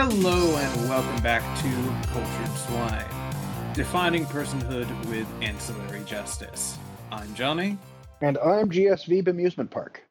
Hello 0.00 0.56
and 0.56 0.88
welcome 0.88 1.20
back 1.24 1.42
to 1.58 2.08
Cultured 2.12 2.56
Swine, 2.56 3.74
defining 3.74 4.24
personhood 4.26 4.88
with 5.08 5.26
ancillary 5.42 6.04
justice. 6.04 6.78
I'm 7.10 7.34
Johnny, 7.34 7.76
And 8.20 8.38
I'm 8.38 8.70
GSV 8.70 9.26
Amusement 9.26 9.72
Park. 9.72 10.04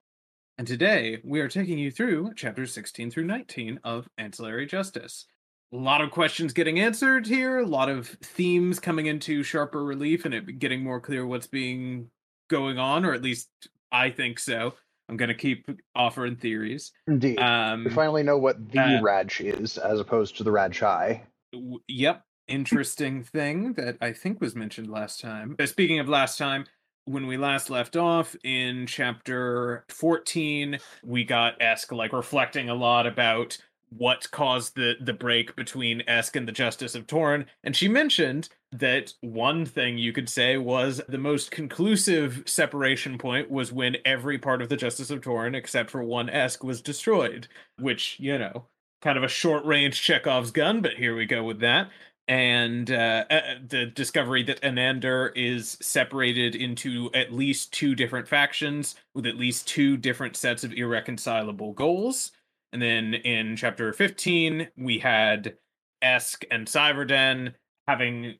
and 0.57 0.67
today 0.67 1.21
we 1.23 1.39
are 1.39 1.47
taking 1.47 1.77
you 1.77 1.89
through 1.89 2.33
chapters 2.33 2.73
16 2.73 3.11
through 3.11 3.23
19 3.27 3.79
of 3.85 4.09
Ancillary 4.17 4.65
Justice. 4.65 5.25
A 5.71 5.77
lot 5.77 6.01
of 6.01 6.11
questions 6.11 6.51
getting 6.51 6.81
answered 6.81 7.25
here, 7.25 7.59
a 7.59 7.65
lot 7.65 7.87
of 7.87 8.09
themes 8.09 8.81
coming 8.81 9.05
into 9.05 9.41
sharper 9.41 9.85
relief, 9.85 10.25
and 10.25 10.33
it 10.33 10.59
getting 10.59 10.83
more 10.83 10.99
clear 10.99 11.25
what's 11.25 11.47
being 11.47 12.09
going 12.49 12.77
on, 12.77 13.05
or 13.05 13.13
at 13.13 13.23
least 13.23 13.47
I 13.89 14.09
think 14.09 14.37
so. 14.39 14.73
I'm 15.09 15.17
going 15.17 15.29
to 15.29 15.35
keep 15.35 15.69
offering 15.95 16.35
theories. 16.35 16.91
Indeed. 17.07 17.39
Um, 17.39 17.85
we 17.85 17.91
finally 17.91 18.23
know 18.23 18.37
what 18.37 18.71
the 18.71 18.79
uh, 18.79 19.01
Radch 19.01 19.39
is 19.41 19.77
as 19.77 19.99
opposed 19.99 20.37
to 20.37 20.43
the 20.43 20.51
Radchaai. 20.51 21.21
W- 21.53 21.79
Yep. 21.87 22.23
Interesting 22.47 23.23
thing 23.23 23.73
that 23.73 23.97
I 23.99 24.13
think 24.13 24.39
was 24.39 24.55
mentioned 24.55 24.89
last 24.89 25.19
time. 25.19 25.55
Uh, 25.59 25.65
Speaking 25.65 25.99
of 25.99 26.07
last 26.07 26.37
time, 26.37 26.65
when 27.05 27.27
we 27.27 27.35
last 27.37 27.69
left 27.69 27.97
off 27.97 28.35
in 28.43 28.85
chapter 28.87 29.83
14, 29.89 30.79
we 31.03 31.23
got 31.25 31.61
Esk 31.61 31.91
like 31.91 32.13
reflecting 32.13 32.69
a 32.69 32.73
lot 32.75 33.05
about 33.05 33.57
what 33.89 34.29
caused 34.31 34.75
the 34.75 34.95
the 35.01 35.13
break 35.13 35.55
between 35.55 36.03
Esk 36.07 36.35
and 36.35 36.45
the 36.47 36.51
Justice 36.53 36.95
of 36.95 37.07
Toren, 37.07 37.45
and 37.63 37.75
she 37.75 37.87
mentioned 37.87 38.49
that 38.71 39.13
one 39.21 39.65
thing 39.65 39.97
you 39.97 40.11
could 40.11 40.29
say 40.29 40.57
was 40.57 41.01
the 41.07 41.17
most 41.17 41.51
conclusive 41.51 42.43
separation 42.45 43.17
point 43.17 43.49
was 43.49 43.71
when 43.71 43.97
every 44.03 44.37
part 44.37 44.61
of 44.61 44.69
the 44.69 44.75
Justice 44.75 45.09
of 45.09 45.21
Toren 45.21 45.55
except 45.55 45.89
for 45.89 46.03
one 46.03 46.29
Esk 46.29 46.63
was 46.63 46.81
destroyed, 46.81 47.47
which, 47.79 48.19
you 48.19 48.37
know, 48.37 48.65
kind 49.01 49.17
of 49.17 49.23
a 49.23 49.29
short 49.29 49.63
range 49.65 50.01
Chekhov's 50.01 50.51
gun, 50.51 50.81
but 50.81 50.93
here 50.93 51.15
we 51.15 51.25
go 51.25 51.43
with 51.43 51.59
that. 51.61 51.89
And 52.27 52.91
uh, 52.91 53.23
uh, 53.29 53.41
the 53.65 53.85
discovery 53.85 54.43
that 54.43 54.61
Anaander 54.61 55.31
is 55.33 55.77
separated 55.81 56.55
into 56.55 57.09
at 57.13 57.31
least 57.31 57.71
two 57.71 57.95
different 57.95 58.27
factions 58.27 58.95
with 59.15 59.25
at 59.25 59.37
least 59.37 59.65
two 59.65 59.95
different 59.95 60.35
sets 60.35 60.65
of 60.65 60.73
irreconcilable 60.73 61.71
goals. 61.71 62.33
And 62.73 62.81
then 62.81 63.13
in 63.13 63.55
chapter 63.55 63.93
15, 63.93 64.67
we 64.75 64.99
had 64.99 65.55
Esk 66.01 66.43
and 66.51 66.67
Seivarden 66.67 67.53
having 67.87 68.35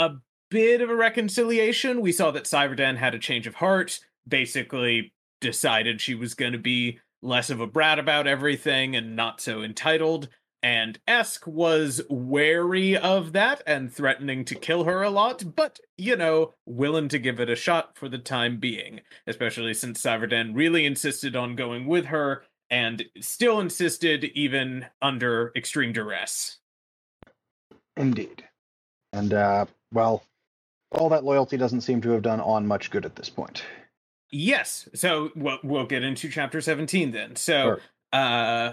a 0.00 0.16
bit 0.50 0.80
of 0.80 0.88
a 0.88 0.96
reconciliation. 0.96 2.00
We 2.00 2.10
saw 2.10 2.30
that 2.30 2.44
Seivarden 2.44 2.96
had 2.96 3.14
a 3.14 3.18
change 3.18 3.46
of 3.46 3.56
heart, 3.56 4.00
basically 4.26 5.12
decided 5.40 6.00
she 6.00 6.14
was 6.14 6.34
going 6.34 6.52
to 6.52 6.58
be 6.58 6.98
less 7.22 7.50
of 7.50 7.60
a 7.60 7.66
brat 7.66 7.98
about 7.98 8.26
everything 8.26 8.96
and 8.96 9.14
not 9.14 9.42
so 9.42 9.62
entitled. 9.62 10.28
And 10.62 10.98
Esk 11.06 11.46
was 11.46 12.00
wary 12.08 12.96
of 12.96 13.32
that 13.32 13.62
and 13.66 13.92
threatening 13.92 14.44
to 14.46 14.54
kill 14.54 14.84
her 14.84 15.02
a 15.02 15.10
lot, 15.10 15.54
but, 15.54 15.78
you 15.96 16.16
know, 16.16 16.54
willing 16.66 17.08
to 17.08 17.18
give 17.18 17.38
it 17.40 17.50
a 17.50 17.56
shot 17.56 17.96
for 17.96 18.08
the 18.08 18.18
time 18.18 18.58
being, 18.58 19.00
especially 19.26 19.74
since 19.74 20.02
Seivarden 20.02 20.54
really 20.54 20.86
insisted 20.86 21.36
on 21.36 21.56
going 21.56 21.86
with 21.86 22.06
her 22.06 22.42
and 22.70 23.04
still 23.20 23.60
insisted 23.60 24.24
even 24.34 24.86
under 25.02 25.52
extreme 25.56 25.92
duress. 25.92 26.58
Indeed. 27.96 28.44
And, 29.12 29.34
uh, 29.34 29.66
well, 29.92 30.24
all 30.92 31.08
that 31.10 31.24
loyalty 31.24 31.56
doesn't 31.56 31.82
seem 31.82 32.00
to 32.02 32.10
have 32.10 32.22
done 32.22 32.40
on 32.40 32.66
much 32.66 32.90
good 32.90 33.04
at 33.04 33.16
this 33.16 33.28
point. 33.30 33.62
Yes. 34.30 34.88
So 34.94 35.30
we'll, 35.34 35.58
we'll 35.62 35.86
get 35.86 36.02
into 36.02 36.28
chapter 36.28 36.60
17 36.60 37.10
then. 37.10 37.36
So, 37.36 37.78
uh, 38.12 38.72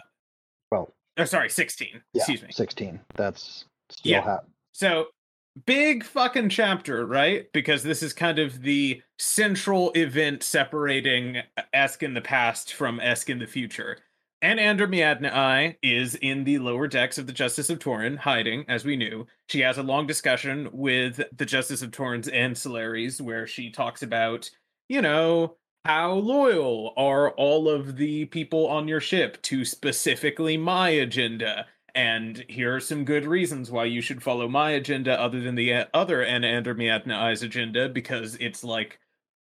Well, 0.72 0.94
oh, 1.18 1.26
sorry, 1.26 1.50
16. 1.50 1.88
yeah, 2.14 2.22
Excuse 2.22 2.42
me. 2.44 2.50
16. 2.52 3.00
That's 3.16 3.66
still 3.90 4.12
Yeah. 4.12 4.22
ha- 4.22 4.40
So 4.74 5.08
big 5.66 6.04
fucking 6.04 6.50
chapter, 6.50 7.06
right? 7.06 7.52
Because 7.54 7.82
this 7.84 8.04
is 8.04 8.14
kind 8.14 8.38
of 8.38 8.62
the 8.62 9.02
central 9.18 9.92
event 9.94 10.44
separating 10.44 11.38
Esk 11.74 12.04
in 12.04 12.14
the 12.14 12.22
past 12.22 12.74
from 12.74 13.00
Esk 13.00 13.30
in 13.30 13.40
the 13.40 13.48
future. 13.48 13.98
And 14.42 14.60
Anaander 14.60 14.88
Mianaai 14.88 15.78
is 15.82 16.14
in 16.16 16.44
the 16.44 16.60
lower 16.60 16.88
decks 16.88 17.18
of 17.18 17.26
the 17.26 17.34
Justice 17.34 17.72
of 17.72 17.80
Toren, 17.80 18.18
hiding, 18.18 18.66
as 18.68 18.86
we 18.86 18.96
knew. 18.96 19.26
She 19.50 19.62
has 19.62 19.80
a 19.80 19.84
long 19.84 20.06
discussion 20.06 20.70
with 20.72 21.22
the 21.36 21.46
Justice 21.46 21.82
of 21.82 21.90
Toren's 21.90 22.28
ancillaries, 22.28 23.20
where 23.20 23.48
she 23.48 23.72
talks 23.72 24.04
about, 24.04 24.50
you 24.90 25.02
know, 25.02 25.56
how 25.86 26.14
loyal 26.14 26.94
are 26.98 27.32
all 27.32 27.68
of 27.68 27.98
the 27.98 28.26
people 28.26 28.68
on 28.68 28.88
your 28.88 29.00
ship 29.00 29.42
to 29.44 29.66
specifically 29.66 30.56
my 30.56 30.90
agenda? 30.90 31.66
And 31.96 32.46
here 32.48 32.76
are 32.76 32.80
some 32.80 33.06
good 33.06 33.26
reasons 33.26 33.72
why 33.72 33.86
you 33.86 34.02
should 34.02 34.22
follow 34.22 34.48
my 34.48 34.72
agenda 34.72 35.20
other 35.20 35.40
than 35.40 35.56
the 35.56 35.74
uh, 35.74 35.86
other 35.96 36.24
Anaander 36.24 36.76
Mianaai's 36.76 37.42
agenda, 37.42 37.90
because 37.90 38.36
it's 38.36 38.64
like 38.64 39.00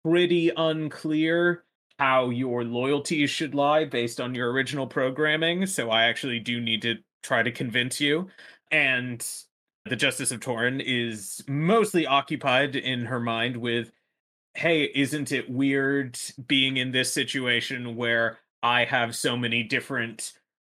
pretty 0.02 0.50
unclear 0.56 1.64
how 1.98 2.30
your 2.30 2.64
loyalties 2.64 3.30
should 3.30 3.54
lie 3.54 3.84
based 3.84 4.20
on 4.20 4.34
your 4.34 4.52
original 4.52 4.86
programming. 4.86 5.66
So 5.66 5.90
I 5.90 6.04
actually 6.04 6.38
do 6.38 6.60
need 6.60 6.82
to 6.82 6.96
try 7.22 7.42
to 7.42 7.50
convince 7.50 8.00
you. 8.00 8.28
And 8.70 9.26
the 9.84 9.96
Justice 9.96 10.30
of 10.30 10.40
Toren 10.40 10.82
is 10.84 11.42
mostly 11.48 12.06
occupied 12.06 12.76
in 12.76 13.06
her 13.06 13.20
mind 13.20 13.56
with 13.56 13.90
hey, 14.54 14.90
isn't 14.92 15.30
it 15.30 15.48
weird 15.48 16.18
being 16.48 16.78
in 16.78 16.90
this 16.90 17.12
situation 17.12 17.94
where 17.94 18.38
I 18.60 18.84
have 18.86 19.14
so 19.14 19.36
many 19.36 19.62
different 19.62 20.32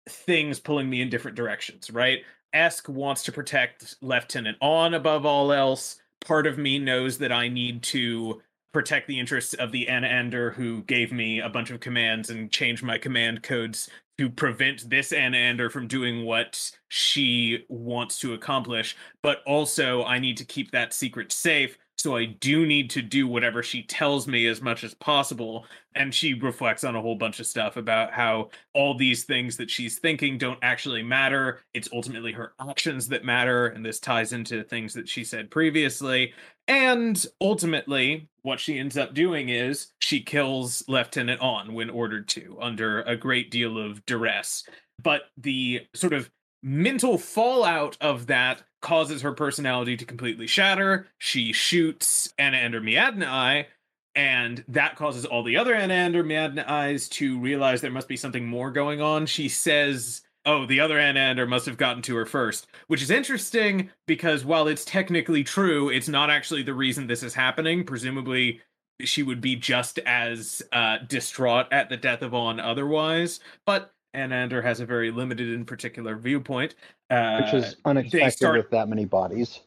things 0.08 0.58
pulling 0.58 0.88
me 0.88 1.02
in 1.02 1.10
different 1.10 1.36
directions, 1.36 1.90
right? 1.90 2.20
Esk 2.54 2.88
wants 2.88 3.24
to 3.24 3.32
protect 3.32 3.96
Lieutenant 4.00 4.56
Awn 4.62 4.94
above 4.94 5.26
all 5.26 5.52
else. 5.52 5.98
Part 6.24 6.46
of 6.46 6.56
me 6.56 6.78
knows 6.78 7.18
that 7.18 7.32
I 7.32 7.48
need 7.48 7.82
to 7.84 8.40
protect 8.74 9.08
the 9.08 9.18
interests 9.18 9.54
of 9.54 9.72
the 9.72 9.86
Anaander 9.86 10.52
who 10.52 10.82
gave 10.82 11.12
me 11.12 11.40
a 11.40 11.48
bunch 11.48 11.70
of 11.70 11.80
commands 11.80 12.28
and 12.28 12.50
changed 12.50 12.82
my 12.82 12.98
command 12.98 13.42
codes 13.42 13.88
to 14.18 14.28
prevent 14.28 14.90
this 14.90 15.12
Anaander 15.12 15.70
from 15.70 15.86
doing 15.88 16.24
what 16.24 16.70
she 16.88 17.64
wants 17.68 18.20
to 18.20 18.34
accomplish. 18.34 18.96
But 19.22 19.38
also, 19.46 20.04
I 20.04 20.18
need 20.18 20.36
to 20.36 20.44
keep 20.44 20.72
that 20.72 20.92
secret 20.92 21.32
safe. 21.32 21.78
So 21.96 22.16
I 22.16 22.26
do 22.26 22.66
need 22.66 22.90
to 22.90 23.02
do 23.02 23.26
whatever 23.26 23.62
she 23.62 23.84
tells 23.84 24.26
me 24.26 24.46
as 24.46 24.60
much 24.60 24.84
as 24.84 24.94
possible. 24.94 25.64
And 25.94 26.12
she 26.12 26.34
reflects 26.34 26.84
on 26.84 26.96
a 26.96 27.00
whole 27.00 27.14
bunch 27.14 27.40
of 27.40 27.46
stuff 27.46 27.76
about 27.76 28.12
how 28.12 28.50
all 28.74 28.96
these 28.96 29.24
things 29.24 29.56
that 29.56 29.70
she's 29.70 29.98
thinking 29.98 30.36
don't 30.36 30.58
actually 30.60 31.02
matter. 31.02 31.60
It's 31.72 31.88
ultimately 31.92 32.32
her 32.32 32.52
actions 32.60 33.08
that 33.08 33.24
matter. 33.24 33.68
And 33.68 33.84
this 33.84 34.00
ties 34.00 34.32
into 34.32 34.64
things 34.64 34.92
that 34.94 35.08
she 35.08 35.24
said 35.24 35.50
previously. 35.50 36.34
And 36.66 37.24
ultimately, 37.40 38.28
what 38.42 38.60
she 38.60 38.78
ends 38.78 38.96
up 38.96 39.14
doing 39.14 39.48
is 39.48 39.88
she 39.98 40.20
kills 40.20 40.82
Lieutenant 40.88 41.40
Awn 41.40 41.74
when 41.74 41.90
ordered 41.90 42.28
to, 42.28 42.56
under 42.60 43.02
a 43.02 43.16
great 43.16 43.50
deal 43.50 43.78
of 43.78 44.04
duress. 44.06 44.64
But 45.02 45.22
the 45.36 45.86
sort 45.94 46.12
of 46.12 46.30
mental 46.62 47.18
fallout 47.18 47.96
of 48.00 48.26
that 48.28 48.62
causes 48.80 49.22
her 49.22 49.32
personality 49.32 49.96
to 49.96 50.04
completely 50.04 50.46
shatter. 50.46 51.06
She 51.18 51.52
shoots 51.52 52.32
Anaander 52.38 52.82
Mianaai, 52.82 53.66
and 54.14 54.64
that 54.68 54.96
causes 54.96 55.24
all 55.24 55.42
the 55.42 55.56
other 55.56 55.74
Anaander 55.74 56.24
Mianaais 56.24 57.08
to 57.10 57.38
realize 57.38 57.80
there 57.80 57.90
must 57.90 58.08
be 58.08 58.16
something 58.16 58.46
more 58.46 58.70
going 58.70 59.00
on. 59.00 59.26
She 59.26 59.48
says, 59.48 60.22
Oh, 60.46 60.66
the 60.66 60.80
other 60.80 60.96
Anaander 60.96 61.48
must 61.48 61.66
have 61.66 61.78
gotten 61.78 62.02
to 62.02 62.16
her 62.16 62.26
first, 62.26 62.66
which 62.88 63.02
is 63.02 63.10
interesting 63.10 63.90
because 64.06 64.44
while 64.44 64.68
it's 64.68 64.84
technically 64.84 65.42
true, 65.42 65.88
it's 65.88 66.08
not 66.08 66.28
actually 66.30 66.62
the 66.62 66.74
reason 66.74 67.06
this 67.06 67.22
is 67.22 67.32
happening. 67.34 67.84
Presumably, 67.84 68.60
she 69.00 69.22
would 69.22 69.40
be 69.40 69.56
just 69.56 69.98
as 70.00 70.62
uh, 70.72 70.98
distraught 71.08 71.66
at 71.72 71.88
the 71.88 71.96
death 71.96 72.22
of 72.22 72.34
Awn 72.34 72.60
otherwise. 72.60 73.40
But 73.64 73.92
Anaander 74.14 74.62
has 74.62 74.80
a 74.80 74.86
very 74.86 75.10
limited 75.10 75.48
and 75.48 75.66
particular 75.66 76.16
viewpoint. 76.16 76.74
Uh, 77.10 77.40
which 77.42 77.54
is 77.54 77.76
unexpected 77.84 78.32
start- 78.32 78.56
with 78.56 78.70
that 78.70 78.88
many 78.88 79.04
bodies. 79.04 79.60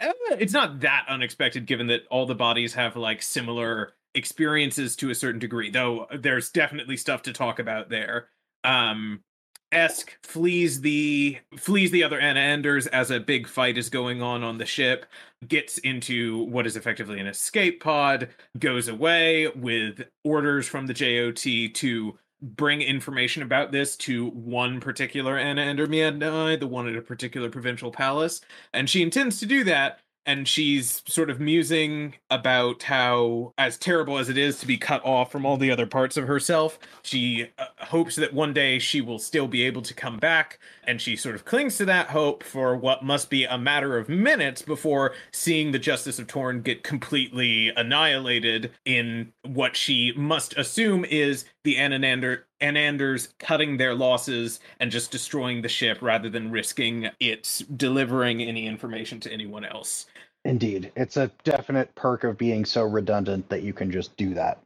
uh, 0.00 0.12
it's 0.38 0.52
not 0.52 0.80
that 0.80 1.06
unexpected 1.08 1.66
given 1.66 1.86
that 1.86 2.02
all 2.10 2.26
the 2.26 2.34
bodies 2.34 2.74
have 2.74 2.96
like 2.96 3.22
similar 3.22 3.92
experiences 4.14 4.96
to 4.96 5.10
a 5.10 5.14
certain 5.14 5.38
degree 5.38 5.70
though 5.70 6.06
there's 6.18 6.50
definitely 6.50 6.96
stuff 6.96 7.22
to 7.22 7.32
talk 7.32 7.60
about 7.60 7.88
there 7.88 8.26
um 8.64 9.22
Esk 9.72 10.16
flees 10.22 10.80
the 10.80 11.38
flees 11.56 11.90
the 11.90 12.02
other 12.02 12.20
Anaanders 12.20 12.86
as 12.88 13.10
a 13.10 13.20
big 13.20 13.46
fight 13.46 13.78
is 13.78 13.88
going 13.88 14.20
on 14.20 14.42
on 14.42 14.58
the 14.58 14.66
ship, 14.66 15.06
gets 15.46 15.78
into 15.78 16.44
what 16.44 16.66
is 16.66 16.76
effectively 16.76 17.20
an 17.20 17.26
escape 17.26 17.82
pod, 17.82 18.28
goes 18.58 18.88
away 18.88 19.48
with 19.48 20.02
orders 20.24 20.66
from 20.66 20.86
the 20.86 20.94
JOT 20.94 21.74
to 21.74 22.18
bring 22.42 22.82
information 22.82 23.42
about 23.42 23.70
this 23.70 23.96
to 23.96 24.30
one 24.30 24.80
particular 24.80 25.36
Anaander 25.36 25.86
Mianaai, 25.86 26.58
the 26.58 26.66
one 26.66 26.88
at 26.88 26.96
a 26.96 27.02
particular 27.02 27.50
provincial 27.50 27.92
palace, 27.92 28.40
and 28.72 28.88
she 28.88 29.02
intends 29.02 29.38
to 29.40 29.46
do 29.46 29.62
that 29.64 30.00
and 30.26 30.46
she's 30.46 31.02
sort 31.06 31.30
of 31.30 31.40
musing 31.40 32.14
about 32.30 32.82
how, 32.84 33.52
as 33.56 33.76
terrible 33.78 34.18
as 34.18 34.28
it 34.28 34.36
is 34.36 34.60
to 34.60 34.66
be 34.66 34.76
cut 34.76 35.04
off 35.04 35.32
from 35.32 35.46
all 35.46 35.56
the 35.56 35.70
other 35.70 35.86
parts 35.86 36.16
of 36.16 36.26
herself, 36.26 36.78
she 37.02 37.48
uh, 37.58 37.66
hopes 37.78 38.16
that 38.16 38.34
one 38.34 38.52
day 38.52 38.78
she 38.78 39.00
will 39.00 39.18
still 39.18 39.48
be 39.48 39.62
able 39.62 39.82
to 39.82 39.94
come 39.94 40.18
back. 40.18 40.58
And 40.84 41.00
she 41.00 41.16
sort 41.16 41.34
of 41.34 41.44
clings 41.44 41.78
to 41.78 41.84
that 41.86 42.08
hope 42.08 42.42
for 42.42 42.76
what 42.76 43.02
must 43.02 43.30
be 43.30 43.44
a 43.44 43.58
matter 43.58 43.96
of 43.96 44.08
minutes 44.08 44.62
before 44.62 45.12
seeing 45.32 45.72
the 45.72 45.78
Justice 45.78 46.18
of 46.18 46.26
Toren 46.26 46.62
get 46.62 46.84
completely 46.84 47.70
annihilated 47.76 48.72
in 48.84 49.32
what 49.46 49.76
she 49.76 50.12
must 50.16 50.56
assume 50.56 51.04
is 51.04 51.44
the 51.64 51.76
Ananander 51.76 52.42
Anaanders 52.60 53.28
cutting 53.38 53.76
their 53.76 53.94
losses 53.94 54.60
and 54.78 54.90
just 54.90 55.10
destroying 55.10 55.62
the 55.62 55.68
ship 55.68 55.98
rather 56.00 56.28
than 56.28 56.50
risking 56.50 57.08
it 57.20 57.62
delivering 57.76 58.42
any 58.42 58.66
information 58.66 59.20
to 59.20 59.32
anyone 59.32 59.64
else. 59.64 60.06
Indeed. 60.44 60.92
It's 60.96 61.16
a 61.16 61.30
definite 61.44 61.94
perk 61.94 62.24
of 62.24 62.38
being 62.38 62.64
so 62.64 62.82
redundant 62.84 63.48
that 63.48 63.62
you 63.62 63.72
can 63.72 63.90
just 63.90 64.16
do 64.16 64.34
that. 64.34 64.58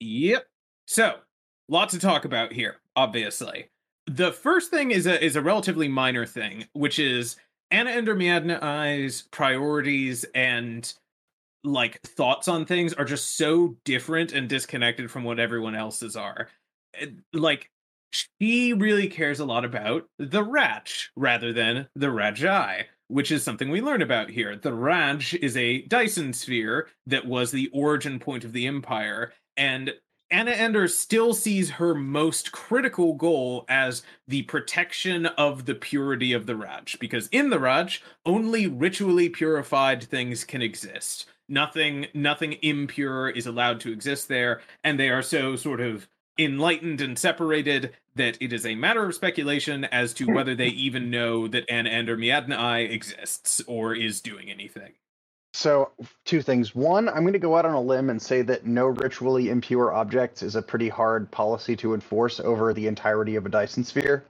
Yep. 0.00 0.46
So, 0.86 1.16
lots 1.68 1.94
to 1.94 2.00
talk 2.00 2.24
about 2.24 2.52
here, 2.52 2.76
obviously. 2.96 3.68
The 4.06 4.32
first 4.32 4.70
thing 4.70 4.90
is 4.90 5.06
a 5.06 5.22
is 5.24 5.36
a 5.36 5.40
relatively 5.40 5.88
minor 5.88 6.26
thing, 6.26 6.66
which 6.72 6.98
is 6.98 7.36
Anaander 7.72 8.14
Mianaai 8.14 9.30
priorities 9.30 10.24
and 10.34 10.92
like 11.62 12.00
thoughts 12.02 12.46
on 12.46 12.66
things 12.66 12.92
are 12.92 13.06
just 13.06 13.36
so 13.36 13.76
different 13.84 14.32
and 14.32 14.48
disconnected 14.48 15.10
from 15.10 15.24
what 15.24 15.40
everyone 15.40 15.74
else's 15.74 16.16
are. 16.16 16.48
Eh, 17.00 17.06
like 17.32 17.70
she 18.12 18.72
really 18.72 19.08
cares 19.08 19.40
a 19.40 19.44
lot 19.44 19.64
about 19.64 20.06
the 20.18 20.44
Radch 20.44 21.08
rather 21.16 21.52
than 21.52 21.88
the 21.94 22.06
Radchaai 22.06 22.84
which 23.08 23.30
is 23.30 23.42
something 23.42 23.70
we 23.70 23.80
learn 23.80 24.02
about 24.02 24.30
here. 24.30 24.56
The 24.56 24.72
Radch 24.72 25.38
is 25.40 25.56
a 25.56 25.82
Dyson 25.82 26.32
sphere 26.32 26.88
that 27.06 27.26
was 27.26 27.50
the 27.50 27.68
origin 27.72 28.18
point 28.18 28.44
of 28.44 28.52
the 28.52 28.66
Empire, 28.66 29.32
and 29.56 29.92
Anaander 30.32 30.90
still 30.90 31.34
sees 31.34 31.70
her 31.70 31.94
most 31.94 32.50
critical 32.50 33.14
goal 33.14 33.66
as 33.68 34.02
the 34.26 34.42
protection 34.42 35.26
of 35.26 35.66
the 35.66 35.74
purity 35.74 36.32
of 36.32 36.46
the 36.46 36.54
Radch, 36.54 36.98
because 36.98 37.28
in 37.28 37.50
the 37.50 37.58
Radch, 37.58 38.00
only 38.26 38.66
ritually 38.66 39.28
purified 39.28 40.02
things 40.02 40.42
can 40.42 40.62
exist. 40.62 41.26
Nothing, 41.48 42.06
nothing 42.14 42.54
impure 42.62 43.28
is 43.28 43.46
allowed 43.46 43.80
to 43.80 43.92
exist 43.92 44.28
there, 44.28 44.62
and 44.82 44.98
they 44.98 45.10
are 45.10 45.22
so 45.22 45.56
sort 45.56 45.80
of 45.80 46.08
enlightened 46.38 47.00
and 47.00 47.18
separated 47.18 47.94
that 48.16 48.36
it 48.40 48.52
is 48.52 48.66
a 48.66 48.74
matter 48.74 49.04
of 49.04 49.14
speculation 49.14 49.84
as 49.84 50.12
to 50.14 50.24
hmm. 50.24 50.34
whether 50.34 50.54
they 50.54 50.68
even 50.68 51.10
know 51.10 51.48
that 51.48 51.68
Anaander 51.68 52.16
Mianaai 52.16 52.90
exists 52.90 53.60
or 53.66 53.94
is 53.94 54.20
doing 54.20 54.50
anything. 54.50 54.92
So, 55.52 55.92
two 56.24 56.42
things. 56.42 56.74
One, 56.74 57.08
I'm 57.08 57.22
going 57.22 57.32
to 57.32 57.38
go 57.38 57.56
out 57.56 57.64
on 57.64 57.74
a 57.74 57.80
limb 57.80 58.10
and 58.10 58.20
say 58.20 58.42
that 58.42 58.66
no 58.66 58.86
ritually 58.86 59.50
impure 59.50 59.92
objects 59.92 60.42
is 60.42 60.56
a 60.56 60.62
pretty 60.62 60.88
hard 60.88 61.30
policy 61.30 61.76
to 61.76 61.94
enforce 61.94 62.40
over 62.40 62.74
the 62.74 62.88
entirety 62.88 63.36
of 63.36 63.46
a 63.46 63.48
Dyson 63.48 63.84
sphere. 63.84 64.24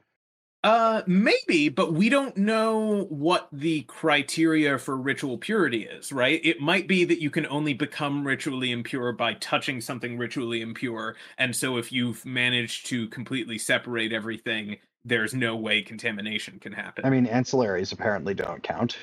Uh, 0.65 1.03
maybe, 1.07 1.69
but 1.69 1.93
we 1.93 2.09
don't 2.09 2.37
know 2.39 3.05
what 3.11 3.49
the 3.53 3.83
criteria 3.83 4.79
for 4.79 4.97
ritual 4.97 5.37
purity 5.37 5.85
is, 5.85 6.11
right? 6.11 6.41
It 6.43 6.59
might 6.59 6.89
be 6.89 7.05
that 7.05 7.21
you 7.21 7.29
can 7.29 7.47
only 7.47 7.75
become 7.75 8.27
ritually 8.27 8.73
impure 8.73 9.13
by 9.13 9.35
touching 9.35 9.83
something 9.83 10.17
ritually 10.17 10.63
impure, 10.63 11.17
and 11.37 11.55
so 11.55 11.77
if 11.77 11.93
you've 11.93 12.25
managed 12.25 12.87
to 12.87 13.09
completely 13.09 13.59
separate 13.59 14.13
everything, 14.13 14.79
there's 15.05 15.35
no 15.35 15.55
way 15.55 15.83
contamination 15.83 16.59
can 16.59 16.73
happen. 16.73 17.05
I 17.05 17.11
mean, 17.11 17.27
ancillaries 17.27 17.93
apparently 17.93 18.33
don't 18.33 18.63
count 18.63 18.97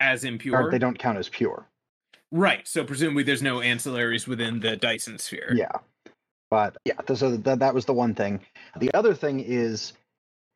as 0.00 0.24
impure. 0.24 0.68
Or 0.68 0.70
they 0.70 0.78
don't 0.78 0.98
count 0.98 1.18
as 1.18 1.28
pure. 1.28 1.68
Right. 2.32 2.66
So 2.66 2.84
presumably 2.84 3.22
there's 3.22 3.42
no 3.42 3.58
ancillaries 3.58 4.26
within 4.26 4.60
the 4.60 4.76
Dyson 4.76 5.18
sphere. 5.18 5.52
Yeah. 5.54 5.72
But 6.50 6.76
yeah, 6.84 6.94
so 7.14 7.36
that, 7.36 7.58
that 7.58 7.74
was 7.74 7.84
the 7.84 7.92
one 7.92 8.14
thing. 8.14 8.40
The 8.78 8.92
other 8.94 9.14
thing 9.14 9.40
is 9.40 9.92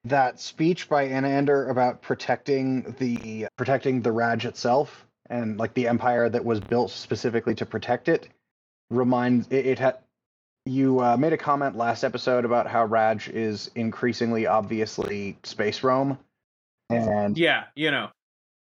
that 0.04 0.40
speech 0.40 0.88
by 0.88 1.08
Anaander 1.08 1.70
about 1.70 2.02
protecting 2.02 2.94
the 2.98 3.46
protecting 3.56 4.00
the 4.00 4.10
Radch 4.10 4.44
itself 4.44 5.06
and 5.28 5.58
like 5.58 5.74
the 5.74 5.88
empire 5.88 6.28
that 6.28 6.44
was 6.44 6.60
built 6.60 6.90
specifically 6.90 7.54
to 7.56 7.66
protect 7.66 8.08
it 8.08 8.28
reminds 8.90 9.46
it, 9.48 9.66
it 9.66 9.78
had 9.78 9.98
you 10.66 11.00
uh, 11.00 11.16
made 11.16 11.32
a 11.32 11.38
comment 11.38 11.76
last 11.76 12.04
episode 12.04 12.44
about 12.44 12.66
how 12.66 12.86
Radch 12.86 13.28
is 13.28 13.70
increasingly 13.74 14.46
obviously 14.46 15.36
space 15.42 15.82
Rome. 15.82 16.18
And 16.88 17.36
yeah 17.36 17.64
you 17.74 17.90
know 17.90 18.08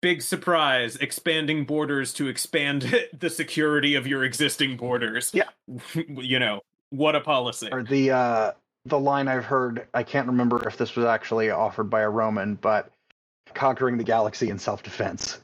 big 0.02 0.20
surprise 0.20 0.96
expanding 0.96 1.64
borders 1.64 2.12
to 2.14 2.28
expand 2.28 2.94
the 3.18 3.30
security 3.30 3.94
of 3.94 4.06
your 4.06 4.22
existing 4.24 4.76
borders. 4.76 5.30
Yeah. 5.32 5.48
You 5.94 6.38
know 6.38 6.60
what 6.90 7.16
a 7.16 7.20
policy. 7.20 7.70
Or 7.72 7.82
the 7.82 8.10
uh 8.10 8.52
the 8.84 8.98
line 8.98 9.28
I've 9.28 9.44
heard, 9.44 9.86
I 9.94 10.02
can't 10.02 10.26
remember 10.26 10.66
if 10.66 10.76
this 10.76 10.96
was 10.96 11.06
actually 11.06 11.50
offered 11.50 11.90
by 11.90 12.00
a 12.02 12.10
Roman, 12.10 12.56
but 12.56 12.90
conquering 13.54 13.96
the 13.96 14.04
galaxy 14.04 14.50
in 14.50 14.58
self 14.58 14.82
defense. 14.82 15.40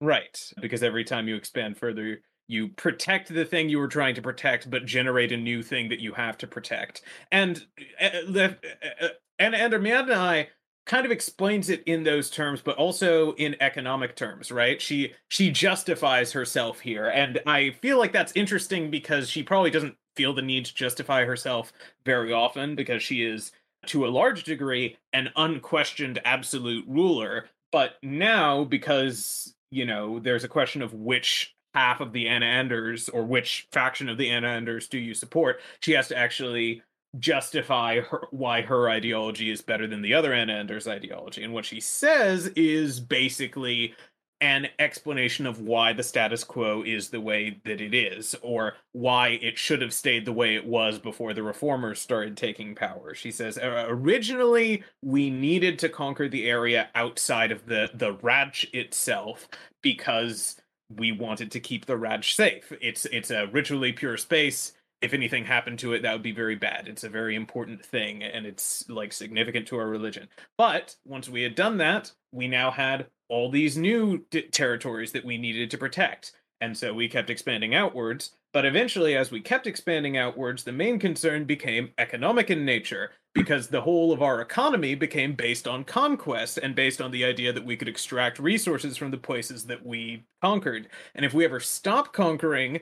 Right, 0.00 0.38
because 0.60 0.82
every 0.82 1.04
time 1.04 1.26
you 1.26 1.36
expand 1.36 1.78
further, 1.78 2.18
you 2.48 2.68
protect 2.68 3.32
the 3.32 3.44
thing 3.44 3.68
you 3.68 3.78
were 3.78 3.88
trying 3.88 4.14
to 4.16 4.22
protect, 4.22 4.70
but 4.70 4.84
generate 4.84 5.32
a 5.32 5.36
new 5.36 5.62
thing 5.62 5.88
that 5.88 6.00
you 6.00 6.12
have 6.12 6.36
to 6.38 6.46
protect. 6.46 7.02
And 7.32 7.64
uh, 8.00 8.04
uh, 8.04 9.08
and 9.38 9.54
and 9.54 9.54
Anaander 9.54 9.80
Mianaai 9.80 10.48
kind 10.86 11.04
of 11.04 11.10
explains 11.10 11.68
it 11.68 11.82
in 11.84 12.04
those 12.04 12.30
terms 12.30 12.62
but 12.64 12.76
also 12.76 13.32
in 13.32 13.56
economic 13.60 14.14
terms 14.14 14.52
right 14.52 14.80
she 14.80 15.12
she 15.28 15.50
justifies 15.50 16.30
herself 16.32 16.78
here 16.78 17.06
and 17.08 17.40
i 17.44 17.70
feel 17.82 17.98
like 17.98 18.12
that's 18.12 18.32
interesting 18.36 18.88
because 18.88 19.28
she 19.28 19.42
probably 19.42 19.70
doesn't 19.70 19.96
feel 20.16 20.32
the 20.32 20.42
need 20.42 20.64
to 20.66 20.74
justify 20.74 21.24
herself 21.24 21.72
very 22.04 22.32
often 22.32 22.74
because 22.74 23.02
she 23.02 23.22
is 23.22 23.52
to 23.86 24.06
a 24.06 24.08
large 24.08 24.44
degree 24.44 24.96
an 25.12 25.30
unquestioned 25.36 26.20
absolute 26.24 26.84
ruler. 26.88 27.48
But 27.72 27.96
now 28.02 28.64
because 28.64 29.54
you 29.70 29.84
know 29.84 30.18
there's 30.18 30.44
a 30.44 30.48
question 30.48 30.82
of 30.82 30.94
which 30.94 31.54
half 31.74 32.00
of 32.00 32.12
the 32.12 32.26
Anaanders 32.26 33.10
or 33.12 33.24
which 33.24 33.68
faction 33.70 34.08
of 34.08 34.16
the 34.16 34.30
Anaanders 34.30 34.88
do 34.88 34.98
you 34.98 35.12
support 35.12 35.60
she 35.80 35.92
has 35.92 36.08
to 36.08 36.16
actually 36.16 36.82
justify 37.18 38.00
her, 38.00 38.26
why 38.30 38.62
her 38.62 38.88
ideology 38.88 39.50
is 39.50 39.62
better 39.62 39.86
than 39.86 40.02
the 40.02 40.14
other 40.14 40.32
Anaanders 40.32 40.86
ideology. 40.86 41.42
And 41.42 41.52
what 41.52 41.64
she 41.64 41.80
says 41.80 42.46
is 42.48 43.00
basically 43.00 43.94
an 44.40 44.68
explanation 44.78 45.46
of 45.46 45.60
why 45.60 45.92
the 45.92 46.02
status 46.02 46.44
quo 46.44 46.82
is 46.82 47.08
the 47.08 47.20
way 47.20 47.58
that 47.64 47.80
it 47.80 47.94
is, 47.94 48.34
or 48.42 48.74
why 48.92 49.28
it 49.28 49.56
should 49.56 49.80
have 49.80 49.94
stayed 49.94 50.24
the 50.24 50.32
way 50.32 50.54
it 50.54 50.66
was 50.66 50.98
before 50.98 51.32
the 51.32 51.42
reformers 51.42 52.00
started 52.00 52.36
taking 52.36 52.74
power. 52.74 53.14
She 53.14 53.30
says 53.30 53.58
originally 53.62 54.84
we 55.02 55.30
needed 55.30 55.78
to 55.80 55.88
conquer 55.88 56.28
the 56.28 56.48
area 56.48 56.88
outside 56.94 57.50
of 57.50 57.66
the 57.66 57.90
the 57.94 58.14
Radch 58.14 58.66
itself 58.74 59.48
because 59.82 60.56
we 60.94 61.12
wanted 61.12 61.50
to 61.52 61.60
keep 61.60 61.86
the 61.86 61.94
Radch 61.94 62.34
safe. 62.34 62.72
It's 62.80 63.06
it's 63.06 63.30
a 63.30 63.46
ritually 63.46 63.92
pure 63.92 64.16
space. 64.16 64.72
If 65.06 65.14
anything 65.14 65.44
happened 65.44 65.78
to 65.78 65.92
it, 65.92 66.02
that 66.02 66.12
would 66.12 66.24
be 66.24 66.32
very 66.32 66.56
bad. 66.56 66.88
It's 66.88 67.04
a 67.04 67.08
very 67.08 67.36
important 67.36 67.84
thing, 67.84 68.24
and 68.24 68.44
it's 68.44 68.90
like 68.90 69.12
significant 69.12 69.68
to 69.68 69.78
our 69.78 69.86
religion. 69.86 70.26
But 70.58 70.96
once 71.04 71.28
we 71.28 71.42
had 71.42 71.54
done 71.54 71.76
that, 71.76 72.10
we 72.32 72.48
now 72.48 72.72
had 72.72 73.06
all 73.28 73.48
these 73.48 73.76
new 73.76 74.24
d- 74.32 74.42
territories 74.42 75.12
that 75.12 75.24
we 75.24 75.38
needed 75.38 75.70
to 75.70 75.78
protect. 75.78 76.32
And 76.60 76.76
so 76.76 76.92
we 76.92 77.08
kept 77.08 77.30
expanding 77.30 77.72
outwards. 77.72 78.32
But 78.52 78.66
eventually, 78.66 79.14
as 79.14 79.30
we 79.30 79.40
kept 79.40 79.68
expanding 79.68 80.16
outwards, 80.16 80.64
the 80.64 80.72
main 80.72 80.98
concern 80.98 81.44
became 81.44 81.92
economic 81.98 82.50
in 82.50 82.64
nature 82.64 83.12
because 83.32 83.68
the 83.68 83.82
whole 83.82 84.12
of 84.12 84.22
our 84.22 84.40
economy 84.40 84.96
became 84.96 85.34
based 85.34 85.68
on 85.68 85.84
conquest 85.84 86.58
and 86.58 86.74
based 86.74 87.00
on 87.00 87.12
the 87.12 87.24
idea 87.24 87.52
that 87.52 87.64
we 87.64 87.76
could 87.76 87.86
extract 87.86 88.40
resources 88.40 88.96
from 88.96 89.12
the 89.12 89.18
places 89.18 89.66
that 89.66 89.86
we 89.86 90.24
conquered. 90.42 90.88
And 91.14 91.24
if 91.24 91.32
we 91.32 91.44
ever 91.44 91.60
stop 91.60 92.12
conquering 92.12 92.80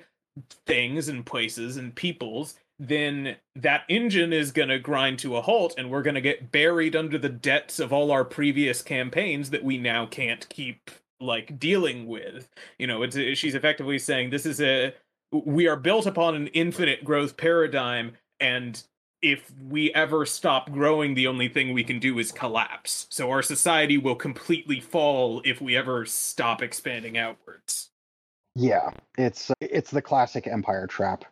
things 0.67 1.09
and 1.09 1.25
places 1.25 1.77
and 1.77 1.95
peoples, 1.95 2.55
then 2.79 3.37
that 3.55 3.85
engine 3.89 4.33
is 4.33 4.51
going 4.51 4.69
to 4.69 4.79
grind 4.79 5.19
to 5.21 5.37
a 5.37 5.43
halt 5.43 5.75
and 5.79 5.91
we're 5.91 6.03
going 6.03 6.15
to 6.15 6.21
get 6.21 6.51
buried 6.51 6.97
under 6.97 7.19
the 7.19 7.29
debts 7.29 7.79
of 7.79 7.93
all 7.93 8.11
our 8.11 8.25
previous 8.25 8.83
campaigns 8.83 9.51
that 9.51 9.63
we 9.63 9.79
now 9.79 10.07
can't 10.07 10.49
keep 10.49 10.91
like 11.21 11.59
dealing 11.59 12.07
with. 12.07 12.49
You 12.79 12.87
know 12.87 13.03
it's 13.03 13.17
she's 13.39 13.55
effectively 13.55 13.99
saying 13.99 14.31
this 14.31 14.47
is 14.47 14.61
a 14.61 14.93
we 15.31 15.69
are 15.69 15.77
built 15.77 16.07
upon 16.07 16.35
an 16.35 16.49
infinite 16.49 17.05
growth 17.05 17.37
paradigm 17.37 18.13
and 18.41 18.83
if 19.23 19.51
we 19.69 19.93
ever 19.95 20.27
stop 20.27 20.71
growing 20.71 21.15
the 21.15 21.27
only 21.27 21.49
thing 21.49 21.73
we 21.73 21.85
can 21.85 21.99
do 21.99 22.19
is 22.19 22.31
collapse. 22.31 23.07
So 23.09 23.31
our 23.31 23.41
society 23.41 23.97
will 23.97 24.17
completely 24.17 24.81
fall 24.81 25.41
if 25.45 25.63
we 25.63 25.77
ever 25.77 26.05
stop 26.05 26.61
expanding 26.61 27.17
outwards 27.17 27.91
yeah 28.55 28.91
it's 29.19 29.51
it's 29.61 29.91
the 29.91 30.03
classic 30.03 30.47
empire 30.47 30.87
trap 30.87 31.25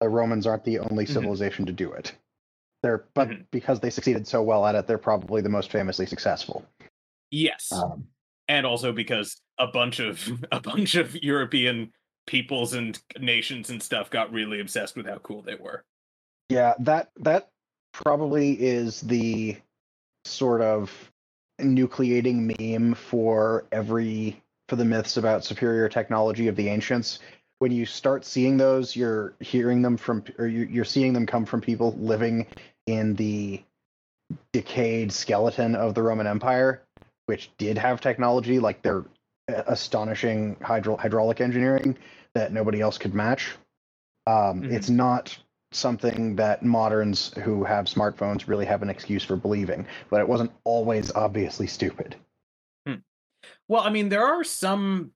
the 0.00 0.08
Romans 0.08 0.46
aren't 0.46 0.64
the 0.64 0.78
only 0.78 1.04
mm-hmm. 1.04 1.12
civilization 1.12 1.64
mm-hmm. 1.64 1.76
to 1.76 1.84
do 1.84 1.92
it. 1.92 2.12
They're 2.82 3.04
but 3.14 3.28
mm-hmm. 3.28 3.42
because 3.50 3.80
they 3.80 3.90
succeeded 3.90 4.26
so 4.26 4.42
well 4.42 4.66
at 4.66 4.74
it, 4.74 4.86
they're 4.86 4.98
probably 4.98 5.42
the 5.42 5.48
most 5.48 5.70
famously 5.70 6.06
successful. 6.06 6.64
Yes. 7.30 7.70
Um, 7.70 8.06
and 8.48 8.66
also 8.66 8.92
because 8.92 9.40
a 9.58 9.66
bunch 9.66 10.00
of 10.00 10.26
a 10.52 10.60
bunch 10.60 10.94
of 10.94 11.14
European 11.22 11.92
peoples 12.26 12.72
and 12.72 12.98
nations 13.18 13.70
and 13.70 13.82
stuff 13.82 14.10
got 14.10 14.32
really 14.32 14.60
obsessed 14.60 14.96
with 14.96 15.06
how 15.06 15.18
cool 15.18 15.42
they 15.42 15.54
were. 15.54 15.84
Yeah, 16.48 16.74
that 16.80 17.10
that 17.20 17.48
probably 17.92 18.52
is 18.52 19.02
the 19.02 19.56
sort 20.24 20.62
of 20.62 21.12
nucleating 21.60 22.58
meme 22.58 22.94
for 22.94 23.66
every 23.70 24.42
for 24.70 24.76
the 24.76 24.84
myths 24.84 25.16
about 25.16 25.44
superior 25.44 25.88
technology 25.88 26.46
of 26.46 26.54
the 26.54 26.68
ancients. 26.68 27.18
When 27.58 27.72
you 27.72 27.84
start 27.84 28.24
seeing 28.24 28.56
those, 28.56 28.94
you're 28.94 29.34
hearing 29.40 29.82
them 29.82 29.96
from 29.96 30.22
or 30.38 30.46
you're 30.46 30.84
seeing 30.84 31.12
them 31.12 31.26
come 31.26 31.44
from 31.44 31.60
people 31.60 31.94
living 31.98 32.46
in 32.86 33.16
the 33.16 33.60
decayed 34.52 35.10
skeleton 35.10 35.74
of 35.74 35.94
the 35.94 36.02
Roman 36.02 36.28
Empire, 36.28 36.82
which 37.26 37.50
did 37.58 37.76
have 37.78 38.00
technology 38.00 38.60
like 38.60 38.80
their 38.80 39.04
astonishing 39.48 40.56
hydro- 40.62 40.96
hydraulic 40.96 41.40
engineering 41.40 41.98
that 42.34 42.52
nobody 42.52 42.80
else 42.80 42.96
could 42.96 43.12
match. 43.12 43.56
Um, 44.28 44.62
mm-hmm. 44.62 44.72
It's 44.72 44.88
not 44.88 45.36
something 45.72 46.36
that 46.36 46.62
moderns 46.62 47.34
who 47.42 47.64
have 47.64 47.86
smartphones 47.86 48.46
really 48.46 48.66
have 48.66 48.82
an 48.82 48.88
excuse 48.90 49.24
for 49.24 49.34
believing, 49.34 49.86
but 50.10 50.20
it 50.20 50.28
wasn't 50.28 50.52
always 50.62 51.10
obviously 51.12 51.66
stupid. 51.66 52.14
Well, 53.70 53.82
I 53.82 53.90
mean, 53.90 54.08
there 54.08 54.26
are 54.26 54.42
some. 54.42 55.12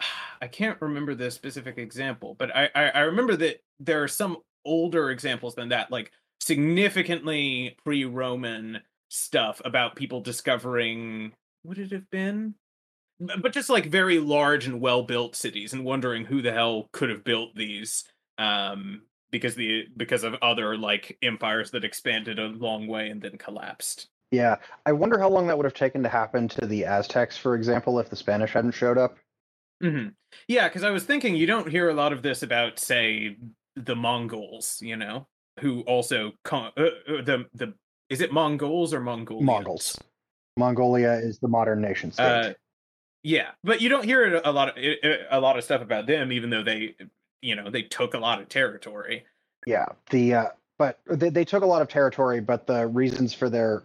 I 0.40 0.46
can't 0.46 0.80
remember 0.80 1.14
the 1.14 1.30
specific 1.30 1.76
example, 1.76 2.36
but 2.38 2.54
I, 2.54 2.70
I, 2.74 2.88
I 2.90 3.00
remember 3.00 3.34
that 3.36 3.64
there 3.80 4.02
are 4.02 4.08
some 4.08 4.36
older 4.64 5.10
examples 5.10 5.56
than 5.56 5.70
that, 5.70 5.90
like 5.90 6.12
significantly 6.40 7.76
pre-Roman 7.84 8.78
stuff 9.08 9.60
about 9.64 9.96
people 9.96 10.20
discovering. 10.20 11.32
Would 11.64 11.78
it 11.78 11.90
have 11.90 12.08
been? 12.10 12.54
But 13.18 13.52
just 13.52 13.70
like 13.70 13.86
very 13.86 14.20
large 14.20 14.66
and 14.66 14.80
well-built 14.80 15.34
cities, 15.34 15.72
and 15.72 15.84
wondering 15.84 16.24
who 16.24 16.42
the 16.42 16.52
hell 16.52 16.88
could 16.92 17.10
have 17.10 17.24
built 17.24 17.56
these. 17.56 18.04
Um, 18.38 19.02
because 19.32 19.56
the 19.56 19.86
because 19.96 20.22
of 20.22 20.34
other 20.42 20.76
like 20.76 21.18
empires 21.22 21.72
that 21.72 21.84
expanded 21.84 22.38
a 22.38 22.46
long 22.46 22.86
way 22.86 23.08
and 23.08 23.20
then 23.20 23.36
collapsed. 23.36 24.06
Yeah, 24.30 24.56
I 24.84 24.92
wonder 24.92 25.18
how 25.18 25.28
long 25.28 25.46
that 25.46 25.56
would 25.56 25.64
have 25.64 25.74
taken 25.74 26.02
to 26.02 26.08
happen 26.08 26.48
to 26.48 26.66
the 26.66 26.84
Aztecs, 26.84 27.36
for 27.36 27.54
example, 27.54 27.98
if 28.00 28.10
the 28.10 28.16
Spanish 28.16 28.52
hadn't 28.52 28.72
showed 28.72 28.98
up. 28.98 29.16
Mm-hmm. 29.82 30.08
Yeah, 30.48 30.68
because 30.68 30.82
I 30.82 30.90
was 30.90 31.04
thinking 31.04 31.36
you 31.36 31.46
don't 31.46 31.70
hear 31.70 31.88
a 31.88 31.94
lot 31.94 32.12
of 32.12 32.22
this 32.22 32.42
about, 32.42 32.78
say, 32.78 33.36
the 33.76 33.94
Mongols, 33.94 34.78
you 34.80 34.96
know, 34.96 35.26
who 35.60 35.82
also 35.82 36.32
con- 36.44 36.72
uh, 36.76 36.82
uh, 36.82 37.22
the 37.22 37.46
the 37.54 37.74
is 38.08 38.20
it 38.20 38.32
Mongols 38.32 38.92
or 38.92 39.00
Mongols? 39.00 39.42
Mongols. 39.42 39.98
Mongolia 40.56 41.12
is 41.12 41.38
the 41.38 41.48
modern 41.48 41.80
nation 41.80 42.10
state. 42.10 42.24
Uh, 42.24 42.52
yeah, 43.22 43.50
but 43.64 43.80
you 43.80 43.88
don't 43.88 44.04
hear 44.04 44.40
a 44.44 44.52
lot 44.52 44.76
of 44.76 44.84
a 45.30 45.40
lot 45.40 45.58
of 45.58 45.64
stuff 45.64 45.82
about 45.82 46.06
them, 46.06 46.32
even 46.32 46.50
though 46.50 46.62
they 46.62 46.94
you 47.42 47.54
know 47.54 47.70
they 47.70 47.82
took 47.82 48.14
a 48.14 48.18
lot 48.18 48.40
of 48.40 48.48
territory. 48.48 49.24
Yeah, 49.66 49.86
the 50.10 50.34
uh, 50.34 50.48
but 50.78 51.00
they, 51.06 51.28
they 51.28 51.44
took 51.44 51.62
a 51.62 51.66
lot 51.66 51.82
of 51.82 51.88
territory, 51.88 52.40
but 52.40 52.66
the 52.66 52.86
reasons 52.86 53.34
for 53.34 53.50
their 53.50 53.82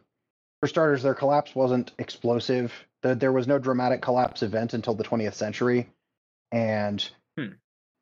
for 0.61 0.67
starters, 0.67 1.03
their 1.03 1.15
collapse 1.15 1.55
wasn't 1.55 1.91
explosive. 1.97 2.71
The, 3.01 3.15
there 3.15 3.31
was 3.31 3.47
no 3.47 3.57
dramatic 3.57 4.01
collapse 4.01 4.43
event 4.43 4.73
until 4.73 4.93
the 4.93 5.03
20th 5.03 5.33
century, 5.33 5.89
and 6.51 7.07
hmm. 7.37 7.53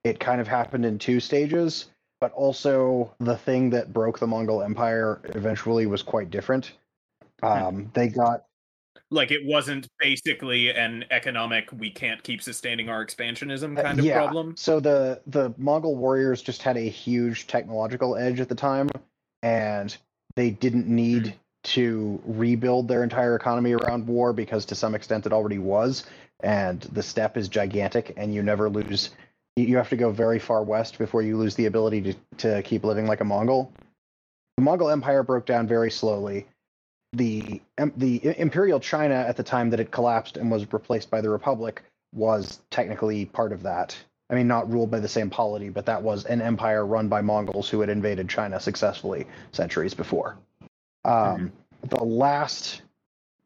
it 0.04 0.20
kind 0.20 0.42
of 0.42 0.48
happened 0.48 0.86
in 0.86 1.00
two 1.00 1.20
stages. 1.20 1.86
But 2.20 2.34
also, 2.34 3.16
the 3.22 3.38
thing 3.38 3.70
that 3.70 3.94
broke 3.94 4.20
the 4.20 4.28
Mongol 4.28 4.62
Empire 4.62 5.22
eventually 5.24 5.86
was 5.86 6.04
quite 6.04 6.30
different. 6.30 6.74
Hmm. 7.42 7.48
Um, 7.48 7.92
they 7.94 8.10
got 8.10 8.44
like 9.12 9.32
it 9.32 9.46
wasn't 9.46 9.88
basically 10.00 10.70
an 10.70 11.06
economic 11.10 11.70
we 11.72 11.89
can't 11.89 12.22
keep 12.22 12.42
sustaining 12.42 12.89
our 12.89 13.04
expansionism 13.04 13.78
uh, 13.78 13.82
kind 13.82 14.00
of 14.00 14.06
yeah. 14.06 14.18
problem 14.18 14.56
so 14.56 14.80
the 14.80 15.22
the 15.28 15.54
mongol 15.58 15.96
warriors 15.96 16.42
just 16.42 16.62
had 16.62 16.78
a 16.78 16.89
huge 16.89 17.48
technological 17.48 18.16
edge 18.16 18.39
at 18.39 18.50
the 18.50 18.56
time 18.56 18.89
and 19.42 19.98
they 20.36 20.51
didn't 20.51 20.88
need 20.88 21.24
mm. 21.24 21.34
To 21.63 22.22
rebuild 22.25 22.88
their 22.88 23.04
entire 23.04 23.36
economy 23.36 23.74
around 23.74 24.08
war 24.08 24.34
because 24.34 24.66
to 24.66 24.75
some 24.75 24.96
extent 24.96 25.25
it 25.25 25.34
already 25.34 25.58
was 25.58 26.06
and 26.42 26.82
the 26.82 27.04
step 27.04 27.36
is 27.36 27.50
gigantic 27.50 28.13
and 28.18 28.34
you 28.34 28.42
never 28.42 28.70
lose 28.70 29.10
you 29.56 29.75
have 29.75 29.89
to 29.89 29.98
go 29.98 30.10
very 30.10 30.39
far 30.39 30.63
west 30.63 30.98
before 30.98 31.22
you 31.22 31.36
lose 31.36 31.56
the 31.56 31.66
ability 31.66 32.01
to, 32.01 32.13
to 32.38 32.63
keep 32.63 32.86
living 32.86 33.08
like 33.08 33.20
a 33.20 33.25
mongol 33.25 33.74
the 34.56 34.63
mongol 34.63 34.89
empire 34.89 35.22
broke 35.22 35.46
down 35.46 35.68
very 35.68 35.92
slowly 35.92 36.46
the 37.13 37.62
the 37.98 38.39
imperial 38.39 38.80
China 38.80 39.16
at 39.16 39.36
the 39.36 39.44
time 39.44 39.70
that 39.72 39.80
it 39.80 39.92
collapsed 39.92 40.38
and 40.38 40.51
was 40.51 40.72
replaced 40.72 41.10
by 41.10 41.22
the 41.22 41.30
Republic 41.30 41.84
was 42.13 42.60
technically 42.70 43.25
part 43.25 43.51
of 43.51 43.63
that. 43.63 43.98
I 44.30 44.36
mean, 44.36 44.48
not 44.48 44.72
ruled 44.72 44.92
by 44.92 45.00
the 45.00 45.08
same 45.08 45.30
polity, 45.30 45.70
but 45.70 45.88
that 45.88 46.04
was 46.04 46.25
an 46.25 46.42
empire 46.42 46.86
run 46.86 47.08
by 47.08 47.22
Mongols 47.22 47.68
who 47.70 47.82
had 47.82 47.89
invaded 47.89 48.30
China 48.30 48.60
successfully 48.60 49.25
centuries 49.51 49.96
before. 49.96 50.38
Um, 51.10 51.16
mm-hmm. 51.16 51.88
The 51.88 52.04
last 52.04 52.82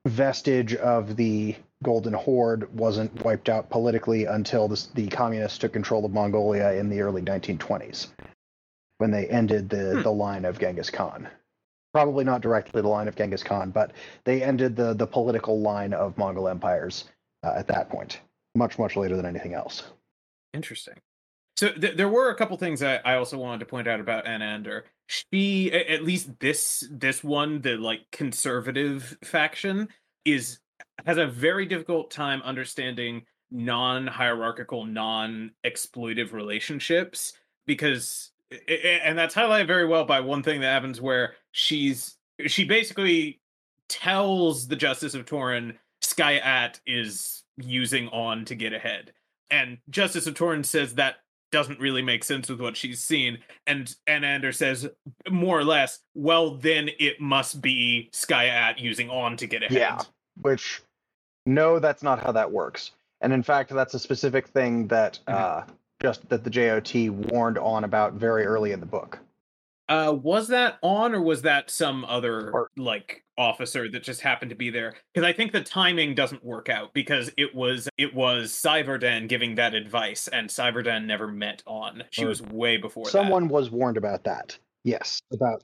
vestige 0.05 0.75
of 0.75 1.15
the 1.15 1.55
Golden 1.84 2.13
Horde 2.13 2.74
wasn't 2.74 3.24
wiped 3.24 3.50
out 3.50 3.70
politically 3.70 4.25
until 4.25 4.67
this, 4.67 4.88
the 4.88 5.08
communists 5.08 5.58
took 5.58 5.74
control 5.74 6.05
of 6.05 6.12
Mongolia 6.12 6.74
in 6.74 6.89
the 6.89 7.01
early 7.01 7.22
1920s, 7.22 8.08
when 8.98 9.12
they 9.12 9.27
ended 9.27 9.70
the, 9.70 9.96
hmm. 9.96 10.01
the 10.01 10.12
line 10.12 10.46
of 10.46 10.60
Genghis 10.60 10.89
Khan 10.89 11.29
probably 11.93 12.24
not 12.24 12.41
directly 12.41 12.82
the 12.82 12.88
line 12.88 13.08
of 13.08 13.15
Genghis 13.15 13.43
Khan, 13.43 13.72
but 13.72 13.91
they 14.25 14.43
ended 14.43 14.75
the 14.75 14.93
the 14.93 15.08
political 15.08 15.62
line 15.62 15.93
of 15.93 16.17
Mongol 16.17 16.50
empires 16.50 17.05
uh, 17.43 17.53
at 17.55 17.67
that 17.67 17.89
point, 17.89 18.20
much 18.55 18.77
much 18.77 18.98
later 18.98 19.15
than 19.15 19.25
anything 19.25 19.53
else. 19.53 19.84
Interesting. 20.53 20.96
So 21.55 21.70
th- 21.70 21.96
there 21.96 22.10
were 22.10 22.32
a 22.32 22.36
couple 22.36 22.58
things 22.58 22.82
I, 22.82 22.96
I 23.05 23.15
also 23.15 23.38
wanted 23.38 23.60
to 23.60 23.65
point 23.65 23.88
out 23.88 24.00
about 24.00 24.25
Anaander. 24.25 24.84
She, 25.07 25.72
at 25.72 26.03
least 26.03 26.39
this 26.39 26.88
this 26.91 27.24
one, 27.24 27.62
the 27.62 27.77
like 27.77 28.01
conservative 28.12 29.17
faction, 29.24 29.89
is 30.25 30.60
has 31.05 31.17
a 31.17 31.27
very 31.27 31.65
difficult 31.65 32.12
time 32.12 32.41
understanding 32.43 33.24
non-hierarchical, 33.51 34.86
non-exploitive 34.86 36.33
relationships 36.33 37.33
because 37.67 38.31
and 38.67 39.17
that's 39.17 39.36
highlighted 39.36 39.67
very 39.67 39.86
well 39.86 40.05
by 40.05 40.19
one 40.19 40.43
thing 40.43 40.62
that 40.62 40.72
happens 40.72 41.01
where 41.01 41.36
she's 41.51 42.17
she 42.48 42.65
basically 42.65 43.39
tells 43.89 44.67
the 44.67 44.75
Justice 44.75 45.13
of 45.13 45.25
Toren 45.25 45.77
Skaiaat 46.01 46.79
is 46.86 47.43
using 47.57 48.07
Awn 48.10 48.45
to 48.45 48.55
get 48.55 48.74
ahead. 48.74 49.13
And 49.51 49.77
Justice 49.89 50.27
of 50.27 50.33
Torin 50.33 50.65
says 50.65 50.95
that 50.95 51.17
doesn't 51.53 51.79
really 51.79 52.01
make 52.01 52.24
sense 52.24 52.50
with 52.50 52.60
what 52.60 52.75
she's 52.75 53.01
seen. 53.01 53.38
And 53.67 53.95
Anaander 54.10 54.53
says 54.53 54.89
more 55.29 55.57
or 55.57 55.63
less, 55.63 56.00
well 56.15 56.55
then 56.55 56.89
it 57.00 57.22
must 57.22 57.62
be 57.62 58.10
Skaiaat 58.12 58.79
using 58.79 59.10
Awn 59.10 59.38
to 59.38 59.45
get 59.48 59.62
ahead. 59.62 59.77
Yeah. 59.77 60.01
Which 60.41 60.81
no, 61.45 61.77
that's 61.77 62.01
not 62.01 62.22
how 62.22 62.31
that 62.31 62.51
works. 62.51 62.91
And 63.22 63.31
in 63.31 63.43
fact, 63.43 63.69
that's 63.69 63.93
a 63.93 64.00
specific 64.00 64.48
thing 64.48 64.88
that 64.88 65.19
mm-hmm. 65.27 65.69
uh 65.69 65.74
just 66.01 66.27
that 66.27 66.43
the 66.43 66.50
JOT 66.50 67.10
warned 67.31 67.57
Awn 67.57 67.83
about 67.86 68.13
very 68.13 68.45
early 68.45 68.72
in 68.72 68.79
the 68.81 68.86
book. 68.86 69.19
Uh, 69.90 70.16
was 70.22 70.48
that 70.48 70.78
Awn, 70.82 71.13
or 71.13 71.22
was 71.22 71.42
that 71.42 71.70
some 71.70 72.06
other 72.06 72.70
like 72.78 73.24
officer 73.38 73.90
that 73.90 74.04
just 74.04 74.22
happened 74.22 74.50
to 74.50 74.56
be 74.56 74.70
there? 74.70 74.96
Because 75.13 75.28
I 75.28 75.34
think 75.34 75.52
the 75.52 75.62
timing 75.62 76.16
doesn't 76.16 76.44
work 76.44 76.70
out 76.70 76.94
because 76.94 77.30
it 77.38 77.54
was 77.54 77.90
it 77.98 78.13
was 78.13 78.52
Seivarden 78.52 79.28
giving 79.28 79.56
that 79.56 79.74
advice, 79.74 80.28
and 80.28 80.50
Seivarden 80.50 81.06
never 81.06 81.28
met 81.28 81.63
Awn. 81.68 82.04
She 82.12 82.25
was 82.25 82.42
way 82.42 82.78
before. 82.78 83.10
Someone 83.10 83.48
that. 83.48 83.54
was 83.54 83.70
warned 83.70 83.98
about 83.98 84.24
that. 84.24 84.58
Yes, 84.86 85.22
about 85.32 85.63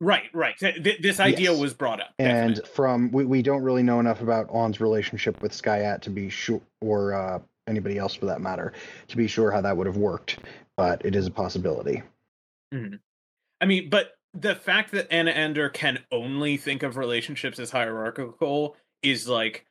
Right, 0.00 0.28
right. 0.34 0.58
Th- 0.58 1.00
this 1.00 1.20
idea 1.20 1.50
yes. 1.52 1.60
was 1.60 1.72
brought 1.72 2.00
up. 2.00 2.14
Definitely. 2.18 2.56
And 2.56 2.66
from 2.68 3.10
we, 3.12 3.24
we 3.24 3.42
don't 3.42 3.62
really 3.62 3.82
know 3.82 4.00
enough 4.00 4.20
about 4.20 4.46
Awn's 4.50 4.80
relationship 4.80 5.40
with 5.40 5.52
Skaiaat 5.52 6.00
to 6.02 6.10
be 6.10 6.28
sure, 6.28 6.60
or 6.80 7.14
uh, 7.14 7.38
anybody 7.68 7.96
else 7.98 8.14
for 8.14 8.26
that 8.26 8.40
matter, 8.40 8.72
to 9.08 9.16
be 9.16 9.26
sure 9.26 9.50
how 9.50 9.60
that 9.60 9.76
would 9.76 9.86
have 9.86 9.96
worked. 9.96 10.40
But 10.76 11.04
it 11.04 11.14
is 11.14 11.26
a 11.26 11.30
possibility. 11.30 12.02
Mm-hmm. 12.72 12.96
I 13.64 13.66
mean, 13.66 13.88
but 13.88 14.10
the 14.34 14.54
fact 14.54 14.92
that 14.92 15.08
Anaander 15.08 15.72
can 15.72 16.00
only 16.12 16.58
think 16.58 16.82
of 16.82 16.98
relationships 16.98 17.58
as 17.58 17.70
hierarchical 17.70 18.76
is 19.02 19.26
like, 19.26 19.64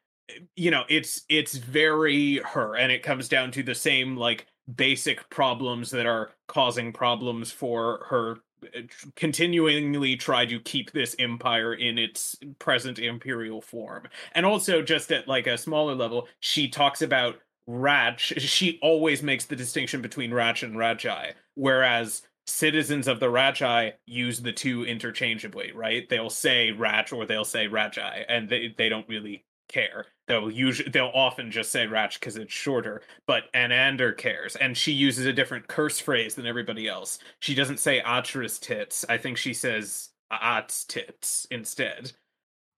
you 0.56 0.72
know, 0.72 0.82
it's 0.90 1.22
it's 1.30 1.56
very 1.58 2.38
her, 2.38 2.76
and 2.76 2.92
it 2.92 3.04
comes 3.04 3.30
down 3.30 3.52
to 3.52 3.62
the 3.62 3.76
same 3.76 4.18
like 4.18 4.48
basic 4.76 5.30
problems 5.30 5.92
that 5.92 6.08
are 6.08 6.32
causing 6.48 6.92
problems 6.92 7.52
for 7.52 8.08
her 8.10 8.38
uh, 8.76 8.82
continually 9.16 10.16
try 10.16 10.44
to 10.44 10.60
keep 10.62 10.92
this 10.92 11.16
empire 11.20 11.76
in 11.76 12.00
its 12.00 12.36
present 12.58 12.98
imperial 12.98 13.62
form. 13.62 14.08
And 14.34 14.44
also 14.44 14.82
just 14.82 15.12
at 15.12 15.28
like 15.28 15.46
a 15.46 15.56
smaller 15.56 15.94
level 15.94 16.28
she 16.40 16.68
talks 16.68 17.04
about 17.04 17.36
Radch, 17.70 18.40
she 18.40 18.80
always 18.82 19.22
makes 19.22 19.46
the 19.46 19.56
distinction 19.56 20.02
between 20.02 20.32
Radch 20.32 20.64
and 20.64 20.76
Radchaai, 20.76 21.34
whereas 21.54 22.24
citizens 22.48 23.08
of 23.08 23.20
the 23.20 23.28
Radchaai 23.28 23.94
use 24.06 24.42
the 24.42 24.52
two 24.52 24.84
interchangeably, 24.84 25.72
right? 25.74 26.08
They'll 26.10 26.30
say 26.30 26.72
Radch 26.72 27.14
or 27.16 27.26
they'll 27.26 27.46
say 27.46 27.68
Radchaai, 27.68 28.26
and 28.28 28.50
they, 28.50 28.74
they 28.78 28.90
don't 28.90 29.08
really 29.08 29.44
care. 29.70 30.06
They'll 30.28 30.52
usually 30.52 30.90
they'll 30.90 31.12
often 31.14 31.52
just 31.52 31.72
say 31.72 31.86
Radch 31.86 32.20
because 32.20 32.38
it's 32.38 32.54
shorter, 32.54 33.02
but 33.28 33.52
Anaander 33.54 34.16
cares, 34.16 34.56
and 34.56 34.78
she 34.78 34.92
uses 34.92 35.26
a 35.26 35.34
different 35.34 35.68
curse 35.68 36.00
phrase 36.00 36.36
than 36.36 36.46
everybody 36.46 36.88
else. 36.88 37.20
She 37.40 37.56
doesn't 37.56 37.80
say 37.80 38.02
Atra's 38.02 38.60
tits. 38.60 39.04
I 39.10 39.18
think 39.18 39.38
she 39.38 39.54
says 39.54 40.10
At's 40.32 40.86
tits 40.86 41.48
instead. 41.52 42.14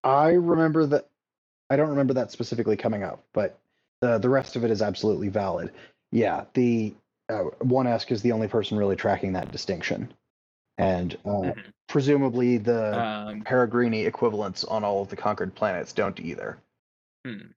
I 0.02 0.30
remember 0.30 0.86
that. 0.86 1.08
I 1.70 1.76
don't 1.76 1.90
remember 1.90 2.14
that 2.14 2.30
specifically 2.30 2.76
coming 2.76 3.02
up, 3.02 3.24
but 3.32 3.58
the 4.00 4.18
the 4.18 4.28
rest 4.28 4.56
of 4.56 4.64
it 4.64 4.70
is 4.70 4.82
absolutely 4.82 5.28
valid. 5.28 5.72
Yeah, 6.10 6.44
the 6.54 6.94
uh, 7.28 7.44
one 7.60 7.86
Esk 7.86 8.12
is 8.12 8.22
the 8.22 8.32
only 8.32 8.48
person 8.48 8.78
really 8.78 8.96
tracking 8.96 9.32
that 9.32 9.52
distinction, 9.52 10.12
and 10.78 11.16
uh, 11.24 11.28
mm-hmm. 11.28 11.60
presumably 11.88 12.58
the 12.58 12.98
um, 12.98 13.42
Peregrini 13.42 14.06
equivalents 14.06 14.64
on 14.64 14.84
all 14.84 15.02
of 15.02 15.08
the 15.08 15.16
conquered 15.16 15.54
planets 15.54 15.92
don't 15.92 16.20
either. 16.20 16.58
Hmm. 17.26 17.48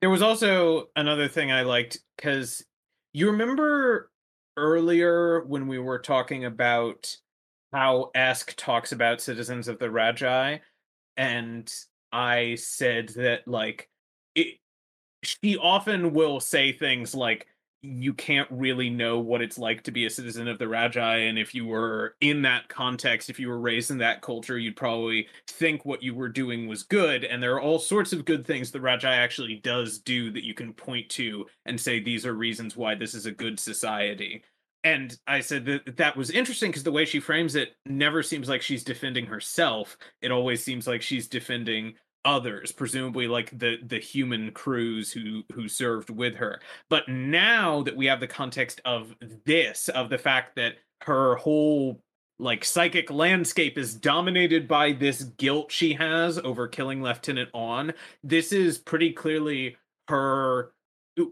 There 0.00 0.10
was 0.10 0.22
also 0.22 0.88
another 0.96 1.28
thing 1.28 1.52
I 1.52 1.62
liked 1.62 1.98
because 2.16 2.64
you 3.12 3.30
remember 3.30 4.10
earlier 4.56 5.44
when 5.44 5.68
we 5.68 5.78
were 5.78 5.98
talking 5.98 6.46
about 6.46 7.16
how 7.72 8.10
Esk 8.14 8.54
talks 8.56 8.92
about 8.92 9.20
citizens 9.20 9.68
of 9.68 9.78
the 9.78 9.86
Radchaai, 9.86 10.60
and 11.16 11.72
I 12.12 12.54
said 12.54 13.10
that 13.10 13.46
like 13.46 13.90
it, 14.34 14.58
she 15.22 15.58
often 15.58 16.14
will 16.14 16.40
say 16.40 16.72
things 16.72 17.14
like 17.14 17.46
you 17.82 18.12
can't 18.12 18.48
really 18.50 18.90
know 18.90 19.18
what 19.18 19.40
it's 19.40 19.58
like 19.58 19.82
to 19.84 19.90
be 19.90 20.04
a 20.04 20.10
citizen 20.10 20.48
of 20.48 20.58
the 20.58 20.66
Radchaai. 20.66 21.28
And 21.28 21.38
if 21.38 21.54
you 21.54 21.66
were 21.66 22.14
in 22.20 22.42
that 22.42 22.68
context, 22.68 23.30
if 23.30 23.40
you 23.40 23.48
were 23.48 23.60
raised 23.60 23.90
in 23.90 23.98
that 23.98 24.20
culture, 24.20 24.58
you'd 24.58 24.76
probably 24.76 25.28
think 25.46 25.84
what 25.84 26.02
you 26.02 26.14
were 26.14 26.28
doing 26.28 26.68
was 26.68 26.82
good. 26.82 27.24
And 27.24 27.42
there 27.42 27.54
are 27.54 27.60
all 27.60 27.78
sorts 27.78 28.12
of 28.12 28.26
good 28.26 28.46
things 28.46 28.70
the 28.70 28.78
Radchaai 28.78 29.16
actually 29.16 29.56
does 29.56 29.98
do 29.98 30.30
that 30.32 30.44
you 30.44 30.52
can 30.52 30.74
point 30.74 31.08
to 31.10 31.46
and 31.64 31.80
say 31.80 32.00
these 32.00 32.26
are 32.26 32.34
reasons 32.34 32.76
why 32.76 32.94
this 32.94 33.14
is 33.14 33.26
a 33.26 33.32
good 33.32 33.58
society. 33.58 34.42
And 34.82 35.16
I 35.26 35.40
said 35.40 35.66
that 35.66 35.96
that 35.98 36.16
was 36.16 36.30
interesting 36.30 36.70
because 36.70 36.84
the 36.84 36.92
way 36.92 37.04
she 37.04 37.20
frames 37.20 37.54
it 37.54 37.76
never 37.84 38.22
seems 38.22 38.48
like 38.48 38.62
she's 38.62 38.84
defending 38.84 39.26
herself. 39.26 39.96
It 40.22 40.32
always 40.32 40.64
seems 40.64 40.86
like 40.86 41.02
she's 41.02 41.28
defending 41.28 41.94
others 42.24 42.72
presumably 42.72 43.26
like 43.26 43.56
the 43.58 43.78
the 43.86 43.98
human 43.98 44.50
crews 44.52 45.12
who 45.12 45.42
who 45.52 45.68
served 45.68 46.10
with 46.10 46.36
her. 46.36 46.60
But 46.88 47.08
now 47.08 47.82
that 47.82 47.96
we 47.96 48.06
have 48.06 48.20
the 48.20 48.26
context 48.26 48.80
of 48.84 49.14
this 49.44 49.88
of 49.88 50.10
the 50.10 50.18
fact 50.18 50.56
that 50.56 50.74
her 51.02 51.36
whole 51.36 52.02
like 52.38 52.64
psychic 52.64 53.10
landscape 53.10 53.76
is 53.76 53.94
dominated 53.94 54.66
by 54.66 54.92
this 54.92 55.22
guilt 55.22 55.70
she 55.70 55.92
has 55.94 56.38
over 56.38 56.66
killing 56.66 57.02
lieutenant 57.02 57.50
Awn 57.52 57.92
this 58.24 58.52
is 58.52 58.78
pretty 58.78 59.12
clearly 59.12 59.76
her 60.08 60.72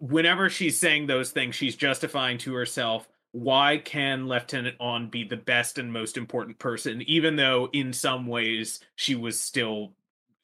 whenever 0.00 0.50
she's 0.50 0.78
saying 0.78 1.06
those 1.06 1.30
things 1.30 1.54
she's 1.54 1.76
justifying 1.76 2.36
to 2.38 2.54
herself 2.54 3.08
why 3.32 3.78
can 3.78 4.28
lieutenant 4.28 4.76
Awn 4.80 5.08
be 5.08 5.24
the 5.24 5.36
best 5.36 5.78
and 5.78 5.92
most 5.92 6.16
important 6.16 6.58
person 6.58 7.02
even 7.02 7.36
though 7.36 7.68
in 7.72 7.92
some 7.92 8.26
ways 8.26 8.80
she 8.94 9.14
was 9.14 9.40
still 9.40 9.92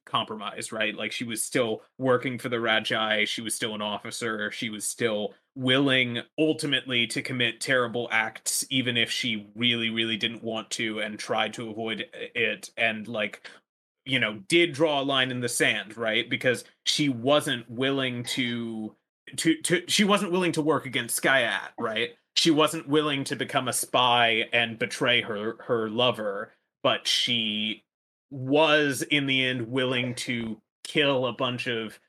compromised, 0.04 0.72
right? 0.72 0.94
Like 0.94 1.12
she 1.12 1.24
was 1.24 1.42
still 1.42 1.82
working 1.98 2.38
for 2.38 2.48
the 2.48 2.56
Radchaai, 2.56 3.26
she 3.26 3.40
was 3.40 3.54
still 3.54 3.74
an 3.74 3.82
officer, 3.82 4.50
she 4.50 4.70
was 4.70 4.86
still 4.86 5.34
willing 5.54 6.20
ultimately 6.38 7.06
to 7.08 7.22
commit 7.22 7.60
terrible 7.60 8.08
acts, 8.10 8.64
even 8.70 8.96
if 8.96 9.10
she 9.10 9.48
really, 9.54 9.90
really 9.90 10.16
didn't 10.16 10.42
want 10.42 10.70
to 10.72 11.00
and 11.00 11.18
tried 11.18 11.54
to 11.54 11.70
avoid 11.70 12.06
it. 12.34 12.70
And 12.76 13.06
like, 13.08 13.48
you 14.04 14.18
know, 14.18 14.40
did 14.48 14.72
draw 14.72 15.00
a 15.00 15.02
line 15.02 15.30
in 15.30 15.40
the 15.40 15.48
sand, 15.48 15.96
right? 15.96 16.28
Because 16.28 16.64
she 16.84 17.08
wasn't 17.08 17.68
willing 17.70 18.24
to 18.24 18.94
to 19.36 19.60
to 19.62 19.82
she 19.88 20.04
wasn't 20.04 20.32
willing 20.32 20.52
to 20.52 20.62
work 20.62 20.86
against 20.86 21.20
Skaiaat, 21.20 21.70
right? 21.78 22.10
She 22.36 22.50
wasn't 22.50 22.88
willing 22.88 23.24
to 23.24 23.36
become 23.36 23.68
a 23.68 23.72
spy 23.72 24.48
and 24.52 24.78
betray 24.78 25.22
her 25.22 25.56
her 25.60 25.88
lover, 25.88 26.52
but 26.82 27.06
she 27.06 27.83
was 28.34 29.02
in 29.02 29.26
the 29.26 29.44
end 29.44 29.70
willing 29.70 30.12
to 30.12 30.60
kill 30.82 31.26
a 31.26 31.32
bunch 31.32 31.68
of 31.68 32.00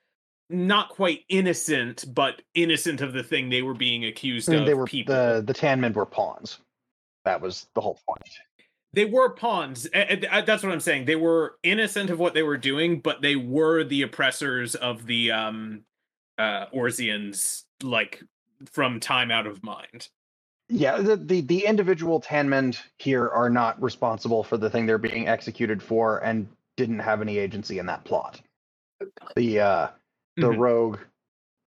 not 0.50 0.90
quite 0.90 1.20
innocent, 1.30 2.06
but 2.16 2.42
innocent 2.56 3.02
of 3.02 3.14
the 3.14 3.22
thing 3.22 3.50
they 3.50 3.62
were 3.62 3.76
being 3.76 4.06
accused 4.06 4.50
I 4.50 4.54
mean, 4.54 4.62
of. 4.62 4.66
They 4.68 4.74
were 4.74 4.88
people. 4.88 5.14
the 5.14 5.44
the 5.46 5.54
Tanmen 5.54 5.94
were 5.94 6.06
pawns. 6.06 6.60
That 7.26 7.42
was 7.42 7.68
the 7.76 7.82
whole 7.82 8.00
point. 8.08 8.28
They 8.94 9.06
were 9.06 9.30
pawns. 9.30 9.88
That's 9.94 10.64
what 10.64 10.72
I'm 10.72 10.80
saying. 10.80 11.06
They 11.06 11.16
were 11.16 11.58
innocent 11.62 12.10
of 12.10 12.18
what 12.18 12.34
they 12.34 12.44
were 12.44 12.58
doing, 12.58 13.02
but 13.02 13.22
they 13.22 13.36
were 13.36 13.84
the 13.84 14.02
oppressors 14.02 14.74
of 14.74 15.06
the 15.06 15.32
um 15.32 15.82
uh 16.40 16.66
Orsians, 16.74 17.66
like 17.84 18.24
from 18.72 19.00
time 19.00 19.30
out 19.30 19.46
of 19.46 19.64
mind. 19.64 20.10
Yeah, 20.68 20.98
the, 20.98 21.16
the, 21.16 21.42
the 21.42 21.66
individual 21.66 22.20
Tanmen 22.20 22.80
here 22.98 23.30
are 23.30 23.50
not 23.50 23.82
responsible 23.82 24.44
for 24.44 24.58
the 24.58 24.70
thing 24.70 24.86
they're 24.86 24.98
being 24.98 25.28
executed 25.28 25.82
for 25.82 26.20
and 26.20 26.48
didn't 26.76 27.00
have 27.00 27.22
any 27.22 27.38
agency 27.38 27.80
in 27.80 27.86
that 27.86 28.04
plot. 28.04 28.42
The 29.36 29.60
uh 29.60 29.88
the 30.38 30.50
mm-hmm. 30.50 30.60
rogue 30.60 31.00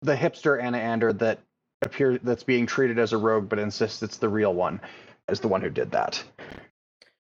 the 0.02 0.14
hipster 0.14 0.60
Anaander 0.62 1.16
that 1.18 1.38
appears 1.82 2.20
that's 2.22 2.42
being 2.42 2.66
treated 2.66 2.98
as 2.98 3.12
a 3.12 3.18
rogue 3.18 3.48
but 3.48 3.58
insists 3.58 4.02
it's 4.02 4.16
the 4.16 4.28
real 4.28 4.54
one 4.54 4.80
is 5.28 5.40
the 5.40 5.48
one 5.48 5.60
who 5.60 5.70
did 5.70 5.90
that. 5.92 6.22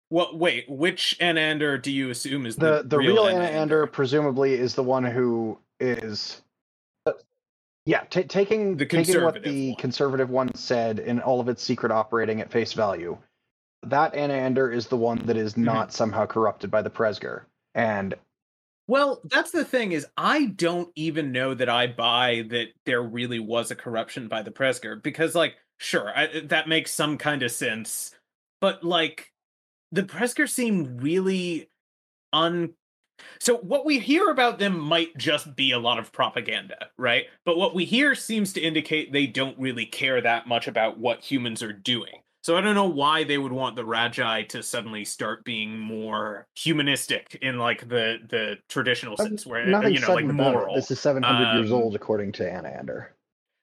Well, 0.09 0.37
wait, 0.37 0.69
which 0.69 1.17
Anaander 1.19 1.81
do 1.81 1.91
you 1.91 2.09
assume 2.09 2.45
is 2.45 2.55
the 2.55 2.77
the, 2.77 2.83
the 2.83 2.97
real, 2.97 3.25
real 3.27 3.35
Anaander? 3.35 3.91
Presumably, 3.91 4.53
is 4.53 4.73
the 4.73 4.83
one 4.83 5.03
who 5.03 5.59
is 5.79 6.41
yeah, 7.87 8.01
t- 8.09 8.23
taking 8.23 8.75
the 8.75 8.85
taking 8.85 9.23
what 9.23 9.41
the 9.41 9.69
one. 9.69 9.77
conservative 9.77 10.29
one 10.29 10.53
said 10.55 10.99
in 10.99 11.21
all 11.21 11.39
of 11.39 11.47
its 11.47 11.63
secret 11.63 11.89
operating 11.89 12.41
at 12.41 12.51
face 12.51 12.73
value, 12.73 13.17
that 13.83 14.13
Anaander 14.13 14.75
is 14.75 14.87
the 14.87 14.97
one 14.97 15.25
that 15.25 15.37
is 15.37 15.53
mm-hmm. 15.53 15.63
not 15.63 15.93
somehow 15.93 16.25
corrupted 16.25 16.69
by 16.69 16.81
the 16.81 16.89
Presger. 16.89 17.43
And 17.75 18.13
well, 18.87 19.21
that's 19.23 19.51
the 19.51 19.63
thing 19.63 19.93
is 19.93 20.05
I 20.17 20.47
don't 20.47 20.89
even 20.95 21.31
know 21.31 21.53
that 21.53 21.69
I 21.69 21.87
buy 21.87 22.43
that 22.49 22.67
there 22.85 23.01
really 23.01 23.39
was 23.39 23.71
a 23.71 23.75
corruption 23.75 24.27
by 24.27 24.41
the 24.41 24.51
Presger 24.51 25.01
because 25.01 25.33
like 25.33 25.55
sure, 25.77 26.11
I, 26.13 26.41
that 26.41 26.67
makes 26.67 26.93
some 26.93 27.17
kind 27.17 27.41
of 27.41 27.51
sense, 27.51 28.13
but 28.59 28.83
like 28.83 29.31
the 29.93 30.03
Presger 30.03 30.49
seem 30.49 30.97
really 30.97 31.69
un 32.33 32.73
so 33.39 33.57
what 33.57 33.85
we 33.85 33.99
hear 33.99 34.29
about 34.29 34.59
them 34.59 34.79
might 34.79 35.17
just 35.17 35.55
be 35.55 35.71
a 35.71 35.79
lot 35.79 35.99
of 35.99 36.11
propaganda, 36.11 36.87
right? 36.97 37.25
But 37.45 37.57
what 37.57 37.75
we 37.75 37.85
hear 37.85 38.15
seems 38.15 38.53
to 38.53 38.61
indicate 38.61 39.11
they 39.11 39.27
don't 39.27 39.57
really 39.59 39.85
care 39.85 40.21
that 40.21 40.47
much 40.47 40.67
about 40.67 40.97
what 40.97 41.23
humans 41.23 41.61
are 41.63 41.73
doing. 41.73 42.21
So 42.43 42.55
I 42.55 42.61
don't 42.61 42.75
know 42.75 42.87
why 42.87 43.25
they 43.25 43.37
would 43.37 43.51
want 43.51 43.75
the 43.75 43.83
Radchaai 43.83 44.47
to 44.49 44.63
suddenly 44.63 45.03
start 45.03 45.43
being 45.43 45.77
more 45.77 46.47
humanistic 46.55 47.37
in 47.41 47.57
like 47.57 47.89
the 47.89 48.19
the 48.29 48.57
traditional 48.69 49.17
sense, 49.17 49.45
where 49.45 49.65
Nothing 49.65 49.95
you 49.95 49.99
know, 49.99 50.13
like 50.13 50.25
moral. 50.25 50.75
This 50.75 50.89
is 50.89 50.99
seven 50.99 51.23
hundred 51.23 51.49
um, 51.49 51.57
years 51.57 51.71
old, 51.73 51.93
according 51.93 52.31
to 52.33 52.43
Anaander. 52.43 53.07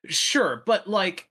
Sure, 0.07 0.63
but 0.67 0.87
like, 0.87 1.31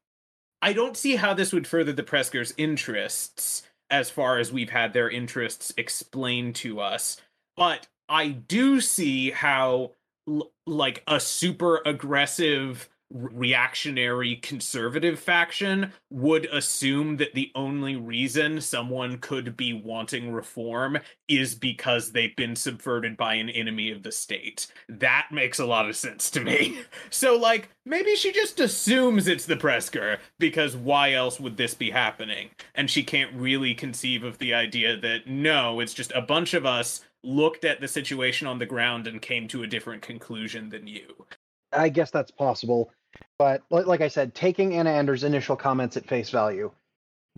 I 0.64 0.74
don't 0.74 0.98
see 0.98 1.16
how 1.16 1.36
this 1.36 1.54
would 1.54 1.68
further 1.68 1.94
the 1.94 2.02
Presgers' 2.02 2.54
interests 2.58 3.62
as 3.92 4.10
far 4.10 4.40
as 4.40 4.52
we've 4.52 4.72
had 4.72 4.94
their 4.94 5.08
interests 5.08 5.72
explained 5.78 6.56
to 6.56 6.80
us. 6.80 7.22
But 7.56 7.88
I 8.14 8.28
do 8.28 8.80
see 8.80 9.32
how 9.32 9.94
l- 10.30 10.52
like 10.68 11.02
a 11.08 11.20
super 11.20 11.82
aggressive 11.84 12.88
reactionary 13.10 14.36
conservative 14.38 15.20
faction 15.20 15.92
would 16.10 16.46
assume 16.46 17.18
that 17.18 17.34
the 17.34 17.52
only 17.56 17.96
reason 17.96 18.62
someone 18.62 19.18
could 19.20 19.58
be 19.58 19.74
wanting 19.74 20.32
reform 20.32 20.98
is 21.28 21.56
because 21.56 22.12
they've 22.12 22.36
been 22.36 22.56
subverted 22.56 23.18
by 23.18 23.36
an 23.36 23.50
enemy 23.50 23.92
of 23.92 24.04
the 24.04 24.12
state. 24.12 24.68
That 24.90 25.28
makes 25.32 25.60
a 25.60 25.66
lot 25.66 25.90
of 25.90 25.96
sense 25.96 26.30
to 26.32 26.40
me. 26.40 26.80
So, 27.10 27.36
like, 27.38 27.70
maybe 27.86 28.16
she 28.16 28.32
just 28.32 28.60
assumes 28.60 29.28
it's 29.28 29.46
the 29.46 29.56
Presger 29.56 30.18
because 30.40 30.76
why 30.76 31.14
else 31.14 31.40
would 31.40 31.58
this 31.58 31.74
be 31.74 31.92
happening? 31.92 32.50
And 32.74 32.90
she 32.90 33.04
can't 33.04 33.34
really 33.36 33.76
conceive 33.76 34.24
of 34.24 34.40
the 34.40 34.54
idea 34.54 34.98
that 34.98 35.28
no, 35.28 35.80
it's 35.80 35.94
just 35.94 36.12
a 36.14 36.22
bunch 36.22 36.54
of 36.54 36.66
us 36.66 37.02
looked 37.24 37.66
at 37.66 37.80
the 37.80 37.88
situation 37.88 38.48
on 38.48 38.60
the 38.60 38.66
ground 38.66 39.08
and 39.08 39.22
came 39.22 39.48
to 39.48 39.64
a 39.64 39.68
different 39.68 40.02
conclusion 40.02 40.70
than 40.70 40.88
you. 40.88 41.26
I 41.72 41.90
guess 41.90 42.12
that's 42.12 42.32
possible. 42.32 42.92
But 43.38 43.64
like 43.70 44.02
I 44.02 44.08
said, 44.08 44.34
taking 44.36 44.72
Anaanders' 44.72 45.24
initial 45.24 45.56
comments 45.56 45.98
at 45.98 46.08
face 46.08 46.30
value, 46.30 46.72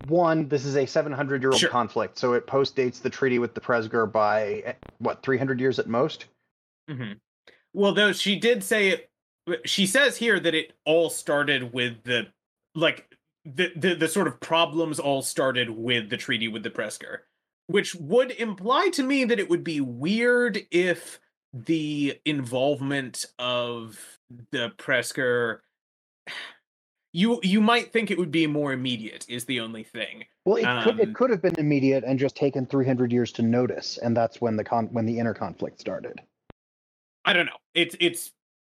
one, 0.08 0.48
this 0.48 0.64
is 0.64 0.76
a 0.76 0.86
700 0.86 1.42
year 1.42 1.50
old 1.50 1.60
sure. 1.60 1.70
conflict, 1.70 2.18
so 2.18 2.34
it 2.34 2.46
postdates 2.46 3.00
the 3.00 3.10
treaty 3.10 3.38
with 3.38 3.54
the 3.54 3.60
Presger 3.60 4.10
by 4.10 4.62
eh, 4.66 4.72
what 4.98 5.22
300 5.22 5.58
years 5.58 5.78
at 5.78 5.86
most. 5.86 6.26
Mm-hmm. 6.90 7.12
Well, 7.72 7.94
though 7.94 8.12
she 8.12 8.38
did 8.38 8.62
say 8.62 8.88
it, 8.88 9.10
she 9.64 9.86
says 9.86 10.16
here 10.16 10.38
that 10.38 10.54
it 10.54 10.72
all 10.84 11.08
started 11.08 11.72
with 11.72 12.02
the 12.04 12.28
like 12.74 13.16
the 13.44 13.72
the, 13.74 13.94
the 13.94 14.08
sort 14.08 14.26
of 14.26 14.38
problems 14.40 14.98
all 14.98 15.22
started 15.22 15.70
with 15.70 16.10
the 16.10 16.16
treaty 16.16 16.48
with 16.48 16.62
the 16.62 16.70
Presger 16.70 17.20
which 17.66 17.94
would 17.94 18.30
imply 18.32 18.88
to 18.90 19.02
me 19.02 19.24
that 19.24 19.38
it 19.38 19.50
would 19.50 19.64
be 19.64 19.80
weird 19.80 20.60
if 20.70 21.20
the 21.52 22.20
involvement 22.24 23.24
of 23.38 24.18
the 24.52 24.72
Presger 24.76 25.60
you 27.16 27.40
you 27.42 27.62
might 27.62 27.94
think 27.94 28.10
it 28.10 28.18
would 28.18 28.30
be 28.30 28.46
more 28.46 28.74
immediate 28.74 29.24
is 29.26 29.46
the 29.46 29.58
only 29.60 29.82
thing. 29.82 30.24
Well, 30.44 30.56
it 30.56 30.84
could 30.84 31.00
Um, 31.00 31.00
it 31.00 31.14
could 31.14 31.30
have 31.30 31.40
been 31.40 31.58
immediate 31.58 32.04
and 32.04 32.18
just 32.18 32.36
taken 32.36 32.66
300 32.66 33.10
years 33.10 33.32
to 33.32 33.42
notice, 33.42 33.96
and 33.96 34.14
that's 34.14 34.38
when 34.38 34.56
the 34.56 34.64
con 34.64 34.88
when 34.92 35.06
the 35.06 35.18
inner 35.18 35.32
conflict 35.32 35.80
started. 35.80 36.20
I 37.24 37.32
don't 37.32 37.46
know. 37.46 37.56
It's 37.74 37.96
it's 38.00 38.32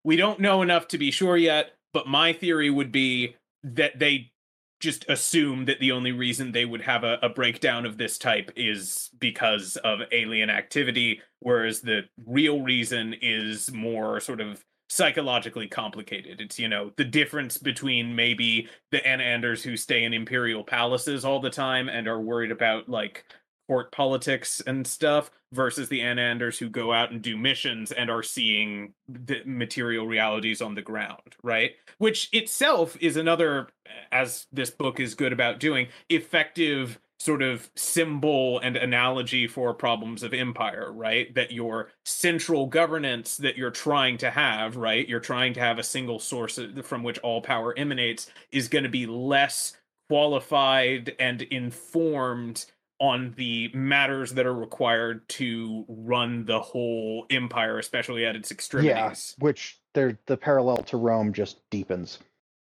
we 0.05 0.14
don't 0.14 0.38
know 0.38 0.62
enough 0.62 0.87
to 0.88 0.98
be 0.98 1.11
sure 1.11 1.37
yet, 1.37 1.72
but 1.92 2.07
my 2.07 2.33
theory 2.33 2.70
would 2.70 2.92
be 2.92 3.35
that 3.64 3.98
they 3.98 4.31
just 4.80 5.04
assume 5.08 5.64
that 5.64 5.80
the 5.80 5.92
only 5.92 6.12
reason 6.12 6.52
they 6.52 6.64
would 6.64 6.82
have 6.82 7.04
a, 7.04 7.18
a 7.22 7.28
breakdown 7.28 7.84
of 7.84 7.98
this 7.98 8.18
type 8.18 8.50
is 8.56 9.10
because 9.18 9.76
of 9.78 10.00
alien 10.12 10.50
activity, 10.50 11.20
whereas 11.40 11.80
the 11.80 12.02
real 12.26 12.62
reason 12.62 13.14
is 13.20 13.72
more 13.72 14.20
sort 14.20 14.40
of 14.40 14.64
psychologically 14.88 15.68
complicated. 15.68 16.40
It's, 16.40 16.58
you 16.58 16.68
know, 16.68 16.92
the 16.96 17.04
difference 17.04 17.58
between 17.58 18.14
maybe 18.14 18.68
the 18.90 18.98
Anaanders 18.98 19.62
who 19.62 19.76
stay 19.76 20.04
in 20.04 20.14
imperial 20.14 20.64
palaces 20.64 21.24
all 21.24 21.40
the 21.40 21.50
time 21.50 21.88
and 21.88 22.08
are 22.08 22.20
worried 22.20 22.50
about 22.50 22.88
like 22.88 23.24
court 23.68 23.92
politics 23.92 24.61
and 24.66 24.87
stuff 24.87 25.31
versus 25.52 25.88
the 25.88 26.00
Anaanders 26.00 26.59
who 26.59 26.68
go 26.68 26.92
out 26.92 27.12
and 27.12 27.22
do 27.22 27.37
missions 27.37 27.92
and 27.92 28.11
are 28.11 28.22
seeing 28.22 28.94
the 29.09 29.42
material 29.44 30.07
realities 30.07 30.61
on 30.61 30.74
the 30.74 30.83
ground, 30.83 31.37
right? 31.42 31.72
Which 31.98 32.28
itself 32.33 32.96
is 33.00 33.16
another, 33.16 33.68
as 34.11 34.46
this 34.52 34.70
book 34.70 34.98
is 34.98 35.14
good 35.14 35.33
about 35.33 35.61
doing, 35.61 35.88
effective 36.09 36.98
sort 37.20 37.42
of 37.42 37.68
symbol 37.74 38.61
and 38.61 38.76
analogy 38.76 39.48
for 39.48 39.74
problems 39.74 40.22
of 40.22 40.33
empire, 40.33 40.92
right? 40.92 41.35
That 41.35 41.50
your 41.50 41.90
central 42.04 42.66
governance 42.66 43.37
that 43.38 43.57
you're 43.57 43.70
trying 43.70 44.18
to 44.18 44.31
have, 44.31 44.76
right? 44.76 45.09
You're 45.09 45.18
trying 45.18 45.52
to 45.54 45.61
have 45.61 45.78
a 45.78 45.83
single 45.83 46.20
source 46.20 46.61
from 46.83 47.02
which 47.02 47.18
all 47.18 47.42
power 47.42 47.76
emanates 47.76 48.31
is 48.52 48.68
going 48.68 48.85
to 48.85 48.90
be 48.90 49.07
less 49.07 49.76
qualified 50.09 51.14
and 51.18 51.42
informed 51.42 52.66
on 53.00 53.34
the 53.37 53.70
matters 53.74 54.32
that 54.34 54.46
are 54.46 54.54
required 54.54 55.28
to 55.28 55.84
run 55.88 56.44
the 56.44 56.61
whole 56.61 57.26
empire, 57.30 57.78
especially 57.78 58.26
at 58.26 58.34
its 58.34 58.50
extremities. 58.50 59.37
Yeah, 59.38 59.44
which 59.44 59.78
they're 59.94 60.18
the 60.26 60.37
parallel 60.37 60.78
to 60.78 60.96
Rome 60.96 61.32
just 61.32 61.58
deepens. 61.70 62.18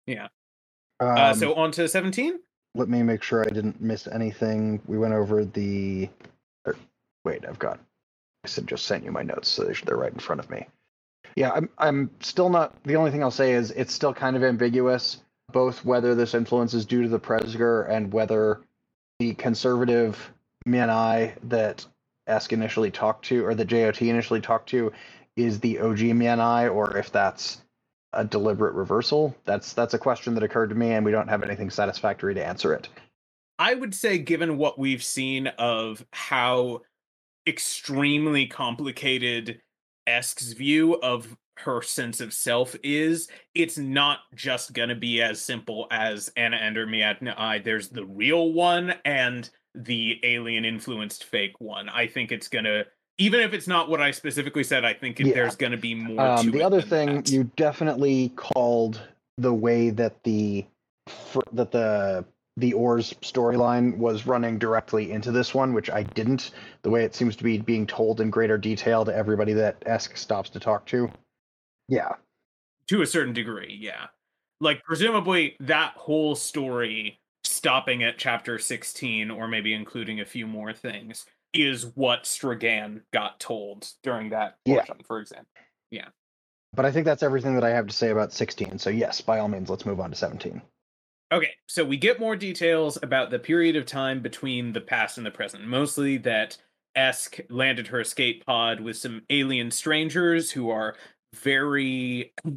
Yeah. 0.07 0.29
Um, 1.01 1.17
uh, 1.17 1.35
so 1.35 1.55
on 1.55 1.71
to 1.73 1.88
17? 1.88 2.41
let 2.75 2.88
me 2.88 3.03
make 3.03 3.23
sure 3.23 3.45
I 3.45 3.51
didn't 3.51 3.81
miss 3.81 4.07
anything. 4.07 4.81
We 4.87 4.99
went 4.99 5.14
over 5.14 5.45
the. 5.45 6.09
Or, 6.64 6.77
wait, 7.25 7.45
I've 7.47 7.59
got. 7.59 7.81
I 8.45 8.49
said 8.49 8.67
just 8.67 8.87
sent 8.87 9.05
you 9.05 9.11
my 9.11 9.23
notes, 9.23 9.49
so 9.49 9.64
they're 9.85 9.97
right 9.97 10.12
in 10.12 10.21
front 10.21 10.41
of 10.41 10.49
me. 10.49 10.67
Yeah, 11.35 11.51
I'm. 11.51 11.69
I'm 11.79 12.11
still 12.21 12.49
not. 12.49 12.75
The 12.85 12.97
only 12.97 13.11
thing 13.11 13.23
I'll 13.23 13.31
say 13.31 13.53
is 13.53 13.73
it's 13.73 13.93
still 13.93 14.14
kind 14.14 14.37
of 14.37 14.45
ambiguous, 14.45 15.19
both 15.53 15.85
whether 15.85 16.14
this 16.14 16.35
influence 16.35 16.73
is 16.73 16.87
due 16.87 17.03
to 17.03 17.09
the 17.09 17.21
Presger 17.21 17.88
and 17.91 18.12
whether 18.12 18.61
the 19.19 19.35
conservative 19.35 20.33
Mianaai 20.67 21.35
that 21.45 21.87
Esk 22.27 22.53
initially 22.53 22.91
talked 22.91 23.27
to, 23.27 23.45
or 23.45 23.55
the 23.55 23.65
JOT 23.65 24.03
initially 24.03 24.41
talked 24.41 24.69
to, 24.71 24.93
is 25.37 25.61
the 25.61 25.79
OG 25.81 25.99
Mianaai, 25.99 26.73
or 26.73 26.97
if 26.97 27.11
that's 27.11 27.63
a 28.13 28.25
deliberate 28.25 28.75
reversal? 28.75 29.37
That's 29.45 29.73
that's 29.73 29.95
a 29.95 29.99
question 29.99 30.35
that 30.35 30.43
occurred 30.43 30.71
to 30.71 30.75
me, 30.75 30.93
and 30.93 31.05
we 31.05 31.13
don't 31.13 31.29
have 31.29 31.43
anything 31.43 31.71
satisfactory 31.71 32.35
to 32.35 32.45
answer 32.45 32.75
it. 32.75 32.89
I 33.59 33.75
would 33.75 33.95
say, 33.95 34.19
given 34.19 34.57
what 34.57 34.79
we've 34.79 35.03
seen 35.03 35.49
of 35.59 36.05
how 36.13 36.83
extremely 37.47 38.47
complicated 38.47 39.61
Esk's 40.09 40.53
view 40.53 40.94
of 40.94 41.37
her 41.59 41.83
sense 41.83 42.21
of 42.21 42.33
self 42.33 42.75
is, 42.83 43.29
it's 43.55 43.79
not 43.79 44.21
just 44.35 44.73
going 44.73 44.88
to 44.88 44.94
be 44.94 45.21
as 45.23 45.40
simple 45.40 45.87
as 45.90 46.31
Anaander 46.37 46.87
Mianaai. 46.87 47.62
There's 47.62 47.88
the 47.88 48.05
real 48.05 48.53
one 48.53 48.94
and 49.05 49.49
the 49.75 50.18
alien 50.23 50.64
influenced 50.64 51.25
fake 51.25 51.61
one. 51.61 51.88
I 51.88 52.07
think 52.07 52.33
it's 52.33 52.49
going 52.49 52.64
to 52.64 52.87
even 53.21 53.40
if 53.40 53.53
it's 53.53 53.66
not 53.66 53.90
what 53.90 54.01
I 54.01 54.12
specifically 54.12 54.62
said, 54.62 54.85
I 54.85 54.94
think 54.94 55.18
Yeah. 55.18 55.35
there's 55.35 55.57
going 55.57 55.73
to 55.73 55.79
be 55.79 55.92
more. 55.94 56.21
Um, 56.21 56.47
to 56.47 56.51
the 56.53 56.62
other 56.62 56.81
thing 56.81 57.16
that. 57.16 57.31
you 57.31 57.51
definitely 57.57 58.29
called 58.37 59.01
the 59.38 59.53
way 59.53 59.90
that 59.90 60.23
the 60.23 60.64
fr- 61.09 61.40
that 61.53 61.73
the 61.73 62.25
the 62.59 62.73
Ors 62.73 63.12
storyline 63.23 63.97
was 63.97 64.27
running 64.27 64.59
directly 64.59 65.12
into 65.12 65.31
this 65.31 65.55
one, 65.55 65.73
which 65.73 65.90
I 65.90 66.03
didn't. 66.03 66.51
The 66.83 66.90
way 66.90 67.05
it 67.05 67.14
seems 67.14 67.37
to 67.37 67.44
be 67.44 67.59
being 67.59 67.87
told 67.87 68.21
in 68.21 68.31
greater 68.31 68.59
detail 68.59 69.05
to 69.05 69.14
everybody 69.14 69.53
that 69.55 69.83
Esk 69.87 70.16
stops 70.16 70.51
to 70.51 70.61
talk 70.61 70.87
to. 70.87 71.11
Yeah, 71.88 72.12
to 72.88 73.03
a 73.03 73.07
certain 73.07 73.33
degree, 73.33 73.79
yeah. 73.81 74.07
Like 74.61 74.83
presumably 74.83 75.57
that 75.61 75.92
whole 75.94 76.35
story 76.35 77.21
stopping 77.44 78.03
at 78.03 78.18
chapter 78.18 78.59
16 78.59 79.31
or 79.31 79.47
maybe 79.47 79.73
including 79.73 80.21
a 80.21 80.25
few 80.25 80.47
more 80.47 80.73
things 80.73 81.25
is 81.55 81.87
what 81.94 82.25
Strigan 82.25 83.03
got 83.12 83.40
told 83.40 83.88
during 84.03 84.31
that 84.31 84.59
Yeah. 84.64 84.85
portion, 84.85 85.05
for 85.07 85.21
example. 85.21 85.47
Yeah. 85.90 86.09
But 86.75 86.85
I 86.85 86.90
think 86.90 87.07
that's 87.07 87.23
everything 87.23 87.55
that 87.55 87.64
I 87.64 87.71
have 87.71 87.87
to 87.87 87.94
say 87.94 88.11
about 88.11 88.33
16. 88.33 88.79
So 88.79 88.90
yes, 88.90 89.21
by 89.21 89.38
all 89.38 89.49
means, 89.49 89.71
let's 89.71 89.87
move 89.87 90.01
on 90.01 90.11
to 90.11 90.16
17. 90.16 90.61
Okay, 91.31 91.51
so 91.67 91.85
we 91.85 91.99
get 91.99 92.21
more 92.21 92.37
details 92.37 92.99
about 93.03 93.31
the 93.31 93.38
period 93.38 93.77
of 93.77 93.85
time 93.85 94.21
between 94.21 94.73
the 94.73 94.81
past 94.81 95.19
and 95.19 95.27
the 95.27 95.31
present. 95.31 95.67
Mostly 95.67 96.17
that 96.19 96.57
Esk 96.95 97.38
landed 97.51 97.87
her 97.88 98.01
escape 98.01 98.47
pod 98.47 98.81
with 98.81 98.97
some 98.97 99.23
alien 99.29 99.71
strangers 99.71 100.51
who 100.51 100.71
are 100.71 100.97
very. 101.35 102.33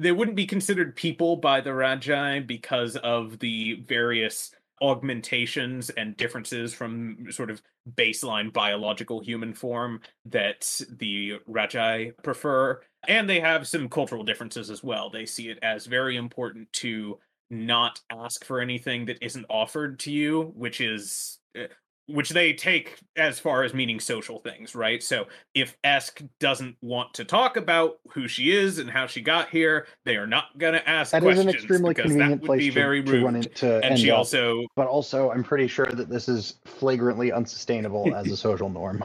They 0.00 0.12
wouldn't 0.12 0.36
be 0.36 0.46
considered 0.46 0.94
people 0.94 1.38
by 1.38 1.60
the 1.60 1.70
Radchaai 1.70 2.46
because 2.46 2.94
of 2.98 3.40
the 3.40 3.82
various 3.88 4.54
augmentations 4.80 5.90
and 5.90 6.16
differences 6.16 6.72
from 6.72 7.26
sort 7.32 7.50
of 7.50 7.60
baseline 7.96 8.52
biological 8.52 9.18
human 9.18 9.52
form 9.52 10.00
that 10.26 10.80
the 10.88 11.40
Radchaai 11.50 12.12
prefer. 12.22 12.80
And 13.08 13.28
they 13.28 13.40
have 13.40 13.66
some 13.66 13.88
cultural 13.88 14.22
differences 14.22 14.70
as 14.70 14.84
well. 14.84 15.10
They 15.10 15.26
see 15.26 15.48
it 15.48 15.58
as 15.62 15.86
very 15.86 16.16
important 16.16 16.72
to 16.74 17.18
not 17.50 18.00
ask 18.10 18.44
for 18.44 18.60
anything 18.60 19.06
that 19.06 19.18
isn't 19.24 19.46
offered 19.48 19.98
to 20.00 20.10
you, 20.12 20.52
which 20.56 20.80
is 20.80 21.38
uh, 21.58 21.64
which 22.06 22.30
they 22.30 22.54
take 22.54 22.98
as 23.16 23.38
far 23.38 23.62
as 23.64 23.74
meaning 23.74 24.00
social 24.00 24.38
things, 24.38 24.74
right? 24.74 25.02
So 25.02 25.26
if 25.54 25.76
Esk 25.84 26.22
doesn't 26.40 26.76
want 26.80 27.12
to 27.14 27.24
talk 27.24 27.58
about 27.58 27.98
who 28.12 28.26
she 28.28 28.50
is 28.50 28.78
and 28.78 28.88
how 28.88 29.06
she 29.06 29.20
got 29.20 29.50
here, 29.50 29.86
they 30.06 30.16
are 30.16 30.26
not 30.26 30.56
going 30.56 30.72
to 30.72 30.88
ask 30.88 31.12
That 31.12 31.18
is 31.18 31.24
questions 31.24 31.48
an 31.48 31.54
extremely 31.54 31.90
because 31.94 32.04
that 32.12 32.18
convenient 32.18 32.40
would 32.42 32.46
place 32.46 32.60
be 32.60 32.68
to, 32.70 32.74
very 32.74 33.02
to 33.02 33.12
run 33.24 33.34
rude. 33.34 33.46
into. 33.46 33.84
And 33.84 33.98
she 33.98 34.10
up. 34.10 34.18
also 34.18 34.64
but 34.74 34.86
also 34.86 35.30
I'm 35.30 35.44
pretty 35.44 35.68
sure 35.68 35.84
that 35.86 36.08
this 36.08 36.28
is 36.30 36.54
flagrantly 36.64 37.30
unsustainable 37.30 38.14
as 38.14 38.30
a 38.30 38.36
social 38.38 38.70
norm. 38.70 39.04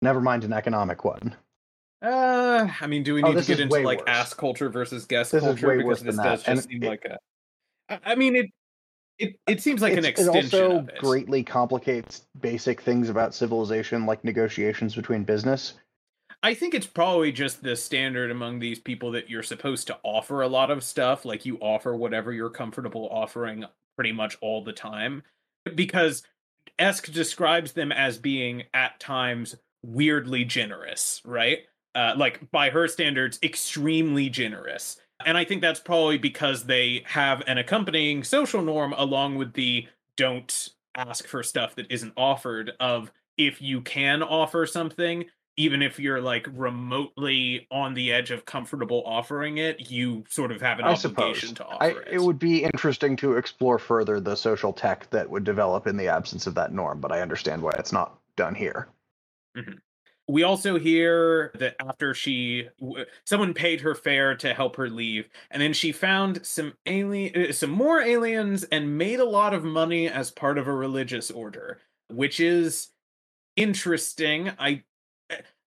Never 0.00 0.20
mind 0.20 0.44
an 0.44 0.52
economic 0.52 1.04
one. 1.04 1.34
Uh, 2.00 2.68
I 2.80 2.86
mean, 2.86 3.02
do 3.02 3.14
we 3.14 3.22
Oh, 3.24 3.32
need 3.32 3.40
to 3.42 3.46
get 3.48 3.58
into 3.58 3.80
like 3.80 3.98
worse. 3.98 4.08
ass 4.08 4.34
culture 4.34 4.68
versus 4.68 5.04
guest 5.06 5.32
This 5.32 5.42
is 5.42 5.60
culture 5.60 5.76
because 5.76 6.02
this 6.04 6.14
does 6.16 6.44
just 6.44 6.48
and 6.48 6.62
seem 6.62 6.84
it- 6.84 6.86
like 6.88 7.04
a. 7.04 7.18
I 7.88 8.14
mean, 8.14 8.36
it 8.36 8.46
it 9.18 9.36
it 9.46 9.62
seems 9.62 9.82
like 9.82 9.96
an 9.96 10.04
extension 10.04 10.34
It 10.34 10.44
also 10.44 10.86
it. 10.86 10.98
greatly 10.98 11.42
complicates 11.42 12.26
basic 12.40 12.80
things 12.80 13.08
about 13.08 13.34
civilization, 13.34 14.06
like 14.06 14.24
negotiations 14.24 14.94
between 14.94 15.24
business. 15.24 15.74
I 16.42 16.54
think 16.54 16.74
it's 16.74 16.86
probably 16.86 17.32
just 17.32 17.62
the 17.62 17.74
standard 17.74 18.30
among 18.30 18.60
these 18.60 18.78
people 18.78 19.10
that 19.12 19.28
you're 19.28 19.42
supposed 19.42 19.88
to 19.88 19.98
offer 20.04 20.42
a 20.42 20.48
lot 20.48 20.70
of 20.70 20.84
stuff, 20.84 21.24
like 21.24 21.44
you 21.44 21.58
offer 21.58 21.96
whatever 21.96 22.32
you're 22.32 22.50
comfortable 22.50 23.08
offering 23.10 23.64
pretty 23.96 24.12
much 24.12 24.38
all 24.40 24.62
the 24.62 24.72
time, 24.72 25.24
because 25.74 26.22
Esk 26.78 27.10
describes 27.10 27.72
them 27.72 27.90
as 27.90 28.18
being 28.18 28.62
at 28.72 29.00
times 29.00 29.56
weirdly 29.82 30.44
generous, 30.44 31.20
right? 31.24 31.60
Uh, 31.96 32.14
like 32.16 32.48
by 32.52 32.70
her 32.70 32.86
standards, 32.86 33.40
extremely 33.42 34.28
generous. 34.28 35.00
And 35.24 35.36
I 35.36 35.44
think 35.44 35.62
that's 35.62 35.80
probably 35.80 36.18
because 36.18 36.64
they 36.64 37.02
have 37.06 37.42
an 37.46 37.58
accompanying 37.58 38.22
social 38.24 38.62
norm 38.62 38.94
along 38.96 39.36
with 39.36 39.54
the 39.54 39.86
don't 40.16 40.70
ask 40.94 41.26
for 41.26 41.42
stuff 41.42 41.74
that 41.76 41.90
isn't 41.90 42.12
offered 42.16 42.72
of 42.80 43.10
if 43.36 43.62
you 43.62 43.80
can 43.80 44.22
offer 44.22 44.66
something, 44.66 45.24
even 45.56 45.82
if 45.82 45.98
you're 45.98 46.20
like 46.20 46.46
remotely 46.52 47.66
on 47.70 47.94
the 47.94 48.12
edge 48.12 48.30
of 48.30 48.44
comfortable 48.44 49.02
offering 49.04 49.58
it, 49.58 49.90
you 49.90 50.24
sort 50.28 50.52
of 50.52 50.60
have 50.60 50.78
an 50.78 50.84
I 50.84 50.92
obligation 50.92 51.48
suppose. 51.48 51.52
to 51.54 51.64
offer 51.66 51.84
I, 51.84 51.88
it. 51.88 52.08
it 52.12 52.22
would 52.22 52.38
be 52.38 52.62
interesting 52.64 53.16
to 53.16 53.36
explore 53.36 53.78
further 53.78 54.20
the 54.20 54.36
social 54.36 54.72
tech 54.72 55.10
that 55.10 55.28
would 55.28 55.44
develop 55.44 55.86
in 55.86 55.96
the 55.96 56.08
absence 56.08 56.46
of 56.46 56.54
that 56.54 56.72
norm, 56.72 57.00
but 57.00 57.10
I 57.10 57.20
understand 57.20 57.62
why 57.62 57.72
it's 57.78 57.92
not 57.92 58.18
done 58.36 58.54
here. 58.54 58.88
Mm-hmm. 59.56 59.78
We 60.28 60.42
also 60.42 60.78
hear 60.78 61.50
that 61.54 61.74
after 61.80 62.14
she 62.14 62.68
someone 63.24 63.54
paid 63.54 63.80
her 63.80 63.94
fare 63.94 64.36
to 64.36 64.54
help 64.54 64.76
her 64.76 64.90
leave 64.90 65.28
and 65.50 65.62
then 65.62 65.72
she 65.72 65.90
found 65.90 66.44
some 66.46 66.74
alien 66.86 67.48
uh, 67.48 67.52
some 67.52 67.70
more 67.70 68.00
aliens 68.00 68.64
and 68.64 68.98
made 68.98 69.20
a 69.20 69.24
lot 69.24 69.54
of 69.54 69.64
money 69.64 70.08
as 70.08 70.30
part 70.30 70.58
of 70.58 70.68
a 70.68 70.72
religious 70.72 71.30
order 71.30 71.80
which 72.10 72.40
is 72.40 72.88
interesting. 73.58 74.50
I 74.58 74.84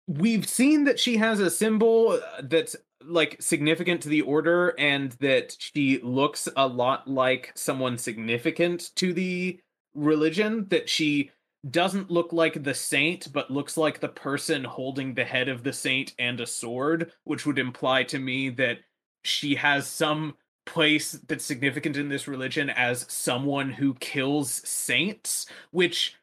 we've 0.07 0.47
seen 0.47 0.85
that 0.85 0.99
she 0.99 1.17
has 1.17 1.39
a 1.39 1.51
symbol 1.51 2.19
uh, 2.21 2.41
that's 2.43 2.75
like 3.03 3.37
significant 3.41 4.01
to 4.01 4.09
the 4.09 4.21
order 4.21 4.69
and 4.79 5.11
that 5.13 5.55
she 5.59 5.99
looks 6.01 6.47
a 6.55 6.67
lot 6.67 7.07
like 7.07 7.51
someone 7.55 7.97
significant 7.97 8.95
to 8.95 9.13
the 9.13 9.59
religion 9.95 10.67
that 10.69 10.89
she 10.89 11.31
doesn't 11.69 12.09
look 12.09 12.33
like 12.33 12.63
the 12.63 12.73
saint 12.73 13.31
but 13.31 13.51
looks 13.51 13.77
like 13.77 13.99
the 13.99 14.07
person 14.07 14.63
holding 14.63 15.13
the 15.13 15.23
head 15.23 15.47
of 15.47 15.63
the 15.63 15.73
saint 15.73 16.13
and 16.17 16.39
a 16.39 16.47
sword 16.47 17.11
which 17.23 17.45
would 17.45 17.59
imply 17.59 18.03
to 18.03 18.17
me 18.17 18.49
that 18.49 18.79
she 19.23 19.53
has 19.53 19.85
some 19.85 20.35
place 20.65 21.11
that's 21.27 21.45
significant 21.45 21.97
in 21.97 22.09
this 22.09 22.27
religion 22.27 22.69
as 22.71 23.05
someone 23.09 23.69
who 23.69 23.93
kills 23.95 24.67
saints 24.67 25.45
which 25.71 26.15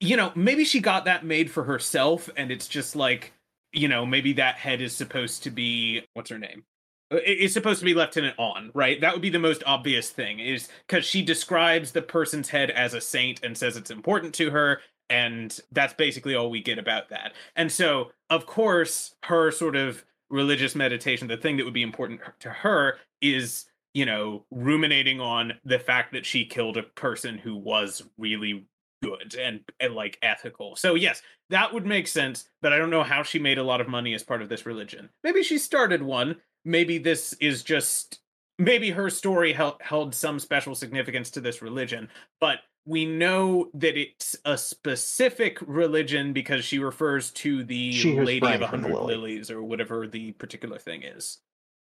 you 0.00 0.16
know 0.16 0.32
maybe 0.34 0.64
she 0.64 0.80
got 0.80 1.04
that 1.04 1.24
made 1.24 1.50
for 1.50 1.64
herself 1.64 2.30
and 2.36 2.50
it's 2.50 2.68
just 2.68 2.96
like 2.96 3.34
you 3.72 3.88
know 3.88 4.06
maybe 4.06 4.32
that 4.32 4.54
head 4.56 4.80
is 4.80 4.94
supposed 4.96 5.42
to 5.42 5.50
be 5.50 6.02
what's 6.14 6.30
her 6.30 6.38
name 6.38 6.64
it's 7.10 7.54
supposed 7.54 7.80
to 7.80 7.84
be 7.84 7.94
lieutenant 7.94 8.34
Awn 8.38 8.70
right 8.74 9.00
that 9.00 9.12
would 9.12 9.22
be 9.22 9.30
the 9.30 9.38
most 9.38 9.62
obvious 9.66 10.10
thing 10.10 10.38
is 10.38 10.68
because 10.86 11.04
she 11.04 11.22
describes 11.22 11.92
the 11.92 12.02
person's 12.02 12.48
head 12.48 12.70
as 12.70 12.94
a 12.94 13.00
saint 13.00 13.40
and 13.42 13.56
says 13.56 13.76
it's 13.76 13.90
important 13.90 14.34
to 14.36 14.50
her 14.50 14.80
and 15.08 15.58
that's 15.72 15.94
basically 15.94 16.34
all 16.34 16.50
we 16.50 16.62
get 16.62 16.78
about 16.78 17.08
that 17.08 17.32
and 17.56 17.70
so 17.70 18.10
of 18.28 18.46
course 18.46 19.14
her 19.24 19.50
sort 19.50 19.76
of 19.76 20.04
religious 20.30 20.74
meditation 20.74 21.26
the 21.26 21.36
thing 21.36 21.56
that 21.56 21.64
would 21.64 21.74
be 21.74 21.82
important 21.82 22.20
to 22.38 22.50
her 22.50 22.98
is 23.20 23.66
you 23.92 24.06
know 24.06 24.44
ruminating 24.50 25.20
on 25.20 25.52
the 25.64 25.78
fact 25.78 26.12
that 26.12 26.24
she 26.24 26.44
killed 26.44 26.76
a 26.76 26.82
person 26.82 27.36
who 27.38 27.56
was 27.56 28.02
really 28.18 28.64
good 29.02 29.34
and, 29.34 29.60
and 29.78 29.94
like 29.94 30.18
ethical. 30.22 30.76
So 30.76 30.94
yes, 30.94 31.22
that 31.50 31.72
would 31.72 31.86
make 31.86 32.06
sense, 32.06 32.48
but 32.62 32.72
I 32.72 32.78
don't 32.78 32.90
know 32.90 33.02
how 33.02 33.22
she 33.22 33.38
made 33.38 33.58
a 33.58 33.62
lot 33.62 33.80
of 33.80 33.88
money 33.88 34.14
as 34.14 34.22
part 34.22 34.42
of 34.42 34.48
this 34.48 34.66
religion. 34.66 35.08
Maybe 35.24 35.42
she 35.42 35.58
started 35.58 36.02
one. 36.02 36.36
Maybe 36.64 36.98
this 36.98 37.32
is 37.34 37.62
just 37.62 38.20
maybe 38.58 38.90
her 38.90 39.10
story 39.10 39.52
held, 39.52 39.76
held 39.80 40.14
some 40.14 40.38
special 40.38 40.74
significance 40.74 41.30
to 41.32 41.40
this 41.40 41.62
religion, 41.62 42.08
but 42.40 42.58
we 42.86 43.04
know 43.04 43.70
that 43.74 43.96
it's 43.96 44.36
a 44.44 44.56
specific 44.56 45.58
religion 45.66 46.32
because 46.32 46.64
she 46.64 46.78
refers 46.78 47.30
to 47.30 47.62
the 47.64 48.14
Lady 48.14 48.46
of 48.46 48.62
a 48.62 48.66
Hundred 48.66 48.94
Lilies 48.94 49.50
or 49.50 49.62
whatever 49.62 50.06
the 50.06 50.32
particular 50.32 50.78
thing 50.78 51.02
is. 51.02 51.38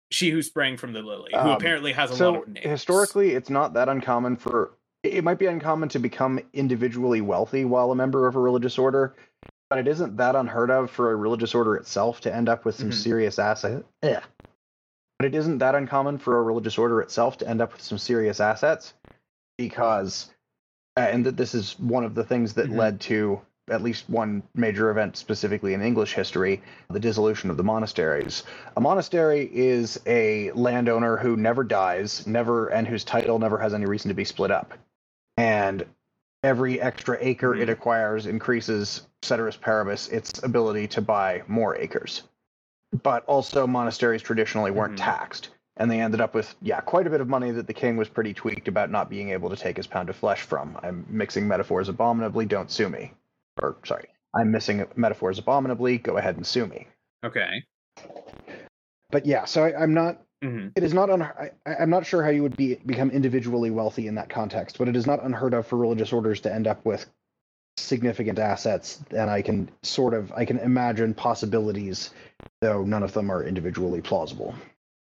She 0.10 0.30
who 0.30 0.41
sprang 0.41 0.77
from 0.77 0.93
the 0.93 1.01
lily, 1.01 1.32
who 1.34 1.39
um, 1.39 1.49
apparently 1.49 1.91
has 1.91 2.12
a 2.12 2.15
so 2.15 2.32
lot 2.32 2.43
of 2.43 2.47
names. 2.47 2.65
Historically, 2.65 3.32
it's 3.32 3.49
not 3.49 3.73
that 3.73 3.89
uncommon 3.89 4.38
for 4.38 4.71
it 5.03 5.23
might 5.23 5.38
be 5.38 5.45
uncommon 5.45 5.89
to 5.89 5.99
become 5.99 6.39
individually 6.53 7.21
wealthy 7.21 7.65
while 7.65 7.91
a 7.91 7.95
member 7.95 8.27
of 8.27 8.36
a 8.36 8.39
religious 8.39 8.77
order, 8.77 9.15
but 9.69 9.80
it 9.80 9.88
isn't 9.88 10.17
that 10.17 10.36
unheard 10.36 10.71
of 10.71 10.89
for 10.89 11.12
a 11.12 11.15
religious 11.15 11.53
order 11.53 11.75
itself 11.75 12.21
to 12.21 12.34
end 12.34 12.49
up 12.49 12.65
with 12.65 12.75
some 12.75 12.89
mm-hmm. 12.89 12.97
serious 12.97 13.39
assets. 13.39 13.84
Yeah. 14.01 14.21
But 15.19 15.27
it 15.27 15.36
isn't 15.36 15.60
that 15.60 15.75
uncommon 15.75 16.19
for 16.19 16.38
a 16.38 16.43
religious 16.43 16.77
order 16.77 17.01
itself 17.01 17.38
to 17.39 17.49
end 17.49 17.62
up 17.62 17.73
with 17.73 17.82
some 17.82 17.97
serious 17.97 18.39
assets 18.39 18.93
because, 19.58 20.30
uh, 20.95 21.01
and 21.01 21.25
that 21.25 21.38
this 21.38 21.56
is 21.56 21.80
one 21.80 22.03
of 22.03 22.13
the 22.13 22.23
things 22.23 22.53
that 22.53 22.67
mm-hmm. 22.67 22.77
led 22.77 23.01
to 23.01 23.41
at 23.69 23.82
least 23.82 24.10
one 24.10 24.43
major 24.56 24.89
event 24.91 25.17
specifically 25.17 25.73
in 25.73 25.82
English 25.82 26.13
history, 26.13 26.62
the 26.89 26.99
dissolution 26.99 27.49
of 27.49 27.58
the 27.58 27.63
monasteries. 27.63 28.43
A 28.77 28.82
monastery 28.82 29.49
is 29.51 29.99
a 30.06 30.51
landowner 30.51 31.17
who 31.17 31.36
never 31.36 31.63
dies, 31.63 32.25
never 32.25 32.67
and 32.67 32.88
whose 32.88 33.03
title 33.03 33.39
never 33.39 33.58
has 33.58 33.73
any 33.73 33.86
reason 33.86 34.10
to 34.10 34.15
be 34.15 34.23
split 34.23 34.51
up 34.51 34.73
and 35.38 35.86
every 36.43 36.82
extra 36.82 37.17
acre 37.21 37.51
mm-hmm. 37.51 37.62
it 37.62 37.69
acquires 37.69 38.25
increases 38.25 39.03
ceteris 39.21 39.58
paribus 39.58 40.10
its 40.10 40.43
ability 40.43 40.88
to 40.88 41.01
buy 41.01 41.43
more 41.47 41.75
acres. 41.77 42.23
But 43.03 43.25
also, 43.25 43.67
monasteries 43.67 44.21
traditionally 44.21 44.71
weren't 44.71 44.95
mm-hmm. 44.95 45.05
taxed, 45.05 45.49
and 45.77 45.89
they 45.91 45.99
ended 45.99 46.21
up 46.21 46.33
with 46.33 46.55
yeah 46.62 46.79
quite 46.81 47.07
a 47.07 47.10
bit 47.10 47.21
of 47.21 47.27
money 47.27 47.51
that 47.51 47.67
the 47.67 47.73
king 47.73 47.97
was 47.97 48.07
pretty 48.07 48.33
tweaked 48.33 48.67
about 48.67 48.91
not 48.91 49.10
being 49.10 49.29
able 49.29 49.49
to 49.49 49.55
take 49.55 49.77
his 49.77 49.88
pound 49.88 50.10
of 50.10 50.15
flesh 50.15 50.41
from. 50.41 50.77
I'm 50.81 51.05
mixing 51.10 51.47
metaphors 51.47 51.89
abominably. 51.89 52.45
Don't 52.45 52.71
sue 52.71 52.89
me. 52.89 53.13
Or 53.62 53.77
sorry, 53.86 54.07
I'm 54.36 54.51
missing 54.51 54.86
metaphors 54.95 55.39
abominably. 55.39 55.97
Go 55.97 56.17
ahead 56.17 56.38
and 56.38 56.45
sue 56.45 56.67
me. 56.67 56.88
Okay. 57.25 57.63
But 59.10 59.25
yeah, 59.25 59.45
so 59.45 59.63
I, 59.63 59.81
I'm 59.81 59.93
not 59.93 60.21
Mm-hmm. 60.43 60.67
It 60.75 60.83
is 60.83 60.93
not 60.93 61.10
un- 61.10 61.23
I, 61.23 61.49
am 61.65 61.89
not 61.89 62.05
sure 62.05 62.23
how 62.23 62.29
you 62.29 62.43
would 62.43 62.55
be 62.55 62.75
become 62.86 63.10
individually 63.10 63.71
wealthy 63.71 64.07
in 64.07 64.15
that 64.15 64.29
context, 64.29 64.77
but 64.77 64.88
it 64.88 64.95
is 64.95 65.07
not 65.07 65.23
unheard 65.23 65.53
of 65.55 65.65
for 65.65 65.77
religious 65.77 66.13
orders 66.13 66.41
to 66.41 66.53
end 66.53 66.67
up 66.67 66.86
with 66.86 67.10
significant 67.77 68.39
assets, 68.39 68.99
and 69.11 69.29
I 69.29 69.41
can 69.41 69.69
sort 69.83 70.13
of 70.13 70.31
I 70.33 70.45
can 70.45 70.59
imagine 70.59 71.13
possibilities, 71.13 72.11
though 72.61 72.83
none 72.83 73.03
of 73.03 73.13
them 73.13 73.31
are 73.31 73.43
individually 73.43 74.01
plausible. 74.01 74.55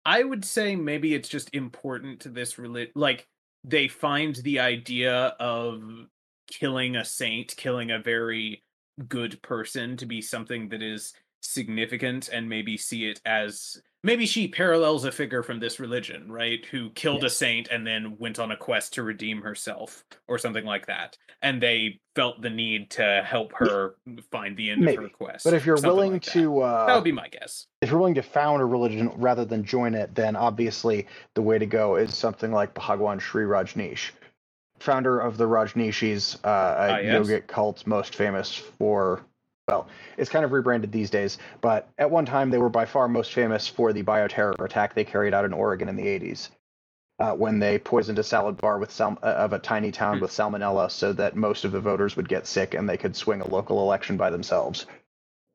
I 0.06 0.24
would 0.24 0.46
say 0.46 0.76
maybe 0.76 1.14
it's 1.14 1.30
just 1.30 1.54
important 1.54 2.22
to 2.22 2.30
this 2.30 2.58
religion, 2.58 2.92
like 2.96 3.28
they 3.64 3.88
find 3.88 4.36
the 4.36 4.60
idea 4.60 5.36
of 5.40 6.08
killing 6.50 6.96
a 6.96 7.06
saint, 7.06 7.56
killing 7.58 7.92
a 7.92 8.00
very 8.00 8.64
good 9.08 9.42
person 9.42 9.98
to 9.98 10.06
be 10.06 10.22
something 10.22 10.70
that 10.70 10.82
is 10.82 11.14
significant 11.42 12.30
and 12.30 12.50
maybe 12.50 12.78
see 12.78 13.06
it 13.06 13.22
as 13.26 13.82
maybe 14.08 14.26
she 14.26 14.48
parallels 14.48 15.04
a 15.04 15.12
figure 15.12 15.44
from 15.44 15.60
this 15.60 15.82
religion, 15.82 16.32
right? 16.32 16.66
Who 16.68 16.90
killed 16.92 17.26
a 17.26 17.30
saint 17.30 17.68
and 17.68 17.86
then 17.86 18.16
went 18.18 18.40
on 18.40 18.52
a 18.52 18.58
quest 18.58 18.94
to 18.94 19.04
redeem 19.04 19.42
herself 19.42 20.06
or 20.30 20.38
something 20.38 20.64
like 20.64 20.86
that. 20.88 21.18
And 21.42 21.62
they 21.62 22.00
felt 22.16 22.42
the 22.42 22.50
need 22.50 22.90
to 22.92 23.22
help 23.28 23.52
her 23.56 23.96
find 24.32 24.56
the 24.56 24.72
end 24.72 24.82
maybe. 24.82 24.98
of 24.98 25.04
her 25.04 25.10
quest. 25.10 25.44
But 25.44 25.54
if 25.54 25.66
you're 25.66 25.80
willing 25.82 26.14
like 26.14 26.22
to 26.24 26.54
that. 26.56 26.62
Uh, 26.62 26.86
that 26.88 26.96
would 26.96 27.04
be 27.04 27.12
my 27.12 27.28
guess. 27.28 27.68
If 27.82 27.90
you're 27.90 28.00
willing 28.00 28.16
to 28.16 28.24
found 28.24 28.62
a 28.62 28.66
religion 28.66 29.12
rather 29.18 29.44
than 29.44 29.66
join 29.66 29.94
it, 29.94 30.16
then 30.16 30.38
obviously 30.38 31.06
the 31.34 31.42
way 31.42 31.60
to 31.60 31.66
go 31.66 31.98
is 31.98 32.16
something 32.16 32.54
like 32.54 32.74
Bhagwan 32.74 33.20
Sri 33.20 33.44
Rajneesh. 33.44 34.12
Founder 34.80 35.20
of 35.20 35.38
the 35.38 35.46
Rajneeshis, 35.46 36.38
uh, 36.46 36.48
a 36.48 36.94
ah, 36.94 36.98
yes. 37.00 37.28
yogic 37.28 37.48
cult 37.48 37.86
most 37.86 38.16
famous 38.16 38.56
for 38.56 39.22
well, 39.68 39.88
it's 40.16 40.30
kind 40.30 40.46
of 40.46 40.54
rebranded 40.54 40.94
these 40.94 41.10
days, 41.10 41.38
but 41.60 41.90
at 41.98 42.10
one 42.10 42.26
time 42.26 42.50
they 42.50 42.58
were 42.58 42.70
by 42.70 42.86
far 42.86 43.10
most 43.10 43.34
famous 43.34 43.68
for 43.68 43.92
the 43.92 44.02
bioterror 44.02 44.64
attack 44.64 44.94
they 44.94 45.04
carried 45.04 45.34
out 45.34 45.44
in 45.44 45.52
Oregon 45.52 45.90
in 45.90 45.98
the 45.98 46.06
80s. 46.06 46.50
Uh, 47.20 47.34
when 47.34 47.60
they 47.60 47.80
poisoned 47.80 48.20
a 48.20 48.24
salad 48.24 48.56
bar 48.58 48.78
with 48.78 48.92
sal- 48.92 49.18
uh, 49.24 49.26
of 49.26 49.52
a 49.52 49.60
tiny 49.60 49.92
town 49.92 50.20
mm. 50.20 50.22
with 50.22 50.32
salmonella 50.32 50.90
so 50.90 51.12
that 51.12 51.36
most 51.36 51.66
of 51.66 51.72
the 51.72 51.82
voters 51.82 52.16
would 52.16 52.30
get 52.30 52.46
sick 52.46 52.76
and 52.76 52.88
they 52.88 52.96
could 52.96 53.16
swing 53.16 53.42
a 53.42 53.50
local 53.50 53.82
election 53.82 54.18
by 54.18 54.30
themselves. 54.30 54.86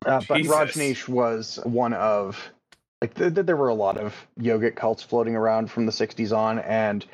Uh, 0.05 0.21
but 0.29 0.41
Rajneesh 0.43 1.09
was 1.09 1.61
one 1.63 1.95
of 1.95 2.51
like 3.01 3.15
th- 3.15 3.33
th- 3.33 3.47
there 3.47 3.57
were 3.57 3.69
a 3.69 3.75
lot 3.75 3.97
of 3.97 4.15
yogic 4.39 4.75
cults 4.75 5.05
floating 5.05 5.37
around 5.37 5.71
from 5.71 5.87
the 5.87 5.93
60s 5.93 6.37
on 6.37 6.59
and 6.59 7.07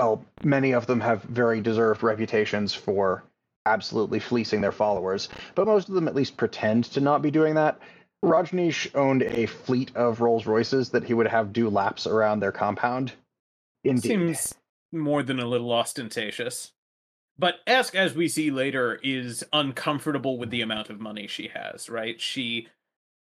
well 0.00 0.24
many 0.42 0.72
of 0.72 0.86
them 0.86 1.00
have 1.00 1.22
very 1.22 1.60
deserved 1.60 2.02
reputations 2.02 2.74
for 2.74 3.22
absolutely 3.66 4.18
fleecing 4.18 4.60
their 4.60 4.72
followers, 4.72 5.28
but 5.54 5.66
most 5.66 5.88
of 5.88 5.94
them 5.94 6.08
at 6.08 6.14
least 6.14 6.36
pretend 6.36 6.84
to 6.84 7.00
not 7.00 7.22
be 7.22 7.30
doing 7.30 7.54
that. 7.54 7.78
Rajneesh 8.24 8.94
owned 8.94 9.22
a 9.22 9.46
fleet 9.46 9.94
of 9.96 10.20
Rolls 10.20 10.46
Royces 10.46 10.90
that 10.90 11.04
he 11.04 11.14
would 11.14 11.26
have 11.26 11.52
do 11.52 11.68
laps 11.68 12.06
around 12.06 12.40
their 12.40 12.52
compound. 12.52 13.12
Indeed. 13.84 14.08
Seems 14.08 14.54
more 14.92 15.22
than 15.22 15.40
a 15.40 15.46
little 15.46 15.72
ostentatious. 15.72 16.72
But 17.38 17.56
Esk, 17.66 17.94
as 17.94 18.14
we 18.14 18.28
see 18.28 18.50
later, 18.50 19.00
is 19.02 19.42
uncomfortable 19.52 20.38
with 20.38 20.50
the 20.50 20.60
amount 20.60 20.90
of 20.90 21.00
money 21.00 21.26
she 21.26 21.50
has, 21.52 21.88
right? 21.88 22.20
She 22.20 22.68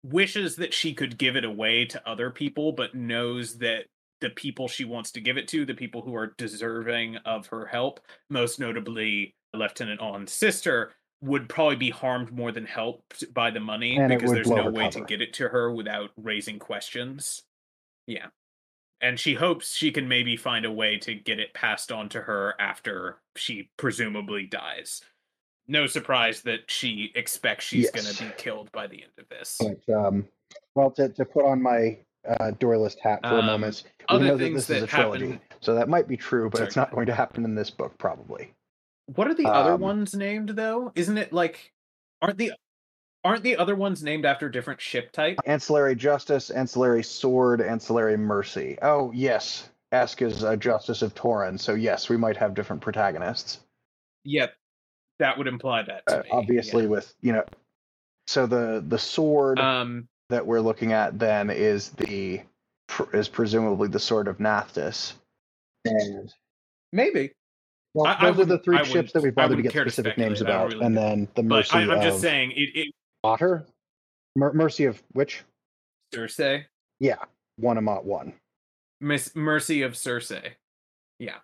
wishes 0.04 0.56
that 0.56 0.74
she 0.74 0.92
could 0.92 1.16
give 1.16 1.36
it 1.36 1.44
away 1.44 1.84
to 1.86 2.08
other 2.08 2.30
people, 2.30 2.72
but 2.72 2.94
knows 2.94 3.58
that 3.58 3.86
the 4.20 4.30
people 4.30 4.68
she 4.68 4.84
wants 4.84 5.12
to 5.12 5.20
give 5.20 5.38
it 5.38 5.48
to, 5.48 5.64
the 5.64 5.74
people 5.74 6.02
who 6.02 6.14
are 6.14 6.34
deserving 6.36 7.16
of 7.18 7.46
her 7.46 7.66
help, 7.66 8.00
most 8.28 8.58
notably 8.58 9.34
Lieutenant 9.54 10.00
Awn's 10.00 10.32
sister, 10.32 10.92
would 11.22 11.48
probably 11.48 11.76
be 11.76 11.90
harmed 11.90 12.32
more 12.32 12.50
than 12.50 12.64
helped 12.64 13.32
by 13.34 13.50
the 13.50 13.60
money 13.60 13.96
and 13.96 14.08
because 14.08 14.32
there's 14.32 14.50
no 14.50 14.70
way 14.70 14.84
cover. 14.84 15.00
to 15.00 15.04
get 15.04 15.20
it 15.20 15.34
to 15.34 15.48
her 15.48 15.72
without 15.72 16.10
raising 16.16 16.58
questions. 16.58 17.42
Yeah. 18.06 18.26
And 19.02 19.18
she 19.18 19.34
hopes 19.34 19.74
she 19.74 19.92
can 19.92 20.08
maybe 20.08 20.36
find 20.36 20.64
a 20.64 20.72
way 20.72 20.98
to 20.98 21.14
get 21.14 21.38
it 21.38 21.54
passed 21.54 21.92
on 21.92 22.08
to 22.10 22.22
her 22.22 22.54
after 22.58 23.18
she 23.36 23.70
presumably 23.76 24.46
dies. 24.46 25.02
No 25.68 25.86
surprise 25.86 26.42
that 26.42 26.70
she 26.70 27.12
expects 27.14 27.64
she's 27.64 27.90
yes. 27.94 28.04
going 28.04 28.14
to 28.14 28.24
be 28.24 28.30
killed 28.42 28.72
by 28.72 28.86
the 28.86 29.02
end 29.02 29.12
of 29.18 29.28
this. 29.28 29.58
But, 29.60 29.94
um, 29.94 30.26
well, 30.74 30.90
to, 30.92 31.08
to 31.10 31.24
put 31.24 31.44
on 31.44 31.62
my 31.62 31.98
uh, 32.28 32.52
Doylist 32.58 32.98
hat 32.98 33.20
for 33.22 33.34
um, 33.34 33.38
a 33.40 33.42
moment, 33.42 33.84
we 34.10 34.18
know 34.18 34.36
that 34.36 34.52
this 34.52 34.68
is 34.68 34.82
a 34.82 34.86
trilogy, 34.86 35.32
happen... 35.32 35.40
so 35.60 35.74
that 35.74 35.88
might 35.88 36.08
be 36.08 36.16
true, 36.16 36.50
but 36.50 36.58
Sorry, 36.58 36.66
it's 36.66 36.76
not 36.76 36.90
going 36.92 37.06
to 37.06 37.14
happen 37.14 37.44
in 37.44 37.54
this 37.54 37.70
book, 37.70 37.96
probably. 37.98 38.52
What 39.14 39.28
are 39.28 39.34
the 39.34 39.46
um, 39.46 39.52
other 39.52 39.76
ones 39.76 40.14
named 40.14 40.50
though? 40.50 40.92
Isn't 40.94 41.18
it 41.18 41.32
like 41.32 41.72
aren't 42.22 42.38
the 42.38 42.52
aren't 43.24 43.42
the 43.42 43.56
other 43.56 43.74
ones 43.74 44.02
named 44.02 44.24
after 44.24 44.48
different 44.48 44.80
ship 44.80 45.12
type? 45.12 45.38
Ancillary 45.46 45.96
Justice, 45.96 46.50
Ancillary 46.50 47.02
Sword, 47.02 47.60
Ancillary 47.60 48.16
Mercy. 48.16 48.78
Oh 48.82 49.10
yes, 49.12 49.68
Esk 49.92 50.22
is 50.22 50.42
a 50.42 50.56
Justice 50.56 51.02
of 51.02 51.14
Toren, 51.14 51.58
so 51.58 51.74
yes, 51.74 52.08
we 52.08 52.16
might 52.16 52.36
have 52.36 52.54
different 52.54 52.82
protagonists. 52.82 53.60
Yep, 54.24 54.54
that 55.18 55.38
would 55.38 55.46
imply 55.46 55.82
that. 55.82 56.02
Uh, 56.06 56.22
obviously, 56.30 56.84
yeah. 56.84 56.90
with 56.90 57.14
you 57.20 57.32
know, 57.32 57.44
so 58.26 58.46
the 58.46 58.84
the 58.86 58.98
sword 58.98 59.58
um, 59.58 60.08
that 60.28 60.46
we're 60.46 60.60
looking 60.60 60.92
at 60.92 61.18
then 61.18 61.50
is 61.50 61.90
the 61.90 62.42
is 63.12 63.28
presumably 63.28 63.88
the 63.88 63.98
sword 63.98 64.28
of 64.28 64.38
Nathis. 64.38 65.14
And 65.84 66.32
Maybe. 66.92 67.32
Well, 67.94 68.06
I- 68.06 68.16
I 68.18 68.30
those 68.30 68.40
are 68.40 68.44
the 68.44 68.58
three 68.58 68.78
I 68.78 68.82
ships 68.84 69.12
that 69.12 69.22
we 69.22 69.28
I 69.30 69.32
bothered 69.32 69.56
to 69.56 69.62
get 69.62 69.72
care 69.72 69.84
to 69.84 69.90
specific 69.90 70.16
names 70.18 70.38
speculate. 70.38 70.54
I 70.54 70.58
don't 70.58 70.66
about, 70.66 70.74
really 70.74 70.86
and 70.86 70.94
know. 70.94 71.00
then 71.00 71.28
the 71.34 71.42
mercy 71.42 71.70
I, 71.76 71.80
I'm 71.82 72.02
just 72.02 72.20
saying, 72.20 72.52
it, 72.52 72.70
it 72.74 72.94
Otter. 73.24 73.66
Mer- 74.36 74.52
mercy 74.52 74.84
of 74.84 75.02
which? 75.12 75.42
Sarrse, 76.14 76.64
Yeah, 77.00 77.16
one 77.56 77.76
Amot 77.76 78.04
one. 78.04 78.32
Miss 79.00 79.34
Mercy 79.34 79.82
of 79.82 79.92
Sarrse. 79.94 80.40
Yeah, 81.18 81.36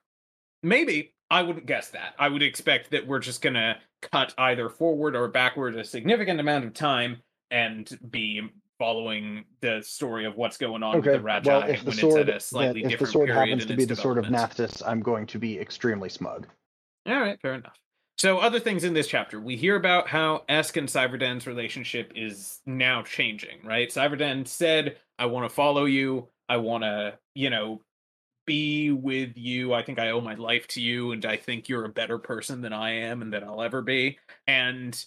maybe. 0.62 1.12
I 1.28 1.42
wouldn't 1.42 1.66
guess 1.66 1.88
that. 1.90 2.14
I 2.20 2.28
would 2.28 2.42
expect 2.42 2.92
that 2.92 3.04
we're 3.06 3.18
just 3.18 3.42
gonna 3.42 3.78
cut 4.12 4.32
either 4.38 4.68
forward 4.68 5.16
or 5.16 5.26
backward 5.26 5.76
a 5.76 5.82
significant 5.84 6.38
amount 6.38 6.64
of 6.64 6.72
time 6.74 7.16
and 7.50 7.98
be 8.10 8.48
following 8.78 9.44
the 9.60 9.82
story 9.82 10.24
of 10.26 10.36
what's 10.36 10.56
going 10.56 10.82
on 10.82 10.96
Okay. 10.96 11.12
with 11.12 11.22
the 11.22 11.28
Radchaai 11.28 11.44
Well, 11.46 11.62
if 11.62 11.80
the 11.80 11.86
when 11.86 11.96
sword, 11.96 12.20
it's 12.20 12.30
at 12.30 12.36
a 12.36 12.40
slightly 12.40 12.82
that, 12.82 12.92
if 12.92 12.98
the 13.00 13.06
sword 13.06 13.28
period 13.28 13.48
happens 13.48 13.66
to 13.66 13.76
be 13.76 13.84
the 13.84 13.96
sword 13.96 14.18
of. 14.18 14.26
Nathis, 14.26 14.82
I'm 14.86 15.00
going 15.00 15.26
to 15.26 15.38
be 15.38 15.58
extremely 15.58 16.08
smug. 16.08 16.46
All 17.06 17.20
right, 17.20 17.40
fair 17.40 17.54
enough. 17.54 17.78
So, 18.18 18.38
other 18.38 18.58
things 18.58 18.82
in 18.84 18.94
this 18.94 19.08
chapter, 19.08 19.38
we 19.40 19.56
hear 19.56 19.76
about 19.76 20.08
how 20.08 20.44
Esk 20.48 20.76
and 20.78 20.88
Seivarden's 20.88 21.46
relationship 21.46 22.12
is 22.16 22.60
now 22.64 23.02
changing, 23.02 23.58
right? 23.62 23.88
Seivarden 23.90 24.48
said, 24.48 24.96
I 25.18 25.26
want 25.26 25.48
to 25.48 25.54
follow 25.54 25.84
you. 25.84 26.28
I 26.48 26.56
want 26.56 26.84
to, 26.84 27.18
you 27.34 27.50
know, 27.50 27.82
be 28.46 28.90
with 28.90 29.36
you. 29.36 29.74
I 29.74 29.82
think 29.82 29.98
I 29.98 30.10
owe 30.10 30.20
my 30.20 30.34
life 30.34 30.66
to 30.68 30.80
you, 30.80 31.12
and 31.12 31.26
I 31.26 31.36
think 31.36 31.68
you're 31.68 31.84
a 31.84 31.90
better 31.90 32.16
person 32.18 32.62
than 32.62 32.72
I 32.72 32.92
am 32.92 33.20
and 33.20 33.32
that 33.34 33.44
I'll 33.44 33.60
ever 33.62 33.82
be. 33.82 34.18
And 34.46 35.04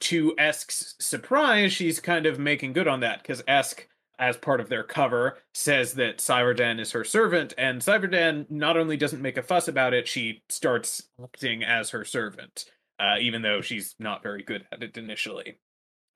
to 0.00 0.34
Esk's 0.38 0.94
surprise, 0.98 1.72
she's 1.72 2.00
kind 2.00 2.26
of 2.26 2.38
making 2.38 2.72
good 2.72 2.88
on 2.88 3.00
that 3.00 3.22
because 3.22 3.42
Esk, 3.46 3.88
as 4.18 4.36
part 4.36 4.60
of 4.60 4.68
their 4.68 4.84
cover, 4.84 5.38
says 5.54 5.94
that 5.94 6.18
Seivarden 6.18 6.78
is 6.80 6.92
her 6.92 7.04
servant, 7.04 7.54
and 7.58 7.80
Seivarden 7.80 8.50
not 8.50 8.76
only 8.76 8.96
doesn't 8.96 9.22
make 9.22 9.36
a 9.36 9.42
fuss 9.42 9.68
about 9.68 9.94
it, 9.94 10.06
she 10.06 10.42
starts 10.48 11.02
acting 11.22 11.64
as 11.64 11.90
her 11.90 12.04
servant, 12.04 12.66
uh, 13.00 13.16
even 13.20 13.42
though 13.42 13.60
she's 13.60 13.94
not 13.98 14.22
very 14.22 14.42
good 14.42 14.64
at 14.72 14.82
it 14.82 14.96
initially. 14.96 15.58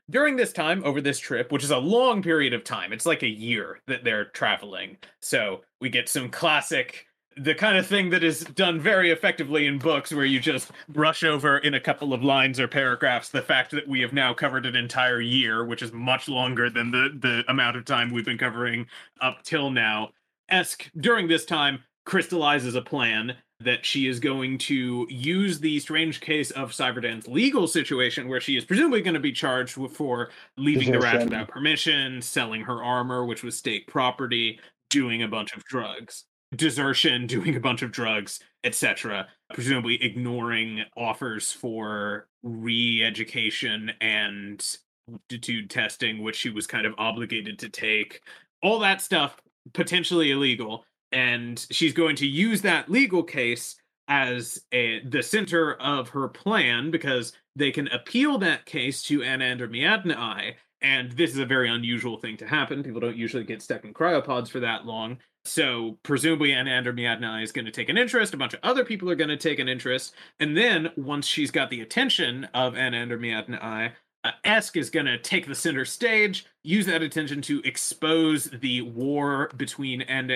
During 0.09 0.37
this 0.37 0.53
time, 0.53 0.85
over 0.85 1.01
this 1.01 1.19
trip, 1.19 1.51
which 1.51 1.65
is 1.65 1.73
a 1.73 1.79
long 1.79 2.23
period 2.23 2.53
of 2.53 2.63
time, 2.63 2.93
it's 2.93 3.07
like 3.07 3.25
a 3.25 3.29
year 3.29 3.81
that 3.89 4.05
they're 4.05 4.27
traveling. 4.27 4.99
So 5.21 5.63
we 5.81 5.89
get 5.89 6.09
some 6.09 6.31
classic 6.31 7.06
the 7.37 7.55
kind 7.55 7.77
of 7.77 7.87
thing 7.87 8.11
that 8.11 8.25
is 8.25 8.41
done 8.45 8.81
very 8.81 9.11
effectively 9.11 9.67
in 9.67 9.79
books 9.79 10.13
where 10.13 10.25
you 10.25 10.41
just 10.41 10.71
brush 10.89 11.23
over 11.23 11.59
in 11.59 11.75
a 11.75 11.81
couple 11.81 12.15
of 12.15 12.25
lines 12.25 12.59
or 12.59 12.67
paragraphs 12.67 13.29
the 13.29 13.43
fact 13.43 13.71
that 13.73 13.87
we 13.87 14.01
have 14.01 14.13
now 14.13 14.33
covered 14.33 14.65
an 14.65 14.75
entire 14.75 15.21
year 15.21 15.65
which 15.65 15.83
is 15.83 15.93
much 15.93 16.29
longer 16.29 16.71
than 16.71 16.91
the 16.91 17.11
the 17.21 17.45
amount 17.49 17.77
of 17.77 17.85
time 17.85 18.11
we've 18.11 18.25
been 18.25 18.39
covering 18.39 18.87
up 19.21 19.43
till 19.43 19.71
now. 19.71 20.11
Esk 20.49 20.91
during 20.99 21.29
this 21.29 21.45
time 21.45 21.83
crystallizes 22.05 22.75
a 22.75 22.83
plan 22.83 23.37
that 23.61 23.85
she 23.85 24.07
is 24.07 24.21
going 24.21 24.59
to 24.59 25.07
use 25.11 25.59
the 25.59 25.81
strange 25.81 26.21
case 26.21 26.51
of 26.53 26.73
Seivarden's 26.73 27.27
legal 27.27 27.67
situation, 27.67 28.29
where 28.29 28.41
she 28.41 28.57
is 28.57 28.67
presumably 28.67 29.01
going 29.01 29.15
to 29.15 29.21
be 29.21 29.33
charged 29.33 29.73
for 29.73 30.29
leaving 30.59 30.93
the 30.93 30.99
Radch 30.99 31.25
without 31.25 31.49
permission, 31.49 32.21
selling 32.21 32.61
her 32.61 32.85
armor, 32.85 33.25
which 33.25 33.43
was 33.43 33.57
state 33.57 33.87
property, 33.87 34.61
doing 34.91 35.23
a 35.23 35.29
bunch 35.29 35.57
of 35.57 35.65
drugs 35.65 36.25
desertion, 36.55 37.27
doing 37.27 37.57
a 37.57 37.61
bunch 37.61 37.83
of 37.83 37.93
drugs, 37.93 38.41
etc. 38.65 39.29
Presumably 39.53 40.03
ignoring 40.03 40.83
offers 40.97 41.53
for 41.53 42.29
re-education 42.43 43.93
and 44.01 44.65
aptitude 45.13 45.71
testing, 45.71 46.23
which 46.23 46.37
she 46.37 46.51
was 46.51 46.67
kind 46.67 46.87
of 46.87 46.95
obligated 46.99 47.59
to 47.61 47.69
take. 47.69 48.21
All 48.63 48.79
that 48.81 49.01
stuff 49.01 49.37
potentially 49.73 50.31
illegal, 50.31 50.85
and 51.13 51.65
she's 51.71 51.93
going 51.93 52.17
to 52.17 52.27
use 52.27 52.63
that 52.63 52.91
legal 52.91 53.23
case 53.23 53.77
as 54.09 54.61
a, 54.73 55.01
the 55.09 55.23
center 55.23 55.75
of 55.75 56.11
her 56.11 56.29
plan 56.29 56.91
because 56.91 57.33
they 57.57 57.71
can 57.71 57.89
appeal 57.89 58.39
that 58.39 58.67
case 58.67 59.03
to 59.03 59.21
Anaander 59.21 59.69
Mianaai. 59.69 60.55
And 60.83 61.13
this 61.13 61.31
is 61.31 61.39
a 61.39 61.47
very 61.47 61.71
unusual 61.71 62.19
thing 62.19 62.37
to 62.39 62.47
happen. 62.47 62.83
People 62.83 63.01
don't 63.01 63.17
usually 63.17 63.45
get 63.45 63.63
stuck 63.63 63.85
in 63.85 63.95
cryopods 63.95 64.49
for 64.49 64.61
that 64.61 64.85
long. 64.85 65.19
So 65.45 65.99
presumably 66.03 66.51
Anaander 66.51 66.93
Mianaai 66.93 67.43
is 67.43 67.53
going 67.53 67.65
to 67.65 67.71
take 67.71 67.89
an 67.89 67.97
interest. 67.97 68.35
A 68.35 68.37
bunch 68.37 68.55
of 68.55 68.61
other 68.63 68.85
people 68.85 69.09
are 69.11 69.15
going 69.15 69.29
to 69.31 69.37
take 69.37 69.59
an 69.59 69.69
interest. 69.69 70.15
And 70.41 70.57
then 70.57 70.91
once 70.97 71.27
she's 71.27 71.51
got 71.51 71.71
the 71.71 71.81
attention 71.81 72.49
of 72.53 72.75
Anaander 72.75 73.19
Mianaai, 73.19 73.93
uh, 74.25 74.33
Esk 74.45 74.77
is 74.77 74.91
going 74.91 75.07
to 75.07 75.19
take 75.19 75.47
the 75.47 75.55
center 75.55 75.85
stage, 75.85 76.47
use 76.65 76.85
that 76.87 77.01
attention 77.01 77.41
to 77.43 77.63
expose 77.65 78.51
the 78.61 78.83
war 78.83 79.51
between 79.57 80.03
End 80.03 80.33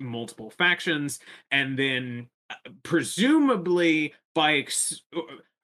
multiple 0.00 0.50
factions, 0.50 1.20
and 1.52 1.78
then 1.78 2.26
uh, 2.50 2.54
presumably 2.82 4.12
by 4.34 4.54
ex- 4.54 5.02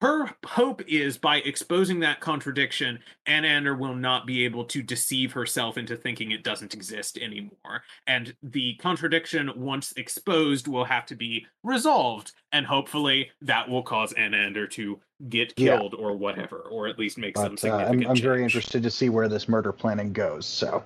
her 0.00 0.30
hope 0.46 0.82
is 0.86 1.18
by 1.18 1.38
exposing 1.38 2.00
that 2.00 2.20
contradiction, 2.20 3.00
Anaander 3.26 3.76
will 3.76 3.94
not 3.94 4.26
be 4.26 4.44
able 4.44 4.64
to 4.66 4.82
deceive 4.82 5.32
herself 5.32 5.76
into 5.76 5.96
thinking 5.96 6.30
it 6.30 6.44
doesn't 6.44 6.74
exist 6.74 7.18
anymore. 7.18 7.82
And 8.06 8.34
the 8.42 8.74
contradiction, 8.74 9.50
once 9.56 9.92
exposed, 9.96 10.68
will 10.68 10.84
have 10.84 11.06
to 11.06 11.16
be 11.16 11.46
resolved. 11.64 12.32
And 12.52 12.64
hopefully 12.64 13.30
that 13.42 13.68
will 13.68 13.82
cause 13.82 14.12
Anaander 14.14 14.70
to 14.72 15.00
get 15.28 15.52
Yeah. 15.56 15.76
killed 15.76 15.94
or 15.94 16.16
whatever, 16.16 16.58
or 16.58 16.86
at 16.86 16.98
least 16.98 17.18
make 17.18 17.36
some 17.36 17.56
But 17.60 17.70
uh, 17.70 17.76
I'm, 17.88 18.06
I'm 18.06 18.16
very 18.16 18.44
interested 18.44 18.84
to 18.84 18.90
see 18.90 19.08
where 19.08 19.28
this 19.28 19.48
murder 19.48 19.72
planning 19.72 20.12
goes. 20.12 20.46
So, 20.46 20.84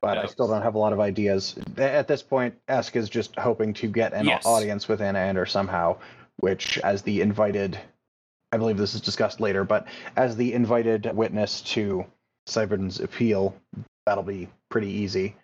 but 0.00 0.16
I 0.16 0.26
still 0.26 0.48
don't 0.48 0.62
have 0.62 0.74
a 0.74 0.78
lot 0.78 0.94
of 0.94 1.00
ideas 1.00 1.56
at 1.76 2.08
this 2.08 2.22
point. 2.22 2.54
Esk 2.68 2.96
is 2.96 3.10
just 3.10 3.36
hoping 3.38 3.74
to 3.74 3.88
get 3.88 4.14
an 4.14 4.24
Yes. 4.24 4.46
audience 4.46 4.88
with 4.88 5.00
Anaander 5.00 5.46
somehow, 5.46 5.98
which, 6.38 6.78
as 6.78 7.02
the 7.02 7.20
invited, 7.20 7.78
I 8.52 8.56
believe 8.56 8.76
this 8.78 8.94
is 8.94 9.00
discussed 9.00 9.40
later, 9.40 9.64
but 9.64 9.86
as 10.16 10.36
the 10.36 10.52
invited 10.54 11.10
witness 11.14 11.60
to 11.62 12.04
Seivarden's 12.48 13.00
appeal, 13.00 13.54
that'll 14.06 14.24
be 14.24 14.48
pretty 14.70 14.88
easy. 14.88 15.36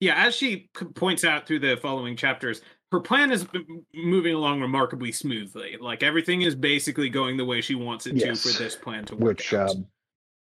Yeah, 0.00 0.14
as 0.16 0.34
she 0.34 0.70
points 0.94 1.22
out 1.22 1.46
through 1.46 1.58
the 1.58 1.76
following 1.76 2.16
chapters, 2.16 2.62
her 2.90 3.00
plan 3.00 3.30
is 3.30 3.46
moving 3.94 4.34
along 4.34 4.60
remarkably 4.62 5.12
smoothly. 5.12 5.76
Like 5.78 6.02
everything 6.02 6.42
is 6.42 6.54
basically 6.54 7.10
going 7.10 7.36
the 7.36 7.44
way 7.44 7.60
she 7.60 7.74
wants 7.74 8.06
it 8.06 8.16
Yes. 8.16 8.42
to 8.42 8.48
for 8.52 8.58
this 8.62 8.74
plan 8.74 9.04
to 9.06 9.14
work 9.14 9.38
Which, 9.38 9.52
out. 9.54 9.70
um, 9.70 9.86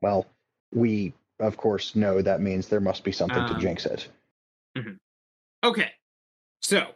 well, 0.00 0.26
we 0.72 1.12
of 1.40 1.56
course 1.56 1.96
know 1.96 2.22
that 2.22 2.40
means 2.40 2.68
there 2.68 2.80
must 2.80 3.02
be 3.02 3.10
something 3.12 3.44
to 3.46 3.54
Um, 3.54 3.60
jinx 3.60 3.84
it. 3.84 4.08
Okay, 5.64 5.90
so 6.60 6.94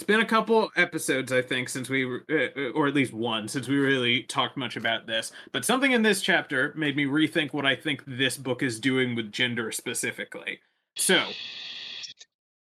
it's 0.00 0.06
been 0.06 0.20
a 0.20 0.24
couple 0.24 0.70
episodes, 0.76 1.30
I 1.30 1.42
think, 1.42 1.68
since 1.68 1.90
we, 1.90 2.06
uh, 2.06 2.70
or 2.74 2.88
at 2.88 2.94
least 2.94 3.12
one, 3.12 3.48
since 3.48 3.68
we 3.68 3.76
really 3.76 4.22
talked 4.22 4.56
much 4.56 4.74
about 4.74 5.06
this. 5.06 5.30
But 5.52 5.66
something 5.66 5.92
in 5.92 6.00
this 6.00 6.22
chapter 6.22 6.72
made 6.74 6.96
me 6.96 7.04
rethink 7.04 7.52
what 7.52 7.66
I 7.66 7.76
think 7.76 8.02
this 8.06 8.38
book 8.38 8.62
is 8.62 8.80
doing 8.80 9.14
with 9.14 9.30
gender 9.30 9.70
specifically. 9.70 10.60
So, 10.96 11.22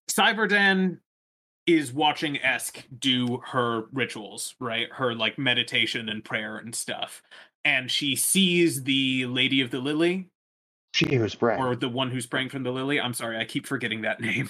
Seivarden 0.10 0.98
is 1.68 1.94
watching 1.94 2.42
Esk 2.42 2.84
do 2.98 3.42
her 3.46 3.84
rituals, 3.94 4.56
right? 4.60 4.88
Her 4.94 5.14
like 5.14 5.38
meditation 5.38 6.10
and 6.10 6.26
prayer 6.26 6.58
and 6.58 6.74
stuff. 6.74 7.22
And 7.64 7.92
she 7.92 8.16
sees 8.16 8.86
the 8.86 9.28
Lady 9.28 9.62
of 9.62 9.70
the 9.70 9.78
Lily, 9.78 10.30
She 10.96 11.14
who 11.16 11.30
sprang. 11.30 11.62
or 11.62 11.76
the 11.76 11.90
one 11.90 12.10
who 12.10 12.22
sprang 12.22 12.50
from 12.50 12.64
the 12.64 12.72
lily. 12.72 13.00
I'm 13.00 13.14
sorry, 13.14 13.38
I 13.38 13.46
keep 13.46 13.68
forgetting 13.68 14.02
that 14.02 14.20
name. 14.30 14.50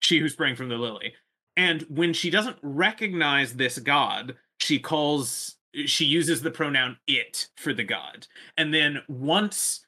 she 0.00 0.18
who 0.18 0.28
sprang 0.28 0.56
from 0.56 0.70
the 0.70 0.76
lily. 0.76 1.14
And 1.56 1.82
when 1.88 2.12
she 2.12 2.30
doesn't 2.30 2.56
recognize 2.62 3.54
this 3.54 3.78
god, 3.78 4.36
she 4.58 4.78
calls 4.78 5.56
she 5.86 6.04
uses 6.04 6.42
the 6.42 6.50
pronoun 6.50 6.96
it 7.06 7.48
for 7.56 7.72
the 7.72 7.84
god. 7.84 8.26
And 8.56 8.74
then 8.74 9.02
once 9.08 9.86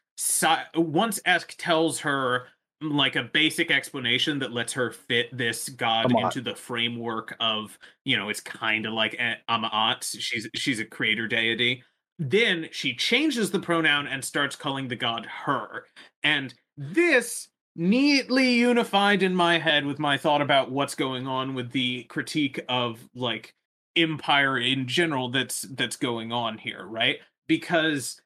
once 0.75 1.21
Esk 1.25 1.55
tells 1.59 2.01
her 2.01 2.47
like 2.81 3.17
a 3.17 3.23
basic 3.23 3.71
explanation 3.71 4.39
that 4.41 4.53
lets 4.53 4.73
her 4.73 4.91
fit 4.91 5.37
this 5.37 5.69
god 5.69 6.13
into 6.13 6.41
the 6.41 6.55
framework 6.55 7.37
of, 7.41 7.79
you 8.05 8.17
know, 8.17 8.29
it's 8.29 8.41
kind 8.41 8.87
of 8.87 8.93
like 8.93 9.19
Amaat. 9.49 10.21
She's 10.21 10.49
she's 10.55 10.81
a 10.81 10.85
creator 10.85 11.29
deity. 11.29 11.83
Then 12.19 12.69
she 12.71 12.95
changes 12.95 13.51
the 13.51 13.59
pronoun 13.59 14.07
and 14.07 14.25
starts 14.25 14.57
calling 14.57 14.89
the 14.89 14.97
god 14.97 15.27
her. 15.27 15.85
And 16.23 16.55
this 16.77 17.49
neatly 17.75 18.55
unified 18.55 19.23
in 19.23 19.35
my 19.35 19.59
head 19.59 19.87
with 19.87 19.99
my 19.99 20.19
thought 20.19 20.43
about 20.43 20.71
what's 20.71 20.95
going 20.95 21.27
on 21.27 21.55
with 21.55 21.73
the 21.73 22.05
critique 22.05 22.61
of 22.69 22.99
like 23.15 23.55
empire 23.97 24.59
in 24.59 24.87
general 24.87 25.31
that's 25.31 25.63
that's 25.63 25.97
going 25.97 26.33
on 26.33 26.59
here, 26.59 26.85
right? 26.85 27.19
Because 27.47 28.21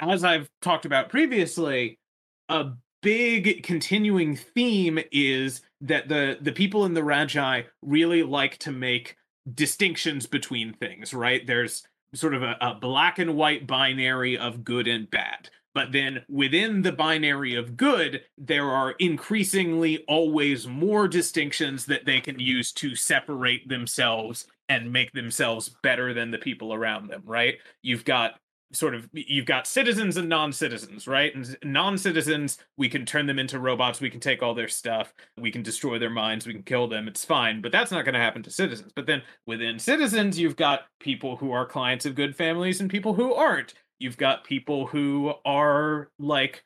as 0.00 0.24
I've 0.24 0.48
talked 0.62 0.86
about 0.86 1.08
previously, 1.08 1.98
a 2.48 2.72
big 3.02 3.62
continuing 3.62 4.36
theme 4.36 4.98
is 5.12 5.62
that 5.80 6.08
the 6.08 6.38
the 6.40 6.52
people 6.52 6.84
in 6.84 6.94
the 6.94 7.00
Radchaai 7.00 7.64
really 7.82 8.22
like 8.22 8.58
to 8.58 8.72
make 8.72 9.16
distinctions 9.54 10.26
between 10.26 10.74
things, 10.74 11.14
right? 11.14 11.46
There's 11.46 11.82
sort 12.14 12.34
of 12.34 12.42
a, 12.42 12.56
a 12.60 12.74
black 12.74 13.18
and 13.18 13.36
white 13.36 13.66
binary 13.66 14.36
of 14.36 14.64
good 14.64 14.88
and 14.88 15.08
bad. 15.10 15.48
But 15.74 15.92
then 15.92 16.24
within 16.28 16.82
the 16.82 16.92
binary 16.92 17.54
of 17.54 17.76
good, 17.76 18.22
there 18.36 18.70
are 18.70 18.92
increasingly 18.92 20.04
always 20.08 20.66
more 20.66 21.06
distinctions 21.06 21.86
that 21.86 22.04
they 22.06 22.20
can 22.20 22.40
use 22.40 22.72
to 22.72 22.96
separate 22.96 23.68
themselves 23.68 24.46
and 24.68 24.92
make 24.92 25.12
themselves 25.12 25.74
better 25.82 26.12
than 26.12 26.30
the 26.30 26.38
people 26.38 26.74
around 26.74 27.08
them, 27.08 27.22
right? 27.24 27.58
You've 27.82 28.04
got 28.04 28.34
sort 28.72 28.94
of 28.94 29.08
you've 29.12 29.46
got 29.46 29.66
citizens 29.66 30.16
and 30.16 30.28
non-citizens 30.28 31.08
right? 31.08 31.34
And 31.34 31.56
non-citizens 31.64 32.58
we 32.76 32.88
can 32.88 33.04
turn 33.04 33.26
them 33.26 33.38
into 33.38 33.58
robots 33.58 34.00
we 34.00 34.10
can 34.10 34.20
take 34.20 34.42
all 34.42 34.54
their 34.54 34.68
stuff 34.68 35.12
we 35.36 35.50
can 35.50 35.62
destroy 35.62 35.98
their 35.98 36.08
minds 36.08 36.46
we 36.46 36.52
can 36.52 36.62
kill 36.62 36.86
them 36.86 37.08
it's 37.08 37.24
fine 37.24 37.60
but 37.60 37.72
that's 37.72 37.90
not 37.90 38.04
going 38.04 38.14
to 38.14 38.20
happen 38.20 38.44
to 38.44 38.50
citizens. 38.50 38.92
But 38.94 39.06
then 39.06 39.22
within 39.44 39.80
citizens 39.80 40.38
you've 40.38 40.56
got 40.56 40.82
people 41.00 41.36
who 41.36 41.50
are 41.50 41.66
clients 41.66 42.06
of 42.06 42.14
good 42.14 42.36
families 42.36 42.80
and 42.80 42.88
people 42.88 43.14
who 43.14 43.34
aren't 43.34 43.74
you've 44.00 44.16
got 44.16 44.44
people 44.44 44.86
who 44.86 45.32
are 45.44 46.10
like 46.18 46.64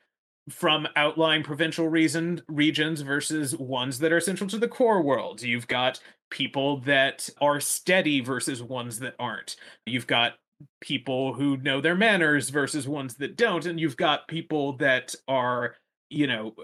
from 0.49 0.87
outlying 0.97 1.43
provincial 1.43 1.89
reason 1.89 2.43
regions 2.49 3.01
versus 3.01 3.57
ones 3.57 3.99
that 3.99 4.12
are 4.12 4.20
central 4.20 4.49
to 4.51 4.59
the 4.59 4.68
core 4.68 5.03
world. 5.03 5.43
You've 5.43 5.68
got 5.68 6.01
people 6.30 6.78
that 6.80 7.28
are 7.41 7.61
steady 7.61 8.20
versus 8.20 8.62
ones 8.62 8.99
that 9.01 9.14
aren't. 9.18 9.57
You've 9.87 10.07
got 10.07 10.35
people 10.80 11.32
who 11.32 11.57
know 11.59 11.80
their 11.80 11.95
manners 11.95 12.51
versus 12.51 12.87
ones 12.87 13.14
that 13.16 13.37
don't 13.37 13.66
and 13.66 13.80
you've 13.80 13.97
got 13.97 14.28
people 14.28 14.76
that 14.76 15.14
are, 15.28 15.76
you 16.11 16.26
know, 16.26 16.55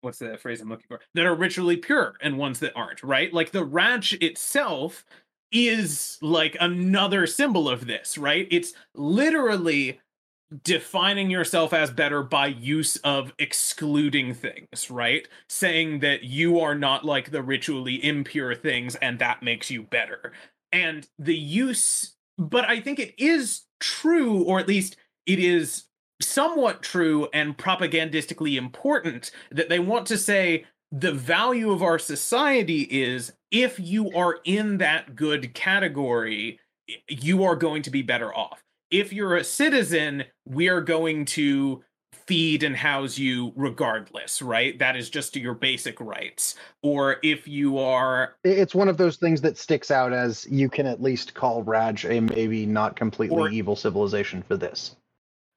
what's 0.00 0.18
the 0.18 0.38
phrase 0.38 0.60
I'm 0.60 0.68
looking 0.68 0.86
for? 0.88 1.00
That 1.14 1.26
are 1.26 1.34
ritually 1.34 1.76
pure 1.76 2.14
and 2.22 2.38
ones 2.38 2.60
that 2.60 2.76
aren't, 2.76 3.02
right? 3.02 3.32
Like 3.32 3.50
the 3.50 3.66
Radch 3.66 4.16
itself 4.22 5.04
is 5.52 6.18
like 6.22 6.56
another 6.60 7.26
symbol 7.26 7.68
of 7.68 7.86
this, 7.86 8.16
right? 8.16 8.46
It's 8.50 8.72
literally 8.94 10.00
defining 10.62 11.30
yourself 11.30 11.72
as 11.72 11.90
better 11.90 12.22
by 12.22 12.46
use 12.46 12.96
of 12.98 13.32
excluding 13.38 14.34
things, 14.34 14.90
right? 14.90 15.26
Saying 15.48 16.00
that 16.00 16.22
you 16.22 16.60
are 16.60 16.74
not 16.74 17.04
like 17.04 17.30
the 17.30 17.42
ritually 17.42 18.04
impure 18.04 18.54
things 18.54 18.94
and 18.96 19.18
that 19.18 19.42
makes 19.42 19.70
you 19.70 19.82
better. 19.82 20.32
And 20.72 21.06
the 21.18 21.36
use, 21.36 22.14
but 22.38 22.64
I 22.64 22.80
think 22.80 22.98
it 22.98 23.14
is 23.18 23.62
true, 23.80 24.42
or 24.44 24.58
at 24.60 24.68
least 24.68 24.96
it 25.26 25.38
is 25.38 25.84
somewhat 26.20 26.82
true 26.82 27.28
and 27.32 27.58
propagandistically 27.58 28.56
important 28.56 29.30
that 29.50 29.68
they 29.68 29.78
want 29.78 30.06
to 30.06 30.18
say 30.18 30.64
the 30.92 31.12
value 31.12 31.72
of 31.72 31.82
our 31.82 31.98
society 31.98 32.82
is 32.82 33.32
if 33.50 33.80
you 33.80 34.12
are 34.12 34.38
in 34.44 34.78
that 34.78 35.16
good 35.16 35.52
category, 35.54 36.60
you 37.08 37.42
are 37.42 37.56
going 37.56 37.82
to 37.82 37.90
be 37.90 38.02
better 38.02 38.32
off 38.32 38.62
if 38.90 39.12
you're 39.12 39.36
a 39.36 39.44
citizen, 39.44 40.24
we 40.44 40.68
are 40.68 40.80
going 40.80 41.24
to 41.26 41.82
feed 42.26 42.62
and 42.62 42.76
house 42.76 43.18
you 43.18 43.52
regardless, 43.54 44.42
right? 44.42 44.78
That 44.78 44.96
is 44.96 45.08
just 45.10 45.36
your 45.36 45.54
basic 45.54 46.00
rights. 46.00 46.56
Or 46.82 47.16
if 47.22 47.46
you 47.46 47.78
are. 47.78 48.36
It's 48.44 48.74
one 48.74 48.88
of 48.88 48.96
those 48.96 49.16
things 49.16 49.40
that 49.42 49.56
sticks 49.56 49.90
out 49.90 50.12
as 50.12 50.46
you 50.50 50.68
can 50.68 50.86
at 50.86 51.02
least 51.02 51.34
call 51.34 51.64
Radch 51.64 52.08
a 52.08 52.20
maybe 52.20 52.66
not 52.66 52.96
completely 52.96 53.36
or, 53.36 53.48
evil 53.48 53.76
civilization 53.76 54.42
for 54.42 54.56
this. 54.56 54.96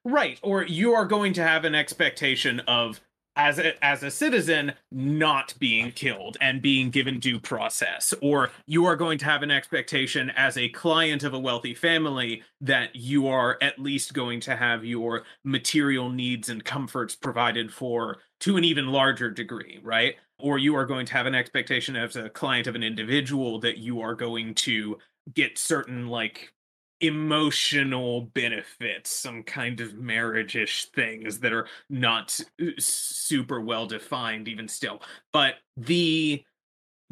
Right. 0.04 0.38
Or 0.42 0.64
you 0.64 0.94
are 0.94 1.04
going 1.04 1.32
to 1.34 1.42
have 1.42 1.64
an 1.64 1.74
expectation 1.74 2.60
of 2.60 3.00
as 3.36 3.58
a, 3.58 3.84
as 3.84 4.02
a 4.02 4.10
citizen 4.10 4.72
not 4.90 5.54
being 5.58 5.92
killed 5.92 6.36
and 6.40 6.60
being 6.60 6.90
given 6.90 7.18
due 7.18 7.38
process. 7.40 8.12
Or 8.20 8.50
you 8.66 8.84
are 8.86 8.96
going 8.96 9.18
to 9.18 9.24
have 9.24 9.42
an 9.42 9.50
expectation 9.50 10.30
as 10.30 10.56
a 10.56 10.68
client 10.68 11.22
of 11.22 11.34
a 11.34 11.38
wealthy 11.38 11.74
family 11.74 12.42
that 12.60 12.94
you 12.96 13.28
are 13.28 13.56
at 13.62 13.78
least 13.78 14.12
going 14.12 14.40
to 14.40 14.56
have 14.56 14.84
your 14.84 15.22
material 15.44 16.10
needs 16.10 16.48
and 16.48 16.64
comforts 16.64 17.14
provided 17.14 17.72
for 17.72 18.18
to 18.40 18.56
an 18.56 18.64
even 18.64 18.88
larger 18.88 19.30
degree 19.30 19.80
right? 19.82 20.16
Or 20.38 20.58
you 20.58 20.74
are 20.76 20.86
going 20.86 21.06
to 21.06 21.12
have 21.12 21.26
an 21.26 21.34
expectation 21.34 21.96
as 21.96 22.16
a 22.16 22.30
client 22.30 22.66
of 22.66 22.74
an 22.74 22.82
individual 22.82 23.60
that 23.60 23.78
you 23.78 24.00
are 24.00 24.14
going 24.14 24.54
to 24.54 24.98
get 25.34 25.58
certain 25.58 26.08
like 26.08 26.52
emotional 27.00 28.22
benefits, 28.22 29.10
some 29.10 29.42
kind 29.42 29.80
of 29.80 29.94
marriage-ish 29.94 30.86
things 30.86 31.40
that 31.40 31.52
are 31.52 31.66
not 31.88 32.38
uh, 32.60 32.66
super 32.78 33.60
well 33.60 33.86
defined 33.86 34.48
even 34.48 34.68
still. 34.68 35.02
But 35.32 35.54
the 35.76 36.44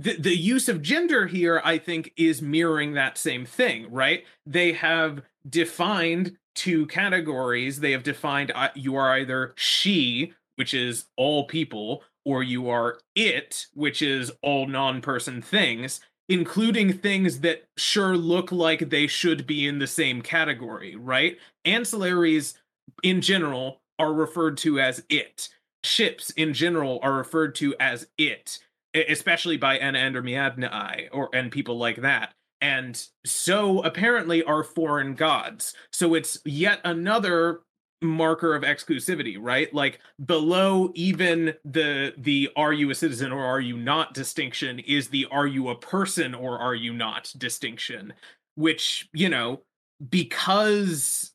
the, 0.00 0.16
the 0.16 0.36
use 0.36 0.68
of 0.68 0.80
gender 0.80 1.26
here, 1.26 1.60
I 1.64 1.78
think, 1.78 2.12
is 2.16 2.40
mirroring 2.40 2.92
that 2.94 3.18
same 3.18 3.44
thing, 3.44 3.90
right? 3.90 4.22
They 4.46 4.72
have 4.74 5.22
defined 5.48 6.36
two 6.54 6.86
categories. 6.86 7.80
They 7.80 7.90
have 7.92 8.04
defined 8.04 8.52
uh, 8.54 8.68
you 8.76 8.94
are 8.94 9.18
either 9.18 9.54
she, 9.56 10.34
which 10.54 10.72
is 10.72 11.06
all 11.16 11.46
people, 11.46 12.04
or 12.24 12.44
you 12.44 12.68
are 12.68 12.98
it, 13.16 13.66
which 13.74 14.00
is 14.00 14.30
all 14.40 14.68
non 14.68 15.00
person 15.00 15.42
things 15.42 16.00
including 16.28 16.92
things 16.92 17.40
that 17.40 17.64
sure 17.76 18.16
look 18.16 18.52
like 18.52 18.90
they 18.90 19.06
should 19.06 19.46
be 19.46 19.66
in 19.66 19.78
the 19.78 19.86
same 19.86 20.20
category, 20.20 20.94
right? 20.96 21.38
Ancillaries 21.66 22.54
in 23.02 23.20
general 23.20 23.80
are 23.98 24.12
referred 24.12 24.56
to 24.58 24.78
as 24.78 25.02
it. 25.08 25.48
Ships 25.84 26.30
in 26.30 26.52
general 26.52 26.98
are 27.02 27.14
referred 27.14 27.54
to 27.56 27.74
as 27.80 28.08
it, 28.18 28.58
especially 28.94 29.56
by 29.56 29.78
Anaander 29.78 31.08
or 31.12 31.30
and 31.32 31.50
people 31.50 31.78
like 31.78 32.02
that. 32.02 32.34
And 32.60 33.00
so 33.24 33.82
apparently 33.82 34.42
are 34.42 34.64
foreign 34.64 35.14
gods. 35.14 35.74
So 35.92 36.14
it's 36.14 36.38
yet 36.44 36.80
another 36.84 37.60
marker 38.00 38.54
of 38.54 38.62
exclusivity 38.62 39.36
right? 39.40 39.72
Like 39.74 40.00
below 40.24 40.92
even 40.94 41.54
the 41.64 42.14
the 42.16 42.50
are 42.56 42.72
you 42.72 42.90
a 42.90 42.94
citizen 42.94 43.32
or 43.32 43.44
are 43.44 43.60
you 43.60 43.76
not 43.76 44.14
distinction 44.14 44.78
is 44.80 45.08
the 45.08 45.26
are 45.30 45.46
you 45.46 45.68
a 45.68 45.76
person 45.76 46.34
or 46.34 46.58
are 46.58 46.74
you 46.74 46.92
not 46.92 47.32
distinction 47.36 48.12
which 48.54 49.08
you 49.12 49.28
know 49.28 49.62
because 50.10 51.32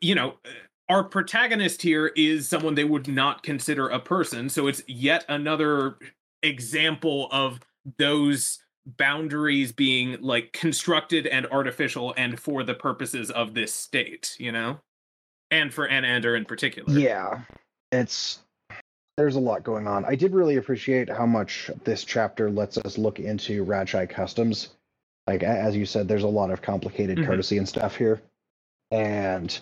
you 0.00 0.14
know 0.14 0.34
our 0.88 1.04
protagonist 1.04 1.82
here 1.82 2.08
is 2.16 2.48
someone 2.48 2.74
they 2.74 2.84
would 2.84 3.08
not 3.08 3.42
consider 3.42 3.88
a 3.88 4.00
person. 4.00 4.48
So 4.48 4.66
it's 4.66 4.82
yet 4.86 5.24
another 5.28 5.98
example 6.42 7.28
of 7.30 7.60
those 7.98 8.60
boundaries 8.96 9.70
being 9.70 10.16
like 10.22 10.52
constructed 10.52 11.26
and 11.26 11.46
artificial 11.48 12.14
and 12.16 12.40
for 12.40 12.62
the 12.62 12.72
purposes 12.72 13.30
of 13.30 13.52
this 13.52 13.74
state 13.74 14.34
you 14.38 14.50
know 14.50 14.80
and 15.50 15.72
for 15.72 15.88
Anaander 15.88 16.36
in 16.36 16.44
particular. 16.44 16.98
Yeah, 16.98 17.40
it's 17.92 18.40
there's 19.16 19.36
a 19.36 19.40
lot 19.40 19.64
going 19.64 19.86
on. 19.86 20.04
I 20.04 20.14
did 20.14 20.32
really 20.32 20.56
appreciate 20.56 21.08
how 21.08 21.26
much 21.26 21.70
this 21.84 22.04
chapter 22.04 22.50
lets 22.50 22.78
us 22.78 22.98
look 22.98 23.18
into 23.18 23.64
Radchaai 23.64 24.08
customs. 24.08 24.68
Like 25.26 25.42
as 25.42 25.76
you 25.76 25.86
said, 25.86 26.08
there's 26.08 26.22
a 26.22 26.28
lot 26.28 26.50
of 26.50 26.62
complicated 26.62 27.18
mm-hmm. 27.18 27.26
courtesy 27.26 27.58
and 27.58 27.68
stuff 27.68 27.96
here. 27.96 28.22
And 28.90 29.58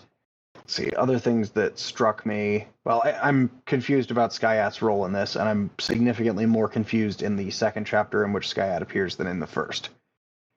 see 0.67 0.91
other 0.91 1.17
things 1.17 1.51
that 1.51 1.79
struck 1.79 2.25
me. 2.25 2.67
Well, 2.85 3.01
I, 3.03 3.29
am 3.29 3.49
confused 3.65 4.11
about 4.11 4.31
Skaiaat's 4.31 4.81
role 4.81 5.05
in 5.05 5.13
this, 5.13 5.35
and 5.35 5.47
I'm 5.47 5.69
significantly 5.79 6.45
more 6.45 6.67
confused 6.67 7.23
in 7.23 7.35
the 7.35 7.49
second 7.51 7.85
chapter 7.85 8.23
in 8.25 8.33
which 8.33 8.53
Skaiaat 8.53 8.81
appears 8.81 9.15
than 9.15 9.27
in 9.27 9.39
the 9.39 9.47
first. 9.47 9.89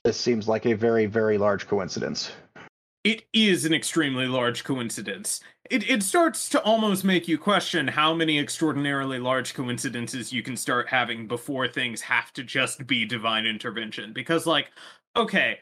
This 0.05 0.19
seems 0.19 0.49
like 0.49 0.67
a 0.67 0.73
very, 0.75 1.07
very 1.07 1.39
large 1.39 1.67
coincidence 1.67 2.33
it 3.05 3.25
is 3.33 3.65
an 3.65 3.73
extremely 3.73 4.27
large 4.27 4.65
coincidence. 4.65 5.41
It 5.71 5.89
it 5.89 6.03
starts 6.03 6.49
to 6.51 6.63
almost 6.63 7.05
make 7.05 7.29
you 7.29 7.39
question 7.39 7.89
how 7.89 8.13
many 8.13 8.39
extraordinarily 8.39 9.19
large 9.19 9.55
coincidences 9.55 10.33
you 10.33 10.43
can 10.43 10.57
start 10.57 10.89
having 10.89 11.27
before 11.27 11.69
things 11.69 12.01
have 12.03 12.33
to 12.35 12.43
just 12.43 12.87
be 12.87 13.05
divine 13.07 13.47
intervention. 13.47 14.13
Because 14.13 14.47
like, 14.47 14.71
okay, 15.17 15.61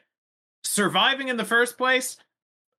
surviving 0.65 1.29
in 1.29 1.37
the 1.37 1.45
first 1.45 1.79
place, 1.79 2.17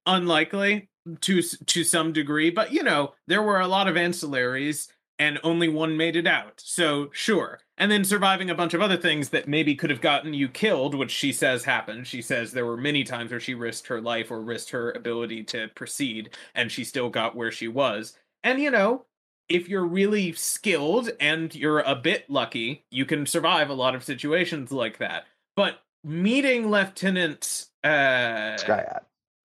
unlikely 0.05 0.89
to 1.21 1.41
to 1.41 1.83
some 1.83 2.11
degree, 2.11 2.49
but 2.49 2.73
you 2.73 2.83
know, 2.83 3.13
there 3.27 3.43
were 3.43 3.61
a 3.61 3.67
lot 3.67 3.87
of 3.87 3.95
ancillaries 3.95 4.89
and 5.19 5.37
only 5.43 5.67
one 5.67 5.97
made 5.97 6.15
it 6.15 6.25
out. 6.25 6.61
So, 6.63 7.09
sure. 7.11 7.59
And 7.77 7.91
then 7.91 8.03
surviving 8.03 8.49
a 8.49 8.55
bunch 8.55 8.73
of 8.73 8.81
other 8.81 8.97
things 8.97 9.29
that 9.29 9.47
maybe 9.47 9.75
could 9.75 9.89
have 9.89 10.01
gotten 10.01 10.33
you 10.33 10.47
killed, 10.47 10.95
which 10.95 11.11
she 11.11 11.31
says 11.31 11.65
happened. 11.65 12.07
She 12.07 12.21
says 12.21 12.51
there 12.51 12.65
were 12.65 12.77
many 12.77 13.03
times 13.03 13.31
where 13.31 13.39
she 13.39 13.53
risked 13.53 13.87
her 13.87 14.01
life 14.01 14.31
or 14.31 14.41
risked 14.41 14.71
her 14.71 14.91
ability 14.91 15.43
to 15.45 15.67
proceed, 15.75 16.31
and 16.55 16.71
she 16.71 16.83
still 16.83 17.09
got 17.09 17.35
where 17.35 17.51
she 17.51 17.67
was. 17.67 18.17
And, 18.43 18.59
you 18.61 18.71
know, 18.71 19.05
if 19.49 19.67
you're 19.67 19.85
really 19.85 20.31
skilled 20.33 21.09
and 21.19 21.53
you're 21.53 21.79
a 21.81 21.95
bit 21.95 22.29
lucky, 22.29 22.85
you 22.89 23.05
can 23.05 23.25
survive 23.25 23.69
a 23.69 23.73
lot 23.73 23.95
of 23.95 24.03
situations 24.03 24.71
like 24.71 24.99
that. 24.99 25.25
But 25.55 25.79
meeting 26.03 26.69
Lieutenant 26.71 27.65
uh 27.83 28.55
Skaiaat. 28.57 29.01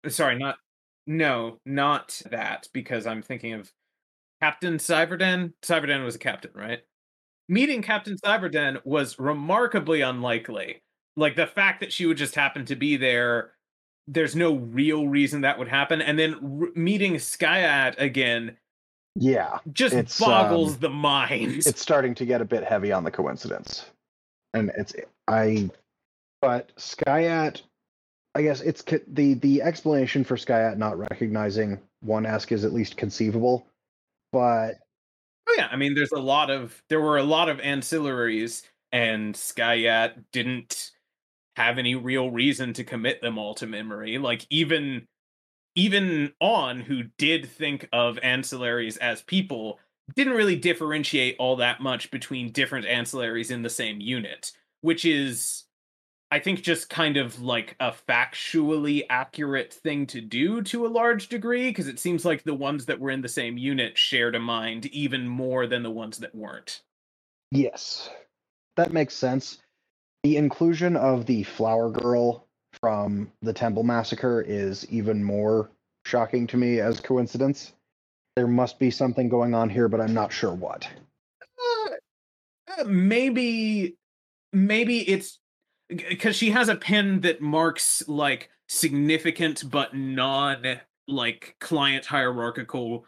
Sorry, 0.08 0.38
not 0.38 0.58
no, 1.06 1.58
not 1.66 2.22
that, 2.30 2.68
because 2.72 3.06
I'm 3.06 3.22
thinking 3.22 3.54
of 3.54 3.72
Captain 4.40 4.78
Seivarden. 4.78 5.52
Seivarden 5.62 6.04
was 6.04 6.14
a 6.14 6.18
captain, 6.18 6.50
right? 6.54 6.80
Meeting 7.48 7.82
Captain 7.82 8.16
Seivarden 8.16 8.80
was 8.84 9.18
remarkably 9.18 10.00
unlikely. 10.00 10.82
Like 11.16 11.36
the 11.36 11.46
fact 11.46 11.80
that 11.80 11.92
she 11.92 12.06
would 12.06 12.16
just 12.16 12.34
happen 12.34 12.64
to 12.66 12.76
be 12.76 12.96
there, 12.96 13.52
there's 14.08 14.34
no 14.34 14.54
real 14.56 15.06
reason 15.08 15.42
that 15.42 15.58
would 15.58 15.68
happen. 15.68 16.02
And 16.02 16.18
then 16.18 16.34
r- 16.34 16.68
meeting 16.74 17.14
Skaiaat 17.14 17.94
again, 17.98 18.56
Yeah, 19.14 19.58
just 19.72 20.18
boggles 20.18 20.74
um, 20.74 20.80
the 20.80 20.90
mind. 20.90 21.58
it's 21.66 21.80
starting 21.80 22.14
to 22.16 22.26
get 22.26 22.40
a 22.40 22.44
bit 22.44 22.64
heavy 22.64 22.92
on 22.92 23.04
the 23.04 23.10
coincidence, 23.10 23.86
and 24.54 24.72
it's 24.76 24.94
I. 25.28 25.70
But 26.42 26.74
Skaiaat, 26.76 27.62
I 28.34 28.42
guess 28.42 28.60
it's 28.60 28.82
the 29.06 29.34
the 29.34 29.62
explanation 29.62 30.24
for 30.24 30.36
Skaiaat 30.36 30.76
not 30.76 30.98
recognizing 30.98 31.78
one 32.00 32.26
Esk 32.26 32.50
is 32.52 32.64
at 32.64 32.72
least 32.74 32.96
conceivable, 32.96 33.66
but 34.34 34.74
Oh 35.48 35.54
yeah, 35.56 35.68
I 35.70 35.76
mean, 35.76 35.94
there's 35.94 36.12
a 36.12 36.18
lot 36.18 36.50
of 36.50 36.82
there 36.88 37.00
were 37.00 37.18
a 37.18 37.22
lot 37.22 37.48
of 37.48 37.58
ancillaries, 37.58 38.62
and 38.92 39.34
Skaiaat 39.34 40.24
didn't 40.32 40.92
have 41.56 41.78
any 41.78 41.94
real 41.94 42.30
reason 42.30 42.72
to 42.74 42.84
commit 42.84 43.20
them 43.20 43.38
all 43.38 43.54
to 43.56 43.66
memory. 43.66 44.18
Like 44.18 44.46
even 44.50 45.06
even 45.76 46.32
Awn 46.40 46.80
who 46.80 47.04
did 47.18 47.46
think 47.48 47.88
of 47.92 48.16
ancillaries 48.18 48.98
as 48.98 49.22
people 49.22 49.80
didn't 50.16 50.34
really 50.34 50.56
differentiate 50.56 51.36
all 51.38 51.56
that 51.56 51.80
much 51.80 52.10
between 52.10 52.52
different 52.52 52.86
ancillaries 52.86 53.50
in 53.50 53.62
the 53.62 53.70
same 53.70 54.00
unit, 54.00 54.52
which 54.82 55.04
is 55.04 55.63
I 56.34 56.40
think 56.40 56.62
just 56.62 56.90
kind 56.90 57.16
of 57.16 57.40
like 57.42 57.76
a 57.78 57.92
factually 58.08 59.02
accurate 59.08 59.72
thing 59.72 60.04
to 60.08 60.20
do 60.20 60.62
to 60.62 60.84
a 60.84 60.88
large 60.88 61.28
degree 61.28 61.68
because 61.68 61.86
it 61.86 62.00
seems 62.00 62.24
like 62.24 62.42
the 62.42 62.52
ones 62.52 62.86
that 62.86 62.98
were 62.98 63.12
in 63.12 63.20
the 63.20 63.28
same 63.28 63.56
unit 63.56 63.96
shared 63.96 64.34
a 64.34 64.40
mind 64.40 64.86
even 64.86 65.28
more 65.28 65.68
than 65.68 65.84
the 65.84 65.92
ones 65.92 66.18
that 66.18 66.34
weren't. 66.34 66.82
yes, 67.52 68.10
that 68.74 68.92
makes 68.92 69.14
sense. 69.14 69.58
The 70.24 70.36
inclusion 70.36 70.96
of 70.96 71.24
the 71.24 71.44
flower 71.44 71.88
girl 71.88 72.48
from 72.80 73.30
the 73.42 73.52
Temple 73.52 73.84
Massacre 73.84 74.44
is 74.44 74.84
even 74.90 75.22
more 75.22 75.70
shocking 76.04 76.48
to 76.48 76.56
me 76.56 76.80
as 76.80 76.98
coincidence. 76.98 77.74
There 78.34 78.48
must 78.48 78.80
be 78.80 78.90
something 78.90 79.28
going 79.28 79.54
on 79.54 79.70
here, 79.70 79.86
but 79.86 80.00
I'm 80.00 80.14
not 80.14 80.32
sure 80.32 80.52
what. 80.52 80.88
Uh, 81.86 81.90
uh, 82.80 82.84
maybe 82.86 83.94
maybe 84.52 85.08
it's 85.08 85.38
because 85.88 86.36
she 86.36 86.50
has 86.50 86.68
a 86.68 86.76
pen 86.76 87.20
that 87.22 87.40
marks 87.40 88.06
like 88.08 88.50
significant 88.68 89.70
but 89.70 89.94
non 89.94 90.80
like 91.06 91.56
client 91.60 92.06
hierarchical 92.06 93.04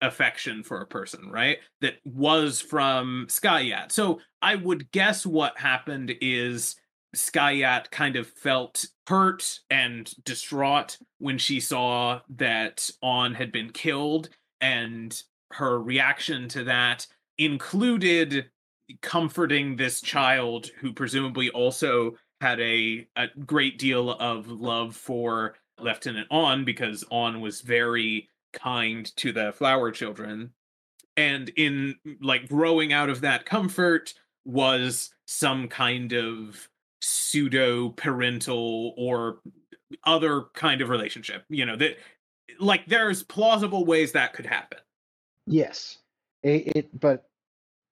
affection 0.00 0.62
for 0.62 0.80
a 0.80 0.86
person, 0.86 1.30
right? 1.30 1.58
That 1.80 1.94
was 2.04 2.60
from 2.60 3.26
Skaiaat. 3.28 3.92
So 3.92 4.20
I 4.40 4.54
would 4.54 4.90
guess 4.92 5.26
what 5.26 5.58
happened 5.58 6.14
is 6.20 6.76
Skaiaat 7.14 7.90
kind 7.90 8.16
of 8.16 8.26
felt 8.26 8.84
hurt 9.06 9.60
and 9.70 10.12
distraught 10.24 10.98
when 11.18 11.38
she 11.38 11.60
saw 11.60 12.20
that 12.36 12.90
Awn 13.02 13.34
had 13.34 13.52
been 13.52 13.70
killed, 13.70 14.28
and 14.60 15.22
her 15.52 15.80
reaction 15.80 16.48
to 16.48 16.64
that 16.64 17.06
included 17.38 18.50
comforting 19.00 19.76
this 19.76 20.00
child 20.00 20.70
who 20.78 20.92
presumably 20.92 21.50
also 21.50 22.16
had 22.40 22.60
a, 22.60 23.06
a 23.16 23.28
great 23.46 23.78
deal 23.78 24.10
of 24.10 24.48
love 24.48 24.94
for 24.94 25.54
Lieutenant 25.78 26.28
Awn 26.30 26.64
because 26.64 27.04
Awn 27.10 27.40
was 27.40 27.60
very 27.60 28.28
kind 28.52 29.14
to 29.16 29.32
the 29.32 29.52
flower 29.52 29.90
children. 29.90 30.50
And 31.16 31.48
in 31.50 31.96
like 32.20 32.48
growing 32.48 32.92
out 32.92 33.08
of 33.08 33.20
that 33.22 33.46
comfort 33.46 34.14
was 34.44 35.10
some 35.26 35.68
kind 35.68 36.12
of 36.12 36.68
pseudo 37.00 37.90
parental 37.90 38.94
or 38.96 39.38
other 40.04 40.44
kind 40.54 40.80
of 40.80 40.88
relationship. 40.88 41.44
You 41.48 41.66
know, 41.66 41.76
that 41.76 41.98
like 42.58 42.86
there's 42.86 43.22
plausible 43.22 43.84
ways 43.84 44.12
that 44.12 44.32
could 44.32 44.46
happen. 44.46 44.78
Yes, 45.46 45.98
it, 46.42 46.76
it 46.76 47.00
but 47.00 47.28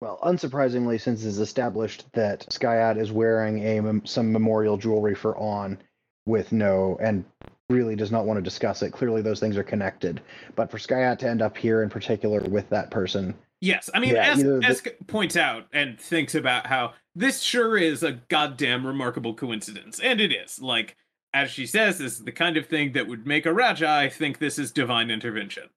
well, 0.02 0.18
unsurprisingly, 0.24 1.00
since 1.00 1.24
it's 1.24 1.36
established 1.38 2.04
that 2.12 2.44
Skaiaat 2.50 2.98
is 3.00 3.12
wearing 3.12 3.62
a 3.62 4.00
some 4.04 4.32
memorial 4.32 4.76
jewelry 4.76 5.14
for 5.14 5.38
Awn, 5.38 5.78
with 6.26 6.50
no 6.50 6.98
and 7.00 7.24
really 7.68 7.94
does 7.94 8.10
not 8.10 8.26
want 8.26 8.36
to 8.36 8.42
discuss 8.42 8.82
it. 8.82 8.90
Clearly, 8.92 9.22
those 9.22 9.38
things 9.38 9.56
are 9.56 9.62
connected. 9.62 10.20
But 10.56 10.72
for 10.72 10.78
Skaiaat 10.78 11.18
to 11.20 11.28
end 11.28 11.40
up 11.40 11.56
here 11.56 11.84
in 11.84 11.88
particular 11.88 12.40
with 12.40 12.68
that 12.70 12.90
person, 12.90 13.34
Yes, 13.60 13.88
I 13.94 14.00
mean, 14.00 14.16
Yeah, 14.16 14.32
either 14.34 14.58
the- 14.58 14.96
points 15.06 15.36
out 15.36 15.68
and 15.72 16.00
thinks 16.00 16.34
about 16.34 16.66
how 16.66 16.94
this 17.14 17.40
sure 17.40 17.78
is 17.78 18.02
a 18.02 18.10
goddamn 18.28 18.84
remarkable 18.84 19.34
coincidence, 19.34 20.00
and 20.00 20.20
it 20.20 20.32
is. 20.32 20.60
Like, 20.60 20.96
as 21.32 21.48
she 21.52 21.66
says, 21.66 21.98
this 21.98 22.14
is 22.14 22.24
the 22.24 22.32
kind 22.32 22.56
of 22.56 22.66
thing 22.66 22.90
that 22.94 23.06
would 23.06 23.24
make 23.24 23.46
a 23.46 23.50
Radchaai 23.50 24.12
think 24.12 24.38
this 24.40 24.58
is 24.58 24.72
divine 24.72 25.12
intervention. 25.12 25.70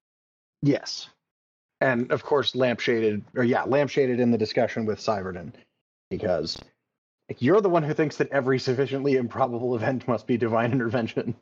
yes, 0.63 1.09
and 1.81 2.11
of 2.11 2.23
course, 2.23 2.53
lampshaded 2.53 3.23
or 3.35 3.43
yeah, 3.43 3.63
lampshaded 3.63 4.19
in 4.19 4.31
the 4.31 4.37
discussion 4.37 4.85
with 4.85 4.99
Seivarden, 4.99 5.53
because 6.09 6.57
like, 7.29 7.41
you're 7.41 7.61
the 7.61 7.69
one 7.69 7.83
who 7.83 7.93
thinks 7.93 8.17
that 8.17 8.29
every 8.31 8.59
sufficiently 8.59 9.15
improbable 9.15 9.75
event 9.75 10.07
must 10.07 10.27
be 10.27 10.37
divine 10.37 10.71
intervention. 10.71 11.35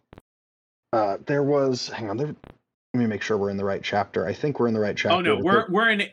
Uh, 0.92 1.18
there 1.26 1.44
was, 1.44 1.90
hang 1.90 2.10
on, 2.10 2.18
there, 2.18 2.28
let 2.28 3.00
me 3.00 3.08
make 3.08 3.24
sure 3.24 3.38
we're 3.38 3.50
in 3.50 3.58
the 3.58 3.66
right 3.66 3.82
chapter. 3.84 4.28
I 4.28 4.34
think 4.34 4.60
we're 4.60 4.68
in 4.68 4.76
the 4.76 4.80
right 4.80 4.96
chapter. 4.96 5.18
Oh 5.18 5.22
no, 5.22 5.38
we're 5.38 5.66
we're 5.70 5.90
in 5.90 6.04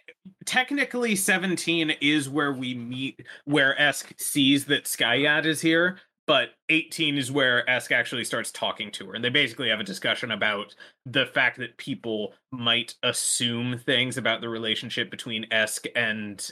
technically 0.47 1.15
17 1.15 1.91
is 2.01 2.29
where 2.29 2.53
we 2.53 2.75
meet 2.75 3.27
where 3.45 3.79
Esk 3.79 4.15
sees 4.17 4.65
that 4.67 4.85
Skaiaat 4.85 5.45
is 5.45 5.61
here, 5.61 5.99
but 6.31 6.51
18 6.69 7.19
is 7.19 7.33
where 7.33 7.69
Esk 7.69 7.91
actually 7.91 8.23
starts 8.23 8.53
talking 8.53 8.93
to 8.93 9.07
her. 9.07 9.15
And 9.15 9.25
they 9.25 9.31
basically 9.31 9.69
have 9.69 9.81
a 9.81 9.85
discussion 9.85 10.31
about 10.31 10.77
the 11.05 11.27
fact 11.27 11.59
that 11.59 11.77
people 11.77 12.35
might 12.53 12.95
assume 13.03 13.77
things 13.81 14.17
about 14.17 14.41
the 14.41 14.49
relationship 14.49 15.11
between 15.11 15.45
Esk 15.51 15.87
and 15.97 16.49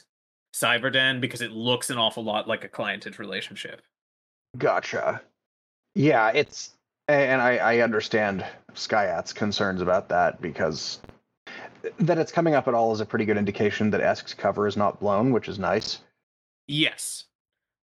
Seivarden 0.53 1.21
because 1.21 1.43
it 1.43 1.53
looks 1.53 1.91
an 1.91 1.97
awful 1.97 2.25
lot 2.25 2.49
like 2.49 2.65
a 2.65 2.69
cliented 2.69 3.21
relationship. 3.21 3.83
Gotcha. 4.57 5.23
Yeah, 5.95 6.33
it's 6.35 6.71
and 7.07 7.41
I, 7.41 7.59
I 7.59 7.79
understand 7.79 8.45
Skaiaat's 8.75 9.33
concerns 9.33 9.81
about 9.81 10.09
that 10.09 10.43
because 10.43 10.99
that 12.01 12.19
it's 12.19 12.33
coming 12.33 12.57
up 12.57 12.67
at 12.67 12.75
all 12.75 12.93
is 12.93 13.01
a 13.01 13.07
pretty 13.07 13.27
good 13.27 13.39
indication 13.39 13.91
that 13.91 14.01
Esk's 14.01 14.35
cover 14.35 14.67
is 14.67 14.77
not 14.77 14.99
blown, 14.99 15.31
which 15.31 15.49
is 15.49 15.61
nice. 15.61 16.01
Yes. 16.67 17.28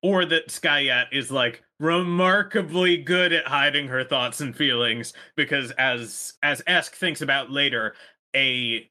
Or 0.06 0.24
that 0.26 0.50
Skaiaat 0.50 1.08
is 1.12 1.32
like 1.32 1.64
remarkably 1.80 2.96
good 2.96 3.34
at 3.34 3.48
hiding 3.48 3.88
her 3.88 4.04
thoughts 4.04 4.40
and 4.40 4.56
feelings 4.56 5.14
because 5.36 5.72
as 5.72 6.34
as 6.44 6.62
Esk 6.68 6.94
thinks 6.94 7.22
about 7.22 7.50
later, 7.50 7.96
a 8.36 8.88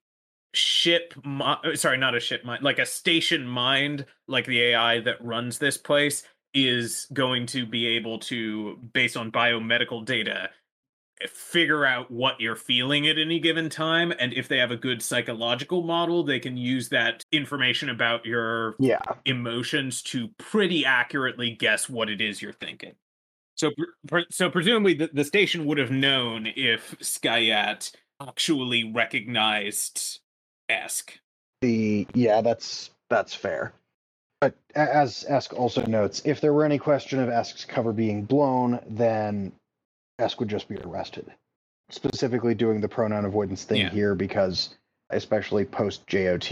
ship 0.54 1.14
mi- 1.24 1.76
sorry, 1.76 1.98
not 1.98 2.16
a 2.16 2.20
ship 2.20 2.44
mind, 2.44 2.64
like 2.64 2.80
a 2.80 2.86
station 2.86 3.46
mind 3.46 4.06
like 4.26 4.44
the 4.46 4.60
AI 4.60 4.98
that 5.02 5.24
runs 5.24 5.58
this 5.58 5.76
place 5.76 6.24
is 6.52 7.06
going 7.12 7.46
to 7.46 7.64
be 7.64 7.86
able 7.86 8.18
to 8.18 8.76
based 8.92 9.16
on 9.16 9.30
biomedical 9.30 10.04
data 10.04 10.50
figure 11.30 11.84
out 11.84 12.10
what 12.10 12.40
you're 12.40 12.56
feeling 12.56 13.06
at 13.08 13.18
any 13.18 13.38
given 13.40 13.68
time 13.68 14.12
and 14.18 14.32
if 14.32 14.48
they 14.48 14.58
have 14.58 14.70
a 14.70 14.76
good 14.76 15.02
psychological 15.02 15.82
model 15.82 16.22
they 16.22 16.38
can 16.38 16.56
use 16.56 16.88
that 16.88 17.22
information 17.32 17.88
about 17.88 18.24
your 18.24 18.74
Yeah. 18.78 19.00
emotions 19.24 20.02
to 20.02 20.28
pretty 20.38 20.84
accurately 20.84 21.50
guess 21.50 21.88
what 21.88 22.08
it 22.10 22.20
is 22.20 22.42
you're 22.42 22.52
thinking. 22.52 22.94
So, 23.56 23.70
pre- 24.08 24.26
so 24.30 24.50
presumably 24.50 24.94
the, 24.94 25.10
the 25.12 25.24
station 25.24 25.64
would 25.66 25.78
have 25.78 25.90
known 25.90 26.46
if 26.56 26.96
Skaiaat 26.98 27.92
actually 28.20 28.92
recognized 28.92 30.20
Esk. 30.68 31.18
The 31.60 32.06
yeah, 32.14 32.40
that's 32.40 32.90
that's 33.10 33.34
fair. 33.34 33.72
But 34.40 34.54
as 34.74 35.24
Esk 35.28 35.54
also 35.54 35.86
notes, 35.86 36.20
if 36.24 36.40
there 36.40 36.52
were 36.52 36.64
any 36.64 36.78
question 36.78 37.20
of 37.20 37.28
Esk's 37.28 37.64
cover 37.64 37.92
being 37.92 38.24
blown, 38.24 38.80
then 38.86 39.52
Esk 40.18 40.38
would 40.40 40.48
just 40.48 40.68
be 40.68 40.76
arrested. 40.78 41.32
Specifically 41.90 42.54
doing 42.54 42.80
the 42.80 42.88
pronoun 42.88 43.24
avoidance 43.24 43.64
thing 43.64 43.80
Yeah. 43.82 43.90
here 43.90 44.14
because 44.14 44.76
especially 45.10 45.64
post 45.64 46.06
JOT. 46.06 46.50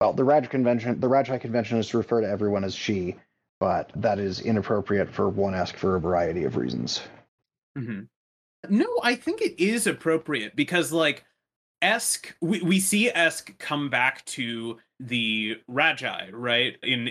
Well, 0.00 0.12
the 0.12 0.24
Radch 0.24 0.50
convention 0.50 0.98
the 1.00 1.08
Radchaai 1.08 1.40
convention 1.40 1.78
is 1.78 1.88
to 1.88 1.98
refer 1.98 2.20
to 2.20 2.28
everyone 2.28 2.64
as 2.64 2.74
she, 2.74 3.16
but 3.60 3.90
that 3.96 4.18
is 4.18 4.40
inappropriate 4.40 5.08
for 5.10 5.28
one 5.28 5.54
Esk 5.54 5.76
for 5.76 5.96
a 5.96 6.00
variety 6.00 6.44
of 6.44 6.56
reasons. 6.56 7.02
Mm-hmm. 7.78 8.02
No, 8.70 8.86
I 9.02 9.14
think 9.14 9.42
it 9.42 9.62
is 9.62 9.86
appropriate 9.86 10.56
because, 10.56 10.90
like, 10.90 11.24
Esk, 11.82 12.34
we, 12.40 12.62
we 12.62 12.80
see 12.80 13.10
Esk 13.10 13.56
come 13.58 13.90
back 13.90 14.24
to 14.26 14.78
the 15.00 15.58
Radch, 15.70 16.30
right? 16.32 16.76
In, 16.82 17.10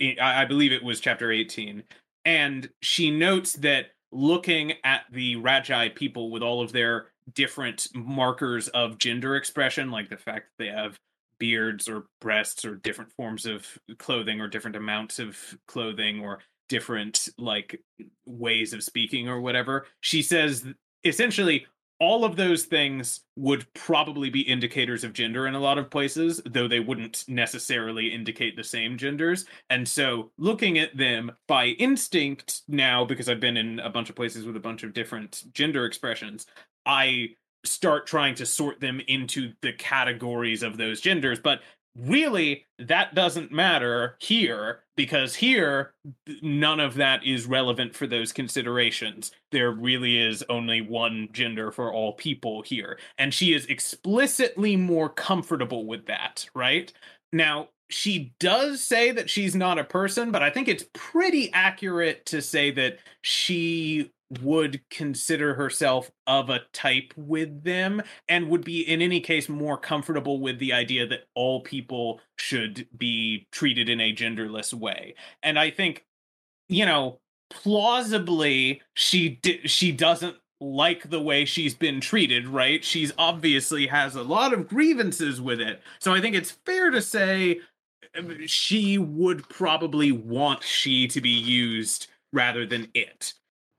in 0.00 0.18
I 0.18 0.42
I 0.42 0.44
believe 0.46 0.72
it 0.72 0.82
was 0.82 1.00
chapter 1.00 1.30
18. 1.30 1.82
And 2.24 2.70
she 2.80 3.10
notes 3.10 3.52
that 3.54 3.88
looking 4.14 4.74
at 4.84 5.02
the 5.12 5.36
Radchaai 5.36 5.94
people 5.94 6.30
with 6.30 6.42
all 6.42 6.62
of 6.62 6.72
their 6.72 7.08
different 7.34 7.88
markers 7.94 8.68
of 8.68 8.98
gender 8.98 9.36
expression, 9.36 9.90
like 9.90 10.08
the 10.08 10.16
fact 10.16 10.46
that 10.46 10.64
they 10.64 10.70
have 10.70 10.98
beards 11.38 11.88
or 11.88 12.06
breasts 12.20 12.64
or 12.64 12.76
different 12.76 13.12
forms 13.12 13.44
of 13.44 13.66
clothing 13.98 14.40
or 14.40 14.48
different 14.48 14.76
amounts 14.76 15.18
of 15.18 15.38
clothing 15.66 16.20
or 16.20 16.38
different 16.68 17.28
like 17.38 17.80
ways 18.24 18.72
of 18.72 18.82
speaking 18.82 19.28
or 19.28 19.40
whatever 19.40 19.84
she 20.00 20.22
says 20.22 20.64
essentially 21.04 21.66
all 22.00 22.24
of 22.24 22.36
those 22.36 22.64
things 22.64 23.20
would 23.36 23.66
probably 23.74 24.28
be 24.28 24.40
indicators 24.40 25.04
of 25.04 25.12
gender 25.12 25.46
in 25.46 25.54
a 25.54 25.60
lot 25.60 25.78
of 25.78 25.90
places, 25.90 26.40
though 26.44 26.68
they 26.68 26.80
wouldn't 26.80 27.24
necessarily 27.28 28.12
indicate 28.12 28.56
the 28.56 28.64
same 28.64 28.98
genders. 28.98 29.44
And 29.70 29.86
so, 29.86 30.30
looking 30.36 30.78
at 30.78 30.96
them 30.96 31.32
by 31.46 31.66
instinct 31.66 32.62
now, 32.68 33.04
because 33.04 33.28
I've 33.28 33.40
been 33.40 33.56
in 33.56 33.78
a 33.80 33.90
bunch 33.90 34.10
of 34.10 34.16
places 34.16 34.44
with 34.44 34.56
a 34.56 34.60
bunch 34.60 34.82
of 34.82 34.92
different 34.92 35.44
gender 35.52 35.84
expressions, 35.86 36.46
I 36.84 37.30
start 37.64 38.06
trying 38.06 38.34
to 38.36 38.46
sort 38.46 38.80
them 38.80 39.00
into 39.08 39.52
the 39.62 39.72
categories 39.72 40.62
of 40.62 40.76
those 40.76 41.00
genders. 41.00 41.38
But 41.38 41.60
really 41.96 42.66
that 42.78 43.14
doesn't 43.14 43.52
matter 43.52 44.16
here 44.18 44.80
because 44.96 45.36
here 45.36 45.94
none 46.42 46.80
of 46.80 46.94
that 46.94 47.24
is 47.24 47.46
relevant 47.46 47.94
for 47.94 48.06
those 48.06 48.32
considerations. 48.32 49.30
There 49.52 49.70
really 49.70 50.18
is 50.18 50.44
only 50.48 50.80
one 50.80 51.28
gender 51.32 51.70
for 51.70 51.92
all 51.92 52.14
people 52.14 52.62
here 52.62 52.98
and 53.18 53.32
she 53.32 53.54
is 53.54 53.66
explicitly 53.66 54.76
more 54.76 55.08
comfortable 55.08 55.86
with 55.86 56.06
that 56.06 56.46
right? 56.54 56.92
Now 57.32 57.68
she 57.90 58.34
does 58.40 58.82
say 58.82 59.12
that 59.12 59.28
she's 59.28 59.54
not 59.54 59.78
a 59.78 59.84
person 59.84 60.30
but 60.32 60.42
i 60.42 60.48
think 60.48 60.68
it's 60.68 60.86
pretty 60.94 61.52
accurate 61.52 62.24
to 62.24 62.40
say 62.40 62.70
that 62.70 62.98
she 63.20 64.10
would 64.42 64.80
consider 64.90 65.54
herself 65.54 66.10
of 66.26 66.50
a 66.50 66.60
type 66.72 67.12
with 67.16 67.64
them 67.64 68.02
and 68.28 68.48
would 68.48 68.64
be 68.64 68.82
in 68.82 69.02
any 69.02 69.20
case 69.20 69.48
more 69.48 69.76
comfortable 69.76 70.40
with 70.40 70.58
the 70.58 70.72
idea 70.72 71.06
that 71.06 71.26
all 71.34 71.60
people 71.60 72.20
should 72.36 72.86
be 72.96 73.46
treated 73.52 73.88
in 73.88 74.00
a 74.00 74.14
genderless 74.14 74.72
way. 74.72 75.14
And 75.42 75.58
i 75.58 75.70
think 75.70 76.04
you 76.68 76.86
know 76.86 77.20
plausibly 77.50 78.80
she 78.94 79.40
di- 79.42 79.66
she 79.66 79.92
doesn't 79.92 80.36
like 80.60 81.10
the 81.10 81.20
way 81.20 81.44
she's 81.44 81.74
been 81.74 82.00
treated 82.00 82.48
right? 82.48 82.84
She's 82.84 83.12
obviously 83.18 83.86
has 83.88 84.14
a 84.14 84.22
lot 84.22 84.52
of 84.52 84.68
grievances 84.68 85.40
with 85.40 85.60
it. 85.60 85.82
So 85.98 86.14
i 86.14 86.20
think 86.20 86.34
it's 86.34 86.52
fair 86.64 86.90
to 86.90 87.02
say 87.02 87.60
um, 88.16 88.46
she 88.46 88.98
would 88.98 89.48
probably 89.48 90.12
want 90.12 90.62
she 90.62 91.06
to 91.08 91.20
be 91.20 91.30
used 91.30 92.08
rather 92.32 92.66
than 92.66 92.88
it 92.94 93.34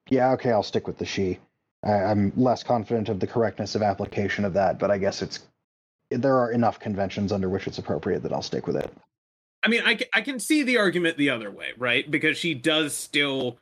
yeah, 0.10 0.32
okay, 0.34 0.52
I'll 0.52 0.64
stick 0.64 0.88
with 0.88 0.98
the 0.98 1.06
she. 1.06 1.40
I, 1.84 1.94
I'm 1.94 2.32
less 2.36 2.64
confident 2.64 3.10
of 3.10 3.20
the 3.20 3.28
correctness 3.28 3.76
of 3.76 3.82
application 3.82 4.46
of 4.46 4.54
that, 4.54 4.80
but 4.80 4.92
I 4.92 4.98
guess 4.98 5.22
it's 5.22 5.40
there 6.12 6.38
are 6.38 6.52
enough 6.52 6.80
conventions 6.80 7.32
under 7.32 7.50
which 7.50 7.68
it's 7.68 7.80
appropriate 7.80 8.24
that 8.24 8.32
I'll 8.34 8.42
stick 8.42 8.68
with 8.68 8.76
it. 8.76 8.92
I 9.64 9.68
mean, 9.68 9.82
I, 9.84 10.00
I 10.14 10.22
can 10.22 10.40
see 10.40 10.62
the 10.62 10.78
argument 10.78 11.18
the 11.18 11.32
other 11.32 11.50
way, 11.50 11.70
right? 11.78 12.10
Because 12.10 12.38
she 12.38 12.54
does 12.54 12.94
still 12.94 13.58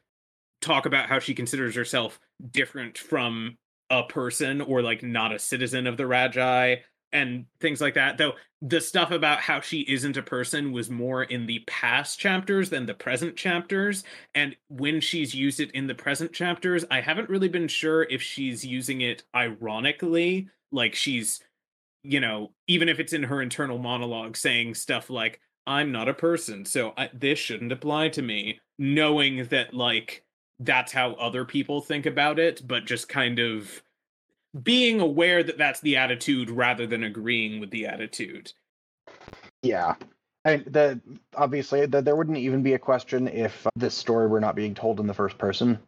talk 0.62 0.86
about 0.86 1.08
how 1.08 1.20
she 1.20 1.34
considers 1.34 1.76
herself 1.76 2.20
different 2.52 2.98
from 2.98 3.58
a 3.90 4.04
person 4.04 4.60
or 4.60 4.82
like 4.82 5.04
not 5.04 5.34
a 5.34 5.40
citizen 5.40 5.88
of 5.88 5.96
the 5.98 6.04
Radchaai 6.04 6.80
and 7.14 7.46
things 7.62 7.80
like 7.80 7.94
that. 7.94 8.18
Though 8.18 8.34
the 8.62 8.82
stuff 8.82 9.12
about 9.12 9.40
how 9.40 9.62
she 9.62 9.82
isn't 9.82 10.18
a 10.18 10.24
person 10.24 10.72
was 10.72 10.90
more 10.90 11.24
in 11.24 11.46
the 11.46 11.64
past 11.68 12.20
chapters 12.20 12.70
than 12.70 12.86
the 12.86 12.94
present 12.94 13.36
chapters. 13.36 14.04
And 14.36 14.56
when 14.70 15.02
she's 15.02 15.36
used 15.36 15.60
it 15.60 15.72
in 15.72 15.88
the 15.88 15.96
present 15.96 16.34
chapters, 16.34 16.86
I 16.90 17.02
haven't 17.02 17.30
really 17.30 17.50
been 17.50 17.68
sure 17.68 18.04
if 18.04 18.22
she's 18.22 18.66
using 18.66 19.02
it 19.02 19.24
ironically, 19.36 20.50
like 20.72 20.96
she's, 20.96 21.42
you 22.04 22.20
know, 22.20 22.52
even 22.68 22.90
if 22.90 23.00
it's 23.00 23.14
in 23.14 23.24
her 23.24 23.42
internal 23.42 23.78
monologue 23.78 24.38
saying 24.38 24.76
stuff 24.76 25.10
like, 25.10 25.40
I'm 25.68 25.92
not 25.92 26.10
a 26.10 26.14
person, 26.14 26.66
so 26.66 26.94
I, 26.98 27.10
this 27.14 27.40
shouldn't 27.40 27.72
apply 27.72 28.10
to 28.10 28.22
me, 28.22 28.60
knowing 28.78 29.46
that, 29.46 29.74
like, 29.74 30.24
that's 30.60 30.94
how 30.94 31.14
other 31.16 31.44
people 31.44 31.82
think 31.82 32.06
about 32.06 32.40
it, 32.40 32.62
but 32.66 32.86
just 32.86 33.10
kind 33.10 33.40
of 33.40 33.83
being 34.62 35.00
aware 35.00 35.44
that 35.44 35.58
that's 35.58 35.82
the 35.82 35.98
attitude 35.98 36.50
rather 36.50 36.86
than 36.86 37.04
agreeing 37.04 37.60
with 37.60 37.72
the 37.72 37.86
attitude. 37.86 38.54
Yeah. 39.62 39.96
And 40.46 40.66
the 40.66 41.00
obviously 41.36 41.86
the, 41.86 42.02
there 42.02 42.16
wouldn't 42.16 42.38
even 42.38 42.62
be 42.62 42.74
a 42.74 42.80
question 42.80 43.28
if 43.28 43.66
uh, 43.66 43.70
this 43.76 43.96
story 43.96 44.28
were 44.28 44.42
not 44.42 44.56
being 44.56 44.76
told 44.76 45.00
in 45.00 45.08
the 45.08 45.14
first 45.14 45.38
person. 45.38 45.80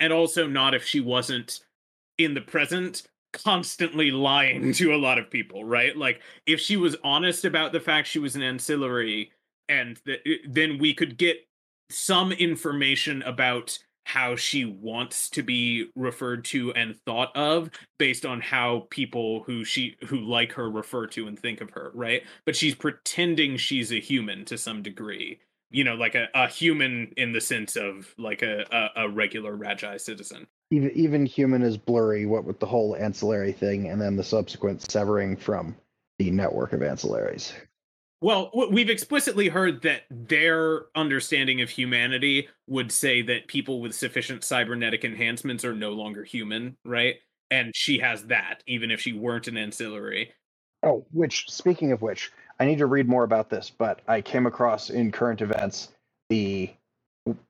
And 0.00 0.12
also 0.12 0.46
not 0.46 0.74
if 0.74 0.84
she 0.84 1.00
wasn't 1.00 1.60
in 2.18 2.34
the 2.34 2.40
present 2.40 3.02
constantly 3.32 4.10
lying 4.10 4.72
to 4.74 4.94
a 4.94 4.96
lot 4.96 5.18
of 5.18 5.30
people, 5.30 5.64
right? 5.64 5.96
Like 5.96 6.20
if 6.46 6.60
she 6.60 6.76
was 6.76 6.96
honest 7.04 7.44
about 7.44 7.72
the 7.72 7.80
fact 7.80 8.08
she 8.08 8.18
was 8.18 8.34
an 8.34 8.42
ancillary 8.42 9.30
and 9.68 10.00
that 10.06 10.20
eh, 10.26 10.38
then 10.48 10.78
we 10.78 10.94
could 10.94 11.16
get 11.16 11.46
some 11.90 12.32
information 12.32 13.22
about 13.22 13.78
how 14.04 14.36
she 14.36 14.64
wants 14.64 15.30
to 15.30 15.42
be 15.42 15.90
referred 15.94 16.44
to 16.44 16.72
and 16.72 16.96
thought 17.06 17.34
of 17.36 17.70
based 17.98 18.26
on 18.26 18.40
how 18.40 18.86
people 18.90 19.42
who 19.44 19.64
she 19.64 19.96
who 20.06 20.18
like 20.18 20.52
her 20.52 20.70
refer 20.70 21.06
to 21.06 21.26
and 21.26 21.38
think 21.38 21.60
of 21.60 21.70
her 21.70 21.90
right? 21.94 22.22
But 22.44 22.56
she's 22.56 22.74
pretending 22.74 23.56
she's 23.56 23.92
a 23.92 24.00
human 24.00 24.44
to 24.46 24.58
some 24.58 24.82
degree 24.82 25.40
you 25.72 25.82
know 25.82 25.94
like 25.94 26.14
a, 26.14 26.28
a 26.34 26.46
human 26.46 27.12
in 27.16 27.32
the 27.32 27.40
sense 27.40 27.76
of 27.76 28.14
like 28.18 28.42
a, 28.42 28.64
a, 28.70 29.04
a 29.04 29.08
regular 29.08 29.56
Radchaai 29.56 30.00
citizen. 30.00 30.46
Even 30.70 30.90
even 30.92 31.26
human 31.26 31.62
is 31.62 31.76
blurry 31.76 32.26
what 32.26 32.44
with 32.44 32.60
the 32.60 32.66
whole 32.66 32.94
ancillary 32.96 33.52
thing 33.52 33.88
and 33.88 34.00
then 34.00 34.16
the 34.16 34.22
subsequent 34.22 34.82
severing 34.82 35.36
from 35.36 35.74
the 36.18 36.30
network 36.30 36.72
of 36.72 36.80
ancillaries 36.80 37.52
well, 38.22 38.50
we've 38.70 38.88
explicitly 38.88 39.48
heard 39.48 39.82
that 39.82 40.02
their 40.10 40.82
understanding 40.94 41.60
of 41.60 41.68
humanity 41.68 42.48
would 42.68 42.92
say 42.92 43.20
that 43.22 43.48
people 43.48 43.80
with 43.80 43.94
sufficient 43.94 44.44
cybernetic 44.44 45.04
enhancements 45.04 45.64
are 45.64 45.74
no 45.74 45.90
longer 45.90 46.22
human, 46.22 46.76
right? 46.84 47.16
And 47.50 47.74
she 47.74 47.98
has 47.98 48.26
that, 48.26 48.62
even 48.66 48.90
if 48.90 49.00
she 49.00 49.12
weren't 49.12 49.48
an 49.48 49.56
ancillary. 49.56 50.32
Oh, 50.84 51.04
which, 51.12 51.50
speaking 51.50 51.92
of 51.92 52.00
which, 52.00 52.30
I 52.60 52.64
need 52.64 52.78
to 52.78 52.86
read 52.86 53.08
more 53.08 53.24
about 53.24 53.50
this, 53.50 53.70
but 53.70 54.00
I 54.06 54.20
came 54.20 54.46
across 54.46 54.90
in 54.90 55.10
current 55.10 55.40
events 55.40 55.88
the 56.30 56.70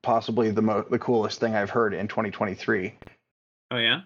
possibly 0.01 0.51
the 0.51 0.61
mo- 0.61 0.85
the 0.89 0.99
coolest 0.99 1.39
thing 1.39 1.55
I've 1.55 1.69
heard 1.69 1.93
in 1.93 2.07
2023. 2.07 2.95
Oh 3.71 3.77
yeah. 3.77 4.01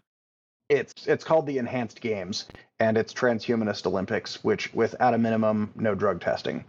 It's 0.69 1.07
it's 1.07 1.23
called 1.23 1.47
the 1.47 1.57
Enhanced 1.57 2.01
Games, 2.01 2.47
and 2.79 2.97
it's 2.97 3.13
Transhumanist 3.13 3.85
Olympics, 3.85 4.43
which 4.43 4.73
with 4.73 4.95
at 4.99 5.13
a 5.13 5.17
minimum 5.17 5.71
no 5.75 5.95
drug 5.95 6.21
testing. 6.21 6.65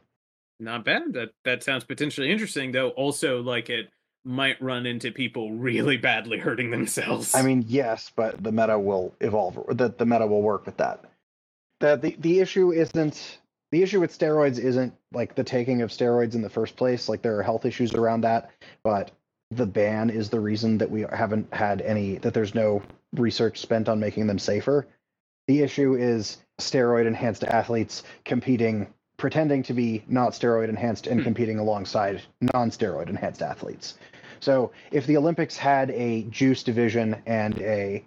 Not 0.61 0.85
bad. 0.85 1.13
That 1.13 1.31
that 1.45 1.63
sounds 1.63 1.85
potentially 1.85 2.31
interesting, 2.31 2.73
though. 2.73 2.89
Also, 2.91 3.43
like 3.43 3.71
it 3.71 3.91
might 4.25 4.61
run 4.61 4.87
into 4.87 5.13
people 5.13 5.53
really 5.53 5.97
badly 5.97 6.39
hurting 6.39 6.71
themselves. 6.71 7.35
I 7.35 7.43
mean, 7.43 7.65
yes, 7.67 8.11
but 8.15 8.43
the 8.43 8.53
meta 8.53 8.79
will 8.79 9.15
evolve. 9.21 9.59
That 9.77 9.99
the 9.99 10.07
meta 10.07 10.27
will 10.27 10.43
work 10.43 10.67
with 10.67 10.79
that. 10.79 11.05
The, 11.81 11.97
the 11.97 12.17
the 12.19 12.41
issue 12.41 12.73
isn't 12.73 13.39
the 13.71 13.83
issue 13.83 14.01
with 14.01 14.17
steroids 14.17 14.59
isn't 14.59 14.95
like 15.13 15.35
the 15.35 15.45
taking 15.45 15.83
of 15.83 15.91
steroids 15.91 16.35
in 16.35 16.43
the 16.43 16.51
first 16.51 16.77
place. 16.77 17.09
Like 17.09 17.23
there 17.23 17.39
are 17.39 17.43
health 17.43 17.65
issues 17.65 17.95
around 17.95 18.23
that, 18.23 18.51
but 18.83 19.13
the 19.51 19.67
ban 19.67 20.11
is 20.11 20.29
the 20.29 20.41
reason 20.41 20.79
that 20.79 20.91
we 20.91 21.03
haven't 21.13 21.53
had 21.55 21.81
any 21.83 22.19
that 22.19 22.35
there's 22.35 22.55
no 22.55 22.83
research 23.15 23.59
spent 23.59 23.89
on 23.89 24.01
making 24.01 24.27
them 24.27 24.39
safer. 24.39 24.87
The 25.49 25.63
issue 25.63 25.95
is 25.95 26.37
steroid 26.61 27.07
enhanced 27.07 27.43
athletes 27.43 28.03
competing, 28.27 28.87
pretending 29.17 29.63
to 29.65 29.73
be 29.73 30.05
not 30.07 30.33
steroid 30.33 30.69
enhanced 30.69 31.07
and 31.07 31.21
hmm. 31.21 31.25
competing 31.25 31.59
alongside 31.59 32.23
non 32.41 32.71
steroid 32.71 33.09
enhanced 33.09 33.43
athletes. 33.43 33.99
So 34.41 34.71
if 34.93 35.07
the 35.07 35.17
Olympics 35.17 35.57
had 35.57 35.91
a 35.91 36.23
juice 36.25 36.63
division 36.63 37.21
and 37.27 37.59
a 37.61 38.07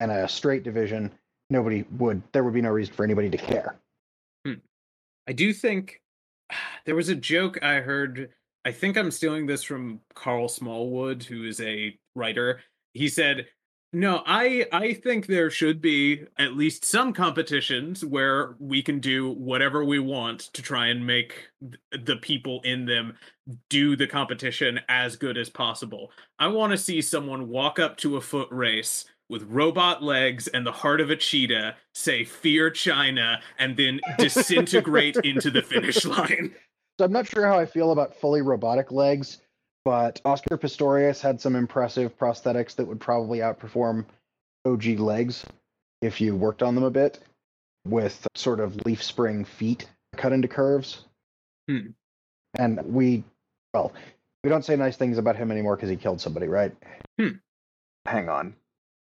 and 0.00 0.12
a 0.12 0.28
straight 0.28 0.62
division, 0.62 1.10
nobody 1.48 1.84
would 1.98 2.22
there 2.32 2.44
would 2.44 2.54
be 2.54 2.60
no 2.60 2.70
reason 2.70 2.94
for 2.94 3.04
anybody 3.04 3.30
to 3.30 3.38
care. 3.38 3.76
Hmm. 4.46 4.60
I 5.26 5.32
do 5.32 5.54
think 5.54 6.02
there 6.84 6.94
was 6.94 7.08
a 7.08 7.16
joke 7.16 7.62
I 7.62 7.76
heard. 7.76 8.30
I 8.66 8.72
think 8.72 8.98
I'm 8.98 9.10
stealing 9.10 9.46
this 9.46 9.62
from 9.62 10.00
Carl 10.14 10.48
Smallwood, 10.48 11.22
who 11.22 11.44
is 11.44 11.58
a 11.60 11.96
writer. 12.14 12.60
He 12.92 13.08
said 13.08 13.46
no, 13.96 14.22
I 14.26 14.66
I 14.72 14.92
think 14.92 15.24
there 15.24 15.48
should 15.48 15.80
be 15.80 16.26
at 16.38 16.52
least 16.52 16.84
some 16.84 17.14
competitions 17.14 18.04
where 18.04 18.54
we 18.58 18.82
can 18.82 19.00
do 19.00 19.30
whatever 19.30 19.86
we 19.86 19.98
want 20.00 20.40
to 20.52 20.60
try 20.60 20.88
and 20.88 21.06
make 21.06 21.48
the 21.92 22.16
people 22.16 22.60
in 22.62 22.84
them 22.84 23.16
do 23.70 23.96
the 23.96 24.06
competition 24.06 24.80
as 24.90 25.16
good 25.16 25.38
as 25.38 25.48
possible. 25.48 26.12
I 26.38 26.48
want 26.48 26.72
to 26.72 26.76
see 26.76 27.00
someone 27.00 27.48
walk 27.48 27.78
up 27.78 27.96
to 27.98 28.18
a 28.18 28.20
foot 28.20 28.48
race 28.50 29.06
with 29.30 29.44
robot 29.44 30.02
legs 30.02 30.46
and 30.48 30.66
the 30.66 30.72
heart 30.72 31.00
of 31.00 31.08
a 31.08 31.16
cheetah, 31.16 31.76
say 31.94 32.22
"Fear 32.22 32.72
China," 32.72 33.40
and 33.58 33.78
then 33.78 33.98
disintegrate 34.18 35.16
into 35.24 35.50
the 35.50 35.62
finish 35.62 36.04
line. 36.04 36.54
So 36.98 37.06
I'm 37.06 37.12
not 37.12 37.28
sure 37.28 37.46
how 37.46 37.58
I 37.58 37.64
feel 37.64 37.92
about 37.92 38.14
fully 38.14 38.42
robotic 38.42 38.92
legs 38.92 39.38
but 39.86 40.20
Oscar 40.24 40.58
Pistorius 40.58 41.20
had 41.20 41.40
some 41.40 41.54
impressive 41.54 42.18
prosthetics 42.18 42.74
that 42.74 42.88
would 42.88 42.98
probably 42.98 43.38
outperform 43.38 44.04
OG 44.64 44.98
legs 44.98 45.46
if 46.02 46.20
you 46.20 46.34
worked 46.34 46.60
on 46.60 46.74
them 46.74 46.82
a 46.82 46.90
bit 46.90 47.20
with 47.86 48.26
sort 48.34 48.58
of 48.58 48.84
leaf 48.84 49.00
spring 49.00 49.44
feet 49.44 49.88
cut 50.16 50.32
into 50.32 50.48
curves. 50.48 51.04
Hmm. 51.68 51.90
And 52.58 52.82
we, 52.84 53.22
well, 53.72 53.92
we 54.42 54.50
don't 54.50 54.64
say 54.64 54.74
nice 54.74 54.96
things 54.96 55.18
about 55.18 55.36
him 55.36 55.52
anymore 55.52 55.76
because 55.76 55.88
he 55.88 55.94
killed 55.94 56.20
somebody, 56.20 56.48
right? 56.48 56.72
Hmm. 57.20 57.36
Hang 58.06 58.28
on. 58.28 58.56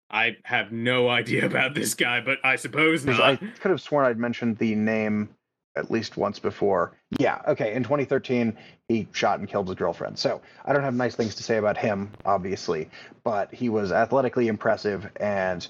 I 0.09 0.37
have 0.43 0.71
no 0.71 1.09
idea 1.09 1.45
about 1.45 1.75
this 1.75 1.93
guy, 1.93 2.21
but 2.21 2.37
I 2.41 2.55
suppose 2.55 3.03
not. 3.03 3.19
I 3.19 3.35
could 3.35 3.71
have 3.71 3.81
sworn 3.81 4.05
I'd 4.05 4.17
mentioned 4.17 4.59
the 4.59 4.75
name 4.75 5.35
at 5.75 5.91
least 5.91 6.17
once 6.17 6.39
before. 6.39 6.93
Yeah, 7.19 7.41
okay. 7.47 7.73
In 7.73 7.83
2013, 7.83 8.57
he 8.87 9.07
shot 9.11 9.39
and 9.39 9.47
killed 9.47 9.67
his 9.67 9.75
girlfriend. 9.75 10.17
So 10.17 10.41
I 10.65 10.73
don't 10.73 10.83
have 10.83 10.93
nice 10.93 11.15
things 11.15 11.35
to 11.35 11.43
say 11.43 11.57
about 11.57 11.77
him, 11.77 12.11
obviously, 12.25 12.89
but 13.23 13.53
he 13.53 13.69
was 13.69 13.91
athletically 13.91 14.47
impressive 14.47 15.09
and 15.17 15.65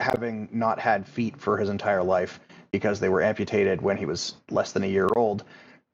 having 0.00 0.48
not 0.52 0.78
had 0.78 1.08
feet 1.08 1.40
for 1.40 1.56
his 1.56 1.68
entire 1.68 2.02
life 2.02 2.40
because 2.70 3.00
they 3.00 3.08
were 3.08 3.22
amputated 3.22 3.80
when 3.80 3.96
he 3.96 4.06
was 4.06 4.34
less 4.50 4.72
than 4.72 4.84
a 4.84 4.88
year 4.88 5.08
old, 5.16 5.44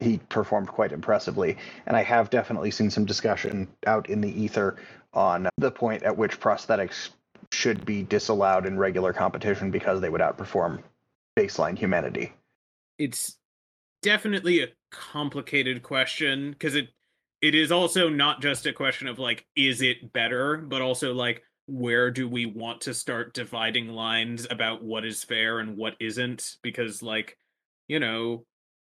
he 0.01 0.19
performed 0.29 0.69
quite 0.69 0.93
impressively. 0.93 1.57
And 1.87 1.97
I 1.97 2.03
have 2.03 2.31
definitely 2.31 2.73
seen 2.73 2.91
some 2.91 3.05
discussion 3.05 3.69
out 3.87 4.11
in 4.11 4.21
the 4.21 4.43
ether 4.43 4.77
on 5.15 5.49
the 5.59 5.71
point 5.71 6.03
at 6.03 6.17
which 6.17 6.41
prosthetics 6.41 7.11
should 7.53 7.85
be 7.85 8.03
disallowed 8.03 8.67
in 8.67 8.79
regular 8.79 9.13
competition 9.13 9.71
because 9.71 10.01
they 10.01 10.09
would 10.09 10.21
outperform 10.21 10.83
baseline 11.39 11.79
humanity. 11.79 12.33
It's 13.03 13.37
definitely 14.03 14.63
a 14.63 14.69
complicated 14.91 15.83
question 15.83 16.53
because 16.53 16.75
it 16.75 16.89
it 17.41 17.55
is 17.55 17.73
also 17.73 18.09
not 18.09 18.41
just 18.41 18.67
a 18.67 18.73
question 18.73 19.09
of 19.09 19.19
like 19.19 19.47
is 19.57 19.83
it 19.83 20.13
better 20.13 20.59
but 20.59 20.83
also 20.83 21.13
like 21.13 21.43
where 21.67 22.11
do 22.11 22.29
we 22.29 22.47
want 22.47 22.81
to 22.83 22.95
start 22.95 23.35
dividing 23.35 23.89
lines 23.89 24.47
about 24.51 24.83
what 24.83 25.05
is 25.05 25.25
fair 25.25 25.61
and 25.61 25.77
what 25.77 25.95
isn't? 26.01 26.57
Because 26.63 27.03
like 27.03 27.37
you 27.89 27.99
know 27.99 28.45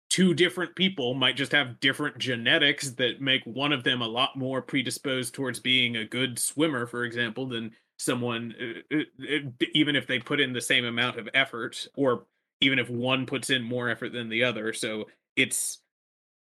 two 0.10 0.34
different 0.34 0.76
people 0.76 1.14
might 1.14 1.38
just 1.38 1.52
have 1.52 1.80
different 1.80 2.18
genetics 2.18 2.92
that 2.92 3.22
make 3.22 3.42
one 3.46 3.72
of 3.72 3.84
them 3.84 4.02
a 4.02 4.08
lot 4.08 4.36
more 4.36 4.62
predisposed 4.62 5.34
towards 5.34 5.60
being 5.60 5.96
a 5.96 6.06
good 6.06 6.38
swimmer 6.38 6.86
for 6.86 7.04
example 7.04 7.48
than 7.48 7.72
someone 7.98 8.54
uh, 8.62 8.96
uh, 8.98 9.36
uh, 9.36 9.66
even 9.74 9.96
if 9.96 10.06
they 10.06 10.20
put 10.20 10.40
in 10.40 10.54
the 10.54 10.62
same 10.62 10.86
amount 10.86 11.18
of 11.18 11.30
effort 11.34 11.88
or 11.96 12.26
even 12.64 12.80
if 12.80 12.90
one 12.90 13.26
puts 13.26 13.50
in 13.50 13.62
more 13.62 13.90
effort 13.90 14.14
than 14.14 14.30
the 14.30 14.44
other. 14.44 14.74
So 14.74 15.06
it's 15.36 15.80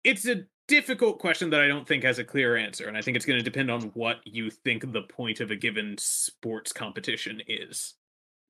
it's 0.05 0.27
a 0.27 0.45
difficult 0.69 1.19
question 1.19 1.51
that 1.51 1.61
i 1.61 1.67
don't 1.67 1.87
think 1.87 2.05
has 2.05 2.19
a 2.19 2.25
clear 2.25 2.57
answer 2.57 2.87
and 2.87 2.97
i 2.97 3.03
think 3.03 3.17
it's 3.17 3.27
going 3.27 3.39
to 3.39 3.45
depend 3.45 3.71
on 3.71 3.83
what 3.95 4.19
you 4.25 4.49
think 4.49 4.91
the 4.93 5.03
point 5.03 5.41
of 5.41 5.51
a 5.51 5.57
given 5.57 5.97
sports 5.99 6.73
competition 6.73 7.43
is. 7.47 7.95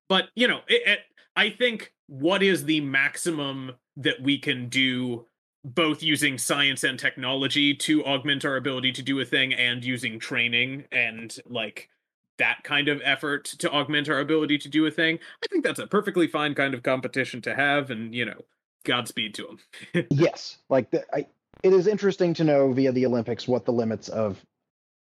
But 0.09 0.25
you 0.35 0.47
know 0.47 0.59
it, 0.67 0.83
it, 0.85 0.99
i 1.35 1.49
think 1.49 1.91
what 2.07 2.43
is 2.43 2.65
the 2.65 2.81
maximum 2.81 3.71
that 3.97 4.21
we 4.21 4.37
can 4.37 4.69
do 4.69 5.25
both 5.65 6.03
using 6.03 6.37
science 6.37 6.83
and 6.83 6.99
technology 6.99 7.73
to 7.73 8.05
augment 8.05 8.45
our 8.45 8.57
ability 8.57 8.91
to 8.91 9.01
do 9.01 9.19
a 9.21 9.25
thing 9.25 9.53
and 9.53 9.83
using 9.83 10.19
training 10.19 10.83
and 10.91 11.37
like 11.45 11.89
that 12.37 12.63
kind 12.63 12.87
of 12.87 13.01
effort 13.03 13.45
to 13.45 13.71
augment 13.71 14.09
our 14.09 14.19
ability 14.19 14.57
to 14.59 14.69
do 14.69 14.85
a 14.85 14.91
thing, 14.91 15.19
I 15.43 15.47
think 15.47 15.63
that's 15.63 15.79
a 15.79 15.87
perfectly 15.87 16.27
fine 16.27 16.55
kind 16.55 16.73
of 16.73 16.83
competition 16.83 17.41
to 17.43 17.55
have, 17.55 17.89
and 17.89 18.13
you 18.13 18.25
know, 18.25 18.41
Godspeed 18.85 19.33
to 19.35 19.57
them. 19.93 20.07
yes, 20.09 20.57
like 20.69 20.91
the, 20.91 21.03
I, 21.13 21.27
it 21.63 21.73
is 21.73 21.87
interesting 21.87 22.33
to 22.35 22.43
know 22.43 22.71
via 22.73 22.91
the 22.91 23.05
Olympics 23.05 23.47
what 23.47 23.65
the 23.65 23.71
limits 23.71 24.09
of 24.09 24.43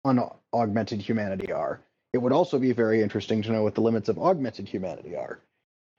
unaugmented 0.05 1.01
humanity 1.01 1.53
are. 1.53 1.81
It 2.13 2.19
would 2.19 2.33
also 2.33 2.59
be 2.59 2.73
very 2.73 3.03
interesting 3.03 3.43
to 3.43 3.51
know 3.51 3.63
what 3.63 3.75
the 3.75 3.81
limits 3.81 4.09
of 4.09 4.19
augmented 4.19 4.69
humanity 4.69 5.17
are. 5.17 5.41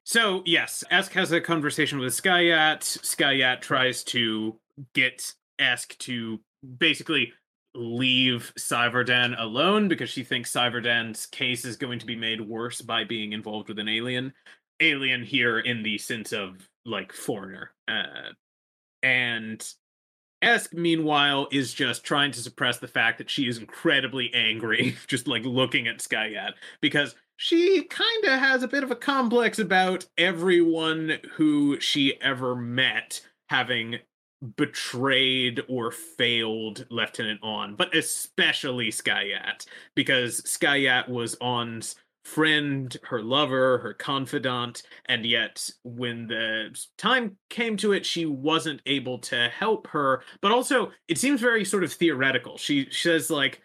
So 0.06 0.44
yes, 0.46 0.84
Esk 0.90 1.12
has 1.14 1.32
a 1.32 1.42
conversation 1.42 2.00
with 2.00 2.14
Skaiaat. 2.14 2.82
Skaiaat 2.82 3.62
tries 3.62 4.04
to 4.06 4.56
get 4.94 5.34
Esk 5.60 5.98
to 6.00 6.40
basically 6.78 7.34
leave 7.76 8.54
Seivarden 8.58 9.40
alone 9.40 9.88
because 9.88 10.10
she 10.10 10.24
thinks 10.24 10.52
Seivarden's 10.52 11.26
case 11.26 11.66
is 11.66 11.78
going 11.78 12.00
to 12.00 12.06
be 12.06 12.16
made 12.16 12.42
worse 12.42 12.82
by 12.82 13.04
being 13.04 13.34
involved 13.34 13.70
with 13.70 13.80
an 13.80 13.90
alien. 13.90 14.34
Alien 14.80 15.24
here 15.24 15.60
in 15.60 15.84
the 15.84 15.98
sense 15.98 16.34
of 16.34 16.68
like 16.86 17.14
foreigner. 17.14 17.72
Uh, 17.88 18.32
and 19.04 19.68
Esk, 20.42 20.74
meanwhile, 20.74 21.48
is 21.52 21.74
just 21.74 22.04
trying 22.04 22.32
to 22.32 22.42
suppress 22.42 22.78
the 22.78 22.88
fact 22.88 23.18
that 23.18 23.30
she 23.30 23.48
is 23.48 23.58
incredibly 23.58 24.34
angry, 24.34 24.96
just 25.08 25.28
like 25.28 25.44
looking 25.44 25.88
at 25.88 26.00
Skaiaat, 26.00 26.54
because 26.82 27.16
she 27.38 27.84
kind 27.84 28.26
of 28.26 28.40
has 28.40 28.64
a 28.64 28.68
bit 28.68 28.84
of 28.84 28.92
a 28.92 28.96
complex 28.96 29.60
about 29.60 30.06
everyone 30.18 31.18
who 31.34 31.80
she 31.80 32.20
ever 32.22 32.56
met 32.56 33.22
having 33.50 34.00
betrayed 34.56 35.62
or 35.68 35.92
failed 35.92 36.86
Lieutenant 36.90 37.40
Awn, 37.44 37.76
but 37.76 37.96
especially 37.96 38.90
Skaiaat, 38.90 39.66
because 39.96 40.42
Skaiaat 40.42 41.10
was 41.10 41.36
Awn's 41.42 41.96
friend, 42.24 42.98
her 43.04 43.22
lover, 43.22 43.78
her 43.78 43.94
confidant, 43.94 44.82
and 45.06 45.26
yet 45.26 45.70
when 45.84 46.28
the 46.28 46.76
time 46.98 47.38
came 47.50 47.78
to 47.78 47.94
it, 47.94 48.06
she 48.06 48.26
wasn't 48.26 48.82
able 48.88 49.20
to 49.20 49.48
help 49.50 49.88
her. 49.88 50.24
But 50.42 50.52
also, 50.52 50.92
it 51.08 51.20
seems 51.20 51.40
very 51.40 51.64
sort 51.64 51.84
of 51.84 51.94
theoretical. 51.94 52.58
She, 52.58 52.86
she 52.90 53.10
says, 53.10 53.30
like, 53.30 53.62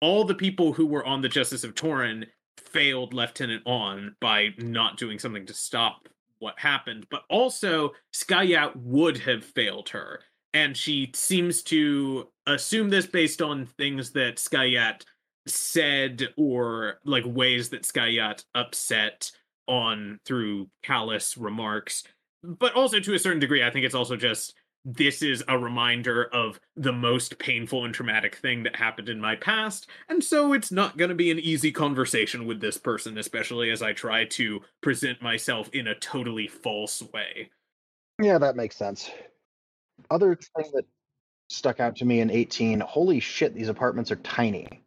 all 0.00 0.24
the 0.24 0.34
people 0.34 0.72
who 0.72 0.86
were 0.86 1.04
on 1.04 1.20
the 1.20 1.28
Justice 1.28 1.64
of 1.64 1.74
Toren 1.74 2.24
failed 2.56 3.12
Lieutenant 3.12 3.62
Awn 3.66 4.14
by 4.20 4.48
not 4.58 4.96
doing 4.96 5.18
something 5.18 5.44
to 5.46 5.54
stop 5.54 6.08
what 6.38 6.58
happened, 6.58 7.06
but 7.10 7.22
also 7.28 7.92
Skaiaat 8.14 8.74
would 8.76 9.18
have 9.18 9.44
failed 9.44 9.88
her. 9.90 10.20
And 10.54 10.76
she 10.76 11.10
seems 11.14 11.62
to 11.64 12.28
assume 12.46 12.88
this 12.88 13.06
based 13.06 13.42
Awn 13.42 13.66
things 13.66 14.10
that 14.12 14.36
Skaiaat 14.36 15.04
said 15.46 16.28
or 16.36 16.98
like 17.04 17.24
ways 17.26 17.68
that 17.70 17.82
Skaiaat 17.82 18.44
upset 18.54 19.30
on 19.66 20.18
through 20.24 20.68
callous 20.82 21.36
remarks. 21.36 22.04
But 22.42 22.74
also 22.74 23.00
to 23.00 23.14
a 23.14 23.18
certain 23.18 23.40
degree, 23.40 23.62
I 23.62 23.70
think 23.70 23.84
it's 23.84 23.94
also 23.94 24.16
just 24.16 24.54
this 24.84 25.22
is 25.22 25.44
a 25.48 25.58
reminder 25.58 26.24
of 26.32 26.58
the 26.76 26.92
most 26.92 27.38
painful 27.38 27.84
and 27.84 27.92
traumatic 27.92 28.36
thing 28.36 28.62
that 28.62 28.76
happened 28.76 29.08
in 29.08 29.20
my 29.20 29.36
past. 29.36 29.88
And 30.08 30.22
so 30.22 30.52
it's 30.52 30.72
not 30.72 30.96
going 30.96 31.10
to 31.10 31.14
be 31.14 31.30
an 31.30 31.38
easy 31.38 31.72
conversation 31.72 32.46
with 32.46 32.60
this 32.60 32.78
person, 32.78 33.18
especially 33.18 33.70
as 33.70 33.82
I 33.82 33.92
try 33.92 34.24
to 34.24 34.60
present 34.80 35.20
myself 35.20 35.68
in 35.72 35.88
a 35.88 35.94
totally 35.94 36.48
false 36.48 37.02
way. 37.12 37.50
Yeah, 38.22 38.38
that 38.38 38.56
makes 38.56 38.76
sense. 38.76 39.10
Other 40.10 40.34
thing 40.34 40.70
that 40.72 40.84
stuck 41.50 41.80
out 41.80 41.96
to 41.96 42.04
me 42.04 42.20
in 42.20 42.30
18 42.30 42.80
holy 42.80 43.20
shit, 43.20 43.54
these 43.54 43.68
apartments 43.68 44.10
are 44.10 44.16
tiny. 44.16 44.82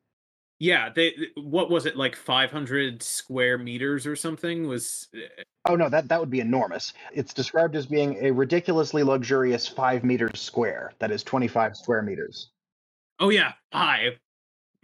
Yeah, 0.62 0.90
they 0.90 1.16
what 1.38 1.72
was 1.72 1.88
it 1.88 1.98
like 1.98 2.16
500 2.16 3.02
square 3.02 3.58
meters 3.58 4.06
or 4.06 4.16
something 4.16 4.68
was 4.68 5.08
eh, 5.16 5.42
Oh 5.66 5.76
no, 5.76 5.90
that 5.90 6.08
that 6.10 6.20
would 6.20 6.30
be 6.30 6.40
enormous. 6.40 6.94
It's 7.12 7.34
described 7.34 7.76
as 7.76 7.88
being 7.88 8.24
a 8.24 8.30
ridiculously 8.30 9.02
luxurious 9.02 9.68
5 9.68 10.04
meters 10.04 10.40
square. 10.40 10.94
That 11.00 11.10
is 11.10 11.24
25 11.24 11.76
square 11.76 12.04
meters. 12.04 12.52
Oh 13.20 13.30
yeah, 13.30 13.54
5. 13.72 14.20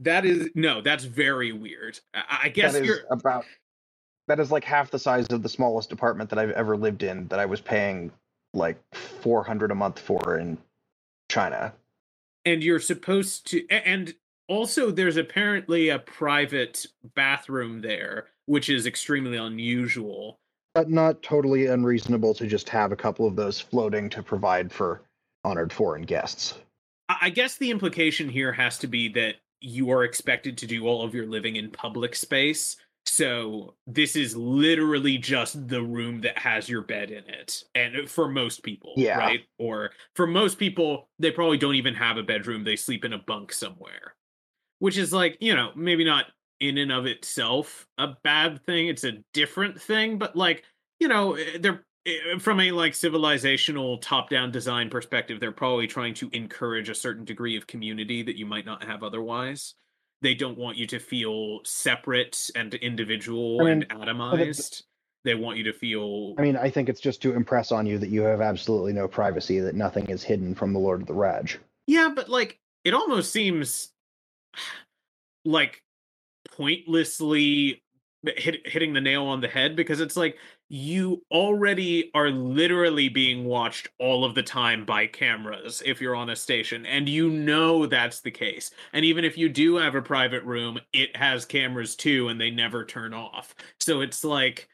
that 0.00 0.26
is 0.26 0.50
no, 0.54 0.82
that's 0.82 1.04
very 1.04 1.52
weird. 1.52 1.98
I, 2.12 2.40
I 2.42 2.48
guess 2.50 2.74
that 2.74 2.82
is 2.82 2.86
you're 2.86 3.00
about 3.10 3.46
that 4.28 4.40
is 4.40 4.52
like 4.52 4.64
half 4.64 4.90
the 4.90 4.98
size 4.98 5.26
of 5.30 5.42
the 5.42 5.48
smallest 5.48 5.90
apartment 5.90 6.28
that 6.28 6.38
I've 6.38 6.50
ever 6.50 6.76
lived 6.76 7.02
in 7.02 7.28
that 7.28 7.38
I 7.38 7.46
was 7.46 7.62
paying 7.62 8.12
like 8.52 8.78
400 8.92 9.70
a 9.70 9.74
month 9.74 9.98
for 9.98 10.36
in 10.36 10.58
China. 11.30 11.72
And 12.44 12.62
you're 12.62 12.80
supposed 12.80 13.46
to 13.48 13.66
and 13.70 14.14
also 14.50 14.90
there's 14.90 15.16
apparently 15.16 15.88
a 15.88 15.98
private 16.00 16.84
bathroom 17.14 17.80
there 17.80 18.26
which 18.46 18.68
is 18.68 18.84
extremely 18.84 19.36
unusual 19.36 20.38
but 20.74 20.90
not 20.90 21.22
totally 21.22 21.66
unreasonable 21.66 22.34
to 22.34 22.46
just 22.46 22.68
have 22.68 22.92
a 22.92 22.96
couple 22.96 23.26
of 23.26 23.36
those 23.36 23.60
floating 23.60 24.10
to 24.10 24.22
provide 24.22 24.70
for 24.70 25.02
honored 25.44 25.72
foreign 25.72 26.02
guests 26.02 26.58
i 27.08 27.30
guess 27.30 27.56
the 27.56 27.70
implication 27.70 28.28
here 28.28 28.52
has 28.52 28.76
to 28.76 28.88
be 28.88 29.08
that 29.08 29.36
you 29.60 29.90
are 29.90 30.04
expected 30.04 30.58
to 30.58 30.66
do 30.66 30.86
all 30.86 31.02
of 31.02 31.14
your 31.14 31.26
living 31.26 31.56
in 31.56 31.70
public 31.70 32.14
space 32.14 32.76
so 33.06 33.74
this 33.86 34.14
is 34.14 34.36
literally 34.36 35.16
just 35.16 35.68
the 35.68 35.82
room 35.82 36.20
that 36.20 36.38
has 36.38 36.68
your 36.68 36.82
bed 36.82 37.10
in 37.10 37.24
it. 37.28 37.64
And 37.74 38.08
for 38.08 38.28
most 38.28 38.62
people, 38.62 38.92
yeah. 38.94 39.16
right? 39.16 39.40
Or 39.58 39.90
for 40.14 40.26
most 40.26 40.58
people, 40.58 41.08
they 41.18 41.30
probably 41.30 41.56
don't 41.56 41.74
even 41.74 41.94
have 41.94 42.18
a 42.18 42.22
bedroom. 42.22 42.62
They 42.62 42.76
sleep 42.76 43.04
in 43.04 43.14
a 43.14 43.18
bunk 43.18 43.52
somewhere 43.52 44.14
which 44.80 44.98
is 44.98 45.12
like 45.12 45.38
you 45.40 45.54
know 45.54 45.70
maybe 45.76 46.04
not 46.04 46.26
in 46.58 46.76
and 46.76 46.92
of 46.92 47.06
itself 47.06 47.86
a 47.98 48.08
bad 48.24 48.64
thing 48.66 48.88
it's 48.88 49.04
a 49.04 49.12
different 49.32 49.80
thing 49.80 50.18
but 50.18 50.34
like 50.34 50.64
you 50.98 51.08
know 51.08 51.34
eh, 51.34 51.58
they're 51.60 51.84
eh, 52.06 52.38
from 52.38 52.60
a 52.60 52.72
like 52.72 52.92
civilizational 52.92 54.00
top 54.02 54.28
down 54.28 54.50
design 54.50 54.90
perspective 54.90 55.40
they're 55.40 55.52
probably 55.52 55.86
trying 55.86 56.14
to 56.14 56.28
encourage 56.32 56.88
a 56.88 56.94
certain 56.94 57.24
degree 57.24 57.56
of 57.56 57.66
community 57.66 58.22
that 58.22 58.36
you 58.36 58.44
might 58.44 58.66
not 58.66 58.84
have 58.84 59.02
otherwise. 59.02 59.74
They 60.22 60.34
don't 60.34 60.58
want 60.58 60.76
you 60.76 60.86
to 60.88 60.98
feel 60.98 61.60
separate 61.64 62.50
and 62.54 62.74
individual 62.74 63.58
I 63.62 63.64
mean, 63.64 63.86
and 63.88 64.00
atomized. 64.02 64.82
They 65.24 65.34
want 65.34 65.56
you 65.56 65.64
to 65.64 65.72
feel 65.74 66.34
i 66.38 66.42
mean 66.42 66.56
i 66.56 66.70
think 66.70 66.88
it's 66.88 67.00
just 67.00 67.20
to 67.22 67.34
impress 67.34 67.72
on 67.72 67.84
you 67.84 67.98
that 67.98 68.08
you 68.08 68.22
have 68.22 68.40
absolutely 68.40 68.94
no 68.94 69.06
privacy 69.06 69.60
that 69.60 69.74
nothing 69.74 70.06
is 70.06 70.22
hidden 70.22 70.54
from 70.54 70.72
the 70.72 70.78
lord 70.78 71.02
of 71.02 71.06
the 71.06 71.12
Radch. 71.12 71.58
Yeah 71.86 72.10
but 72.14 72.30
like 72.30 72.58
it 72.84 72.94
almost 72.94 73.30
seems 73.30 73.92
like 75.44 75.82
pointlessly 76.56 77.82
hit, 78.36 78.66
hitting 78.66 78.92
the 78.92 79.00
nail 79.00 79.24
on 79.24 79.40
the 79.40 79.48
head 79.48 79.74
because 79.74 80.00
it's 80.00 80.16
like 80.16 80.36
you 80.68 81.22
already 81.30 82.10
are 82.14 82.30
literally 82.30 83.08
being 83.08 83.44
watched 83.44 83.88
all 83.98 84.24
of 84.24 84.34
the 84.34 84.42
time 84.42 84.84
by 84.84 85.06
cameras 85.06 85.82
if 85.86 86.00
you're 86.00 86.14
on 86.14 86.30
a 86.30 86.36
station 86.36 86.84
and 86.86 87.08
you 87.08 87.30
know 87.30 87.86
that's 87.86 88.20
the 88.20 88.30
case 88.30 88.70
and 88.92 89.04
even 89.04 89.24
if 89.24 89.38
you 89.38 89.48
do 89.48 89.76
have 89.76 89.94
a 89.94 90.02
private 90.02 90.44
room 90.44 90.78
it 90.92 91.14
has 91.16 91.44
cameras 91.44 91.96
too 91.96 92.28
and 92.28 92.40
they 92.40 92.50
never 92.50 92.84
turn 92.84 93.14
off. 93.14 93.54
So 93.78 94.00
it's 94.00 94.22
like 94.22 94.68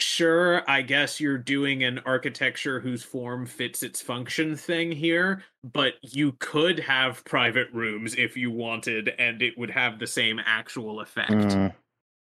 sure 0.00 0.62
i 0.70 0.80
guess 0.80 1.20
you're 1.20 1.38
doing 1.38 1.82
an 1.82 1.98
architecture 2.06 2.78
whose 2.80 3.02
form 3.02 3.44
fits 3.46 3.82
its 3.82 4.00
function 4.00 4.54
thing 4.56 4.92
here 4.92 5.42
but 5.64 5.94
you 6.02 6.32
could 6.38 6.78
have 6.78 7.24
private 7.24 7.66
rooms 7.72 8.14
if 8.16 8.36
you 8.36 8.50
wanted 8.50 9.08
and 9.18 9.42
it 9.42 9.58
would 9.58 9.70
have 9.70 9.98
the 9.98 10.06
same 10.06 10.40
actual 10.44 11.00
effect 11.00 11.32
Mm. 11.32 11.74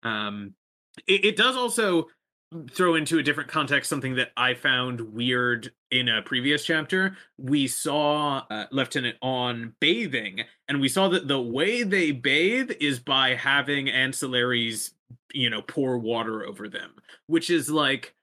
um 0.04 0.54
it, 1.08 1.26
it 1.26 1.36
does 1.36 1.58
also 1.58 2.08
throw 2.72 2.96
into 2.96 3.18
a 3.18 3.24
different 3.24 3.50
context 3.50 3.90
something 3.90 4.16
that 4.16 4.32
i 4.38 4.54
found 4.54 5.02
weird 5.02 5.72
in 5.92 6.08
a 6.08 6.22
previous 6.22 6.64
chapter 6.64 7.18
we 7.38 7.68
saw 7.68 8.44
uh, 8.50 8.66
lieutenant 8.72 9.18
Awn 9.22 9.74
bathing 9.82 10.44
and 10.70 10.80
we 10.80 10.88
saw 10.88 11.10
that 11.10 11.28
the 11.28 11.42
way 11.42 11.84
they 11.84 12.12
bathe 12.12 12.72
is 12.80 13.00
by 13.00 13.36
having 13.36 13.88
ancillaries 13.88 14.92
you 15.34 15.50
know 15.50 15.62
pour 15.62 15.98
water 15.98 16.46
over 16.46 16.68
them 16.68 16.92
which 17.28 17.50
is 17.50 17.70
like 17.70 18.14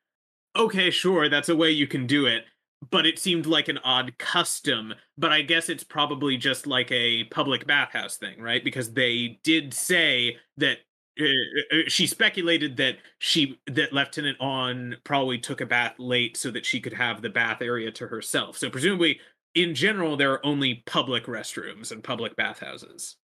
okay 0.56 0.90
sure 0.90 1.28
that's 1.28 1.48
a 1.48 1.56
way 1.56 1.70
you 1.70 1.86
can 1.86 2.06
do 2.06 2.26
it 2.26 2.44
but 2.90 3.06
it 3.06 3.18
seemed 3.18 3.46
like 3.46 3.68
an 3.68 3.78
odd 3.84 4.16
custom 4.18 4.92
but 5.16 5.32
i 5.32 5.40
guess 5.40 5.68
it's 5.68 5.84
probably 5.84 6.36
just 6.36 6.66
like 6.66 6.90
a 6.90 7.24
public 7.24 7.66
bathhouse 7.66 8.16
thing 8.16 8.40
right? 8.42 8.64
Because 8.64 8.92
they 8.92 9.38
did 9.44 9.72
say 9.72 10.36
that 10.56 10.78
uh, 11.20 11.24
uh, 11.24 11.76
she 11.88 12.06
speculated 12.06 12.76
that 12.78 12.96
she 13.18 13.60
that 13.66 13.92
lieutenant 13.92 14.36
Awn 14.40 14.96
probably 15.04 15.38
took 15.38 15.60
a 15.60 15.66
bath 15.66 15.94
late 15.98 16.36
so 16.36 16.50
that 16.50 16.64
she 16.64 16.80
could 16.80 16.92
have 16.92 17.20
the 17.20 17.28
bath 17.28 17.60
area 17.60 17.90
to 17.92 18.06
herself. 18.06 18.56
So 18.56 18.70
presumably 18.70 19.20
in 19.54 19.74
general 19.74 20.16
there 20.16 20.32
are 20.32 20.46
only 20.46 20.82
public 20.86 21.26
restrooms 21.26 21.92
and 21.92 22.02
public 22.02 22.34
bathhouses 22.36 23.16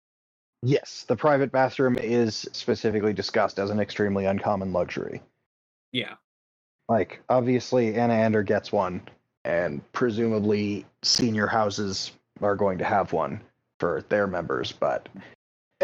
Yes, 0.62 1.04
the 1.06 1.16
private 1.16 1.52
bathroom 1.52 1.96
is 1.98 2.48
specifically 2.52 3.12
discussed 3.12 3.58
as 3.58 3.70
an 3.70 3.80
extremely 3.80 4.24
uncommon 4.24 4.72
luxury. 4.72 5.22
yeah 5.92 6.14
Like, 6.88 7.20
obviously, 7.28 7.92
Anaander 7.92 8.44
gets 8.44 8.72
one, 8.72 9.02
and 9.44 9.80
presumably 9.92 10.84
senior 11.02 11.46
houses 11.46 12.12
are 12.42 12.56
going 12.56 12.78
to 12.78 12.84
have 12.84 13.12
one 13.12 13.40
for 13.78 14.04
their 14.08 14.26
members, 14.26 14.72
but 14.72 15.08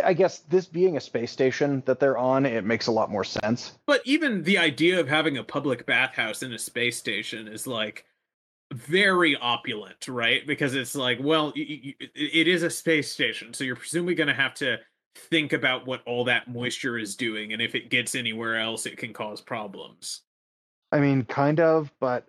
I 0.03 0.13
guess 0.13 0.41
this 0.41 0.67
being 0.67 0.97
a 0.97 1.01
space 1.01 1.31
station 1.31 1.83
that 1.87 2.01
they're 2.01 2.19
on, 2.19 2.47
it 2.47 2.65
makes 2.65 2.89
a 2.89 2.93
lot 2.93 3.11
more 3.11 3.23
sense. 3.23 3.79
But 3.87 4.03
even 4.05 4.43
the 4.43 4.59
idea 4.59 4.99
of 4.99 5.09
having 5.09 5.39
a 5.39 5.45
public 5.45 5.87
bathhouse 5.87 6.43
in 6.43 6.53
a 6.53 6.59
space 6.59 6.97
station 6.97 7.47
is 7.47 7.67
like 7.67 8.05
very 8.75 9.37
opulent, 9.37 10.09
right? 10.09 10.47
Because 10.47 10.75
it's 10.75 10.95
like, 10.95 11.19
well, 11.21 11.53
y- 11.57 11.67
y- 11.69 11.95
y- 12.01 12.09
it 12.15 12.49
is 12.49 12.63
a 12.63 12.71
space 12.71 13.11
station, 13.11 13.55
so 13.55 13.65
you're 13.65 13.77
presumably 13.77 14.15
going 14.15 14.29
to 14.29 14.35
have 14.35 14.55
to 14.55 14.79
think 15.17 15.53
about 15.53 15.87
what 15.87 16.03
all 16.07 16.25
that 16.25 16.49
moisture 16.49 16.99
is 16.99 17.17
doing, 17.17 17.53
and 17.53 17.63
if 17.63 17.75
it 17.75 17.91
gets 17.91 18.15
anywhere 18.15 18.59
else, 18.59 18.87
it 18.87 18.99
can 18.99 19.13
cause 19.13 19.41
problems. 19.41 20.23
I 20.93 21.01
mean, 21.01 21.25
kind 21.25 21.61
of, 21.61 21.93
but 22.01 22.27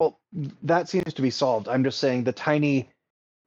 well, 0.00 0.18
that 0.62 0.88
seems 0.88 1.14
to 1.14 1.22
be 1.22 1.30
solved. 1.30 1.68
I'm 1.68 1.84
just 1.84 1.98
saying 1.98 2.24
the 2.24 2.32
tiny, 2.32 2.88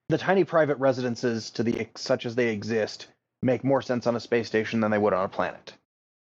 the 0.09 0.17
tiny 0.17 0.43
private 0.43 0.77
residences 0.77 1.49
to 1.51 1.63
the 1.63 1.87
such 1.95 2.25
as 2.25 2.35
they 2.35 2.49
exist 2.49 3.07
make 3.41 3.63
more 3.63 3.81
sense 3.81 4.07
on 4.07 4.15
a 4.15 4.19
space 4.19 4.47
station 4.47 4.79
than 4.79 4.91
they 4.91 4.97
would 4.97 5.13
on 5.13 5.25
a 5.25 5.29
planet. 5.29 5.73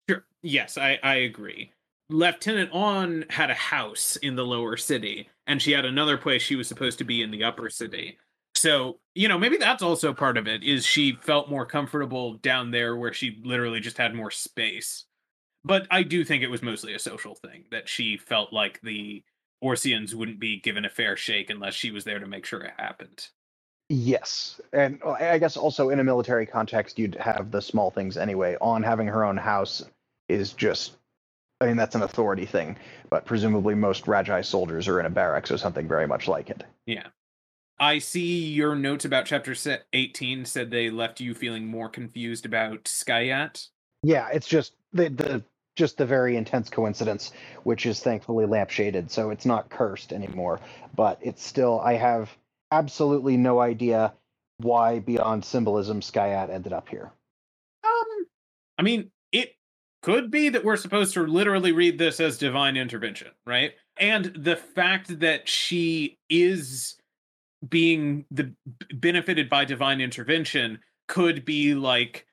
Sure. 0.09 0.23
Yes, 0.41 0.77
I, 0.77 0.99
I 1.03 1.15
agree. 1.15 1.71
Lieutenant 2.09 2.69
Awn 2.73 3.25
had 3.29 3.49
a 3.49 3.55
house 3.55 4.15
in 4.17 4.35
the 4.35 4.45
lower 4.45 4.77
city, 4.77 5.29
and 5.45 5.61
she 5.61 5.71
had 5.71 5.85
another 5.85 6.17
place 6.17 6.41
she 6.41 6.55
was 6.55 6.67
supposed 6.67 6.97
to 6.99 7.03
be 7.03 7.21
in 7.21 7.31
the 7.31 7.43
upper 7.43 7.69
city. 7.69 8.17
So, 8.55 8.99
you 9.13 9.27
know, 9.27 9.37
maybe 9.37 9.57
that's 9.57 9.83
also 9.83 10.13
part 10.13 10.37
of 10.37 10.47
it, 10.47 10.63
is 10.63 10.85
she 10.85 11.17
felt 11.21 11.49
more 11.49 11.65
comfortable 11.65 12.35
down 12.35 12.71
there 12.71 12.95
where 12.95 13.13
she 13.13 13.39
literally 13.43 13.79
just 13.79 13.97
had 13.97 14.15
more 14.15 14.31
space. 14.31 15.05
But 15.63 15.85
I 15.91 16.03
do 16.03 16.23
think 16.23 16.43
it 16.43 16.49
was 16.49 16.63
mostly 16.63 16.93
a 16.93 16.99
social 16.99 17.35
thing, 17.35 17.65
that 17.71 17.89
she 17.89 18.17
felt 18.17 18.53
like 18.53 18.79
the 18.81 19.23
Orsians 19.61 20.15
wouldn't 20.15 20.39
be 20.39 20.59
given 20.59 20.85
a 20.85 20.89
fair 20.89 21.17
shake 21.17 21.49
unless 21.49 21.73
she 21.73 21.91
was 21.91 22.03
there 22.03 22.19
to 22.19 22.27
make 22.27 22.45
sure 22.45 22.61
it 22.61 22.73
happened. 22.77 23.27
Yes, 23.89 24.59
and 24.73 25.01
I 25.03 25.37
guess 25.37 25.55
also 25.55 25.89
in 25.89 25.99
a 25.99 26.03
military 26.03 26.45
context, 26.45 26.99
you'd 26.99 27.15
have 27.15 27.51
the 27.51 27.61
small 27.61 27.89
things 27.89 28.17
anyway. 28.17 28.57
Awn 28.59 28.83
having 28.83 29.07
her 29.07 29.23
own 29.23 29.37
house 29.37 29.83
is 30.27 30.51
just, 30.51 30.96
I 31.59 31.65
mean, 31.65 31.77
that's 31.77 31.95
an 31.95 32.03
authority 32.03 32.45
thing, 32.45 32.77
but 33.09 33.25
presumably 33.25 33.73
most 33.73 34.05
Radchaai 34.05 34.45
soldiers 34.45 34.87
are 34.87 34.99
in 34.99 35.05
a 35.05 35.09
barracks 35.09 35.49
or 35.49 35.57
something 35.57 35.87
very 35.87 36.07
much 36.07 36.27
like 36.27 36.49
it. 36.49 36.63
Yeah. 36.85 37.07
I 37.79 37.99
see 37.99 38.45
your 38.45 38.75
notes 38.75 39.05
about 39.05 39.25
chapter 39.25 39.55
se- 39.55 39.81
18 39.93 40.45
said 40.45 40.71
they 40.71 40.89
left 40.89 41.19
you 41.19 41.33
feeling 41.33 41.67
more 41.67 41.89
confused 41.89 42.45
about 42.45 42.85
Skaiaat. 42.85 43.67
Yeah, 44.03 44.29
it's 44.31 44.47
just 44.47 44.73
the 44.93 45.09
the 45.09 45.43
just 45.75 45.97
the 45.97 46.05
very 46.05 46.35
intense 46.35 46.69
coincidence, 46.69 47.31
which 47.63 47.85
is 47.85 48.01
thankfully 48.01 48.45
lampshaded, 48.45 49.09
so 49.11 49.29
it's 49.29 49.45
not 49.45 49.69
cursed 49.69 50.11
anymore. 50.11 50.59
But 50.95 51.19
it's 51.21 51.45
still, 51.45 51.79
I 51.79 51.93
have 51.93 52.35
absolutely 52.71 53.37
no 53.37 53.59
idea 53.59 54.13
why 54.57 54.99
beyond 54.99 55.45
symbolism 55.45 56.01
Skaiaat 56.01 56.49
ended 56.49 56.73
up 56.73 56.89
here. 56.89 57.11
Um, 57.83 58.27
I 58.79 58.81
mean, 58.81 59.11
it 59.31 59.53
could 60.01 60.31
be 60.31 60.49
that 60.49 60.63
we're 60.63 60.77
supposed 60.77 61.13
to 61.13 61.25
literally 61.25 61.71
read 61.71 61.97
this 61.97 62.19
as 62.19 62.37
divine 62.37 62.77
intervention, 62.77 63.29
right? 63.45 63.73
And 63.99 64.25
the 64.25 64.55
fact 64.55 65.19
that 65.19 65.49
she 65.49 66.17
is 66.29 66.97
being 67.67 68.25
the 68.29 68.53
benefited 68.93 69.49
by 69.49 69.65
divine 69.65 69.99
intervention 69.99 70.79
could 71.07 71.43
be 71.45 71.73
like 71.73 72.25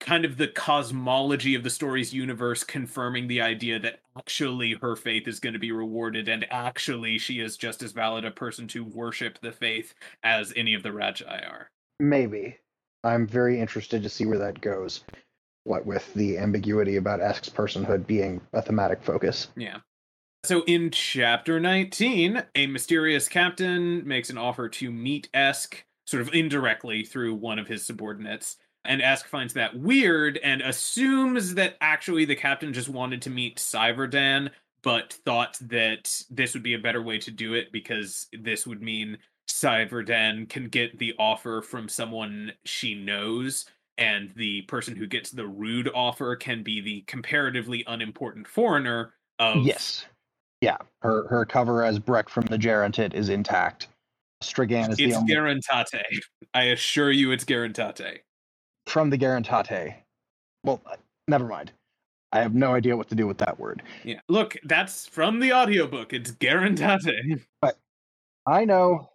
kind 0.00 0.24
of 0.24 0.38
the 0.38 0.48
cosmology 0.48 1.54
of 1.54 1.62
the 1.62 1.70
story's 1.70 2.14
universe 2.14 2.64
confirming 2.64 3.28
the 3.28 3.42
idea 3.42 3.78
that 3.78 4.00
actually 4.16 4.72
her 4.80 4.96
faith 4.96 5.28
is 5.28 5.38
going 5.38 5.52
to 5.52 5.58
be 5.58 5.72
rewarded 5.72 6.26
and 6.28 6.46
actually 6.50 7.18
she 7.18 7.38
is 7.40 7.58
just 7.58 7.82
as 7.82 7.92
valid 7.92 8.24
a 8.24 8.30
person 8.30 8.66
to 8.66 8.82
worship 8.82 9.38
the 9.42 9.52
faith 9.52 9.92
as 10.22 10.54
any 10.56 10.72
of 10.72 10.82
the 10.82 10.88
Radchaai 10.88 11.46
are. 11.46 11.70
Maybe. 11.98 12.56
I'm 13.04 13.26
very 13.26 13.60
interested 13.60 14.02
to 14.02 14.08
see 14.08 14.24
where 14.24 14.38
that 14.38 14.60
goes. 14.62 15.04
What 15.70 15.86
with 15.86 16.12
the 16.14 16.36
ambiguity 16.36 16.96
about 16.96 17.20
Esk's 17.20 17.48
personhood 17.48 18.04
being 18.04 18.40
a 18.52 18.60
thematic 18.60 19.04
focus. 19.04 19.46
Yeah. 19.56 19.78
So 20.42 20.64
in 20.66 20.90
chapter 20.90 21.60
19, 21.60 22.42
a 22.56 22.66
mysterious 22.66 23.28
captain 23.28 24.04
makes 24.04 24.30
an 24.30 24.36
offer 24.36 24.68
to 24.68 24.90
meet 24.90 25.28
Esk 25.32 25.84
sort 26.06 26.22
of 26.22 26.34
indirectly 26.34 27.04
through 27.04 27.36
one 27.36 27.60
of 27.60 27.68
his 27.68 27.86
subordinates. 27.86 28.56
And 28.84 29.00
Esk 29.00 29.28
finds 29.28 29.54
that 29.54 29.78
weird 29.78 30.38
and 30.38 30.60
assumes 30.60 31.54
that 31.54 31.76
actually 31.80 32.24
the 32.24 32.34
captain 32.34 32.72
just 32.72 32.88
wanted 32.88 33.22
to 33.22 33.30
meet 33.30 33.58
Seivarden, 33.58 34.50
but 34.82 35.12
thought 35.24 35.56
that 35.60 36.24
this 36.30 36.52
would 36.52 36.64
be 36.64 36.74
a 36.74 36.80
better 36.80 37.00
way 37.00 37.18
to 37.18 37.30
do 37.30 37.54
it 37.54 37.70
because 37.70 38.26
this 38.32 38.66
would 38.66 38.82
mean 38.82 39.18
Seivarden 39.48 40.48
can 40.48 40.66
get 40.66 40.98
the 40.98 41.14
offer 41.16 41.62
from 41.62 41.88
someone 41.88 42.54
she 42.64 42.96
knows, 42.96 43.66
and 44.00 44.30
the 44.34 44.62
person 44.62 44.96
who 44.96 45.06
gets 45.06 45.30
the 45.30 45.46
rude 45.46 45.88
offer 45.94 46.34
can 46.34 46.62
be 46.62 46.80
the 46.80 47.02
comparatively 47.02 47.84
unimportant 47.86 48.48
foreigner 48.48 49.12
of 49.38 49.64
Yes. 49.64 50.06
Yeah. 50.60 50.78
Her 51.02 51.28
her 51.28 51.44
cover 51.44 51.84
as 51.84 51.98
Breq 51.98 52.28
from 52.28 52.44
the 52.46 52.58
Gerontit 52.58 53.14
is 53.14 53.28
intact. 53.28 53.88
Strigan 54.42 54.90
is 54.90 54.96
the 54.96 55.04
It's 55.04 55.16
only 55.16 55.34
Garantate. 55.34 56.02
I 56.54 56.64
assure 56.64 57.10
you 57.12 57.30
it's 57.30 57.44
Garantate. 57.44 58.18
from 58.86 59.10
the 59.10 59.18
garantate 59.18 59.94
Well, 60.64 60.80
uh, 60.86 60.96
never 61.28 61.46
mind. 61.46 61.72
I 62.32 62.40
have 62.40 62.54
no 62.54 62.74
idea 62.74 62.96
what 62.96 63.08
to 63.08 63.14
do 63.14 63.26
with 63.26 63.38
that 63.38 63.58
word. 63.58 63.82
Yeah. 64.04 64.20
Look, 64.28 64.56
that's 64.64 65.06
from 65.06 65.40
the 65.40 65.52
audiobook. 65.52 66.12
It's 66.12 66.30
Garantate. 66.32 67.42
but 67.60 67.76
I 68.46 68.64
know. 68.64 69.10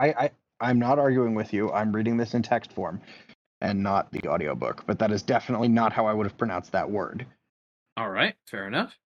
I, 0.00 0.06
I 0.12 0.30
I'm 0.60 0.78
not 0.78 0.98
arguing 0.98 1.34
with 1.34 1.52
you. 1.52 1.70
I'm 1.72 1.92
reading 1.94 2.16
this 2.16 2.34
in 2.34 2.42
text 2.42 2.72
form 2.72 3.00
and 3.64 3.82
not 3.82 4.12
the 4.12 4.28
audiobook, 4.28 4.84
but 4.86 4.98
that 4.98 5.10
is 5.10 5.22
definitely 5.22 5.68
not 5.68 5.92
how 5.92 6.06
I 6.06 6.12
would 6.12 6.26
have 6.26 6.36
pronounced 6.36 6.72
that 6.72 6.90
word. 6.90 7.26
All 7.96 8.10
right, 8.10 8.34
fair 8.46 8.68
enough. 8.68 8.98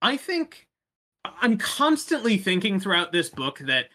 I 0.00 0.16
think 0.16 0.68
I'm 1.24 1.58
constantly 1.58 2.38
thinking 2.38 2.78
throughout 2.78 3.10
this 3.10 3.28
book 3.28 3.58
that 3.66 3.86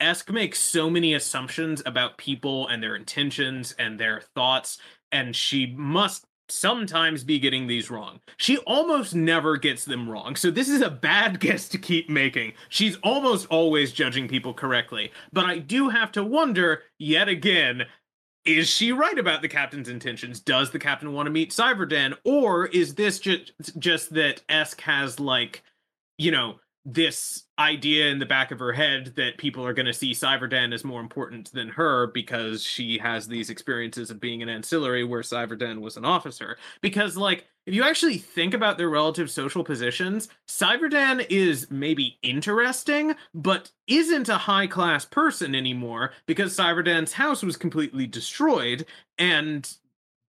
Esk 0.00 0.30
makes 0.30 0.58
so 0.58 0.90
many 0.90 1.14
assumptions 1.14 1.82
about 1.86 2.18
people 2.18 2.68
and 2.68 2.82
their 2.82 2.94
intentions 2.94 3.72
and 3.78 3.98
their 3.98 4.20
thoughts, 4.34 4.76
and 5.10 5.34
she 5.34 5.74
must 5.74 6.26
sometimes 6.50 7.24
be 7.24 7.38
getting 7.38 7.66
these 7.66 7.90
wrong. 7.90 8.20
She 8.36 8.58
almost 8.58 9.14
never 9.14 9.56
gets 9.56 9.86
them 9.86 10.10
wrong. 10.10 10.36
So 10.36 10.50
this 10.50 10.68
is 10.68 10.82
a 10.82 10.90
bad 10.90 11.40
guess 11.40 11.68
to 11.68 11.78
keep 11.78 12.10
making. 12.10 12.52
She's 12.68 12.96
almost 12.96 13.46
always 13.46 13.92
judging 13.92 14.28
people 14.28 14.52
correctly. 14.52 15.10
But 15.32 15.46
I 15.46 15.58
do 15.58 15.88
have 15.88 16.12
to 16.12 16.22
wonder 16.22 16.82
yet 16.98 17.30
again 17.30 17.84
is 18.44 18.68
she 18.68 18.92
right 18.92 19.18
about 19.18 19.42
the 19.42 19.48
captain's 19.48 19.88
intentions? 19.88 20.40
Does 20.40 20.70
the 20.70 20.78
captain 20.78 21.12
want 21.12 21.26
to 21.26 21.30
meet 21.30 21.50
Seivarden? 21.50 22.16
Or 22.24 22.66
is 22.66 22.94
this 22.94 23.18
just 23.18 23.52
just 23.78 24.14
that 24.14 24.42
Esk 24.48 24.80
has 24.82 25.18
like, 25.18 25.62
you 26.18 26.30
know, 26.30 26.56
this 26.84 27.44
idea 27.58 28.08
in 28.08 28.18
the 28.18 28.26
back 28.26 28.50
of 28.50 28.58
her 28.58 28.72
head 28.72 29.14
that 29.16 29.38
people 29.38 29.66
are 29.66 29.72
going 29.72 29.86
to 29.86 29.92
see 29.92 30.12
Seivarden 30.12 30.74
as 30.74 30.84
more 30.84 31.00
important 31.00 31.50
than 31.52 31.68
her 31.68 32.08
because 32.08 32.62
she 32.62 32.98
has 32.98 33.26
these 33.26 33.48
experiences 33.48 34.10
of 34.10 34.20
being 34.20 34.42
an 34.42 34.50
ancillary 34.50 35.04
where 35.04 35.22
Seivarden 35.22 35.80
was 35.80 35.96
an 35.96 36.04
officer. 36.04 36.58
Because, 36.82 37.16
like, 37.16 37.46
if 37.66 37.74
you 37.74 37.82
actually 37.82 38.18
think 38.18 38.52
about 38.54 38.76
their 38.76 38.90
relative 38.90 39.30
social 39.30 39.64
positions, 39.64 40.28
Seivarden 40.48 41.26
is 41.30 41.70
maybe 41.70 42.18
interesting, 42.22 43.14
but 43.34 43.70
isn't 43.86 44.28
a 44.28 44.38
high 44.38 44.66
class 44.66 45.04
person 45.04 45.54
anymore 45.54 46.12
because 46.26 46.56
Seivarden's 46.56 47.14
house 47.14 47.42
was 47.42 47.56
completely 47.56 48.06
destroyed 48.06 48.84
and 49.18 49.76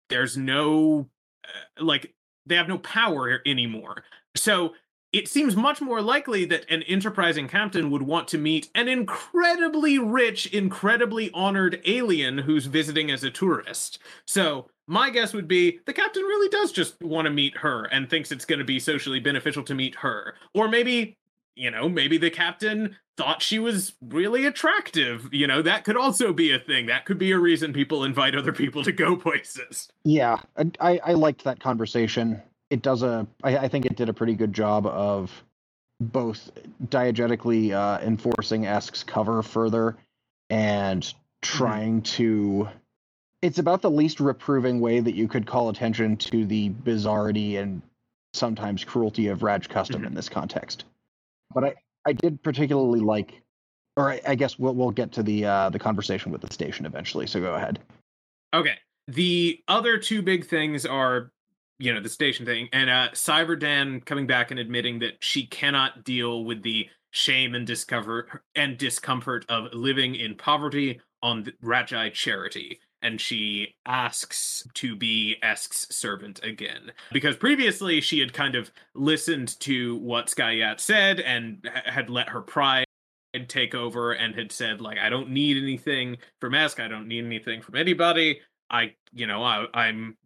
there's 0.09 0.37
no, 0.37 1.09
uh, 1.43 1.83
like, 1.83 2.13
they 2.45 2.55
have 2.55 2.67
no 2.67 2.77
power 2.77 3.41
anymore. 3.45 4.03
So 4.35 4.73
it 5.11 5.27
seems 5.27 5.55
much 5.55 5.81
more 5.81 6.01
likely 6.01 6.45
that 6.45 6.69
an 6.69 6.83
enterprising 6.83 7.47
captain 7.47 7.89
would 7.89 8.01
want 8.01 8.27
to 8.27 8.37
meet 8.37 8.69
an 8.75 8.87
incredibly 8.87 9.97
rich, 9.97 10.45
incredibly 10.47 11.31
honored 11.31 11.81
alien 11.85 12.39
who's 12.39 12.65
visiting 12.65 13.09
as 13.09 13.23
a 13.23 13.31
tourist. 13.31 13.97
So, 14.25 14.67
my 14.87 15.09
guess 15.09 15.33
would 15.33 15.47
be 15.47 15.79
the 15.85 15.93
captain 15.93 16.23
really 16.23 16.49
does 16.49 16.71
just 16.71 17.01
want 17.01 17.25
to 17.25 17.31
meet 17.31 17.57
her 17.57 17.85
and 17.85 18.09
thinks 18.09 18.31
it's 18.31 18.45
going 18.45 18.59
to 18.59 18.65
be 18.65 18.79
socially 18.79 19.19
beneficial 19.19 19.63
to 19.63 19.75
meet 19.75 19.95
her. 19.95 20.35
Or 20.53 20.67
maybe, 20.67 21.17
you 21.55 21.71
know, 21.71 21.89
maybe 21.89 22.17
the 22.17 22.29
captain 22.29 22.95
thought 23.17 23.41
she 23.41 23.59
was 23.59 23.93
really 24.01 24.45
attractive. 24.45 25.29
You 25.31 25.47
know, 25.47 25.61
that 25.61 25.85
could 25.85 25.97
also 25.97 26.33
be 26.33 26.51
a 26.51 26.59
thing. 26.59 26.85
That 26.85 27.05
could 27.05 27.17
be 27.17 27.31
a 27.31 27.39
reason 27.39 27.73
people 27.73 28.03
invite 28.03 28.35
other 28.35 28.51
people 28.51 28.83
to 28.83 28.91
go 28.91 29.15
places. 29.15 29.89
Yeah, 30.03 30.37
I, 30.79 30.99
I 31.03 31.13
liked 31.13 31.43
that 31.45 31.59
conversation 31.59 32.41
it 32.69 32.81
does 32.81 33.03
a 33.03 33.27
I, 33.43 33.57
I 33.57 33.67
think 33.67 33.85
it 33.85 33.95
did 33.95 34.09
a 34.09 34.13
pretty 34.13 34.35
good 34.35 34.53
job 34.53 34.85
of 34.85 35.31
both 35.99 36.51
diegetically 36.87 37.71
uh, 37.71 38.01
enforcing 38.01 38.65
Esk's 38.65 39.03
cover 39.03 39.41
further 39.41 39.95
and 40.49 41.03
mm-hmm. 41.03 41.17
trying 41.41 42.01
mm-hmm. 42.01 42.23
to 42.23 42.67
it's 43.45 43.59
about 43.59 43.83
the 43.83 43.91
least 43.91 44.19
reproving 44.19 44.79
way 44.79 44.99
that 44.99 45.13
you 45.13 45.27
could 45.27 45.45
call 45.45 45.69
attention 45.69 46.17
to 46.17 46.47
the 46.47 46.71
bizarrety 46.83 47.59
and 47.59 47.79
sometimes 48.33 48.83
cruelty 48.83 49.27
of 49.27 49.39
Radch 49.39 49.69
custom 49.69 49.97
mm-hmm. 49.97 50.07
in 50.07 50.13
this 50.15 50.27
context. 50.27 50.85
But 51.53 51.63
I, 51.63 51.75
I 52.07 52.13
did 52.13 52.41
particularly 52.41 53.01
like 53.01 53.43
or 53.97 54.09
I, 54.09 54.21
I 54.27 54.35
guess 54.35 54.57
we'll 54.57 54.73
we'll 54.73 54.89
get 54.89 55.11
to 55.13 55.23
the 55.23 55.45
uh, 55.45 55.69
the 55.69 55.77
conversation 55.77 56.31
with 56.31 56.41
the 56.41 56.51
station 56.51 56.87
eventually, 56.87 57.27
so 57.27 57.39
go 57.39 57.53
ahead. 57.53 57.79
Okay. 58.51 58.73
The 59.07 59.59
other 59.67 59.99
two 59.99 60.23
big 60.23 60.47
things 60.47 60.83
are 60.83 61.31
you 61.77 61.93
know 61.93 61.99
the 61.99 62.09
station 62.09 62.47
thing 62.47 62.67
and 62.73 62.89
uh 62.89 63.09
Seivarden 63.11 64.03
coming 64.05 64.25
back 64.25 64.49
and 64.49 64.59
admitting 64.59 64.99
that 64.99 65.15
she 65.19 65.45
cannot 65.45 66.03
deal 66.03 66.45
with 66.45 66.63
the 66.63 66.87
shame 67.11 67.53
and 67.53 67.67
discover 67.67 68.41
and 68.55 68.77
discomfort 68.77 69.45
of 69.49 69.71
living 69.73 70.15
in 70.15 70.35
poverty 70.35 70.99
on 71.21 71.43
the 71.43 71.51
Radchaai 71.63 72.11
charity 72.13 72.79
and 73.05 73.21
she 73.21 73.75
asks 73.85 74.67
to 74.73 74.95
be 74.95 75.37
Esk's 75.43 75.87
servant 75.95 76.43
again 76.43 76.91
because 77.13 77.35
previously 77.37 78.01
she 78.01 78.19
had 78.19 78.33
kind 78.33 78.55
of 78.55 78.71
listened 78.95 79.59
to 79.59 79.97
what 79.97 80.27
Skaiaat 80.27 80.79
said 80.79 81.19
and 81.19 81.69
had 81.85 82.09
let 82.09 82.29
her 82.29 82.41
pride 82.41 82.85
take 83.47 83.75
over 83.75 84.13
and 84.13 84.33
had 84.33 84.51
said 84.51 84.81
like 84.81 84.97
I 84.97 85.09
don't 85.09 85.29
need 85.29 85.61
anything 85.61 86.17
from 86.41 86.55
Esk 86.55 86.79
I 86.79 86.87
don't 86.87 87.07
need 87.07 87.25
anything 87.25 87.61
from 87.61 87.75
anybody 87.75 88.39
I, 88.69 88.95
you 89.13 89.27
know, 89.27 89.43
I, 89.43 89.67
I'm 89.73 90.17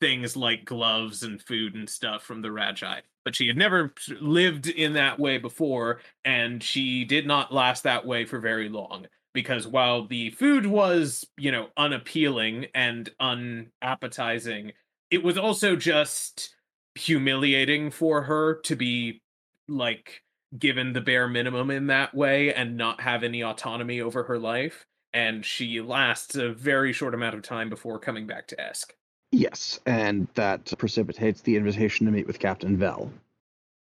things 0.00 0.36
like 0.36 0.64
gloves 0.64 1.22
and 1.22 1.42
food 1.42 1.74
and 1.74 1.88
stuff 1.88 2.22
from 2.22 2.42
the 2.42 2.48
Radchaai. 2.48 3.00
But 3.24 3.36
she 3.36 3.48
had 3.48 3.56
never 3.56 3.92
lived 4.20 4.66
in 4.68 4.94
that 4.94 5.18
way 5.18 5.36
before, 5.38 6.00
and 6.24 6.62
she 6.62 7.04
did 7.04 7.26
not 7.26 7.52
last 7.52 7.82
that 7.82 8.06
way 8.06 8.24
for 8.24 8.38
very 8.38 8.68
long. 8.68 9.06
Because 9.32 9.66
while 9.66 10.06
the 10.06 10.30
food 10.30 10.66
was, 10.66 11.24
you 11.36 11.52
know, 11.52 11.68
unappealing 11.76 12.66
and 12.74 13.08
unappetizing, 13.20 14.72
it 15.10 15.22
was 15.22 15.38
also 15.38 15.76
just 15.76 16.54
humiliating 16.96 17.90
for 17.90 18.22
her 18.22 18.54
to 18.62 18.74
be 18.74 19.22
like 19.68 20.22
given 20.58 20.92
the 20.92 21.00
bare 21.00 21.28
minimum 21.28 21.70
in 21.70 21.86
that 21.86 22.12
way 22.12 22.52
and 22.52 22.76
not 22.76 23.00
have 23.02 23.22
any 23.22 23.42
autonomy 23.42 24.00
over 24.00 24.24
her 24.24 24.38
life 24.38 24.84
and 25.12 25.44
she 25.44 25.80
lasts 25.80 26.34
a 26.36 26.52
very 26.52 26.92
short 26.92 27.14
amount 27.14 27.34
of 27.34 27.42
time 27.42 27.68
before 27.68 27.98
coming 27.98 28.26
back 28.26 28.46
to 28.48 28.60
Esk. 28.60 28.94
Yes, 29.32 29.80
and 29.86 30.28
that 30.34 30.72
precipitates 30.78 31.40
the 31.42 31.56
invitation 31.56 32.06
to 32.06 32.12
meet 32.12 32.26
with 32.26 32.38
Captain 32.38 32.76
Vel. 32.76 33.12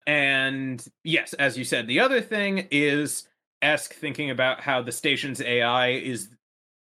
And 0.07 0.85
yes, 1.03 1.33
as 1.33 1.57
you 1.57 1.63
said, 1.63 1.87
the 1.87 1.99
other 1.99 2.21
thing 2.21 2.67
is 2.71 3.27
Esk 3.65 3.93
thinking 3.95 4.29
about 4.29 4.61
how 4.61 4.81
the 4.81 4.91
station's 4.91 5.41
AI 5.41 5.89
is 5.89 6.29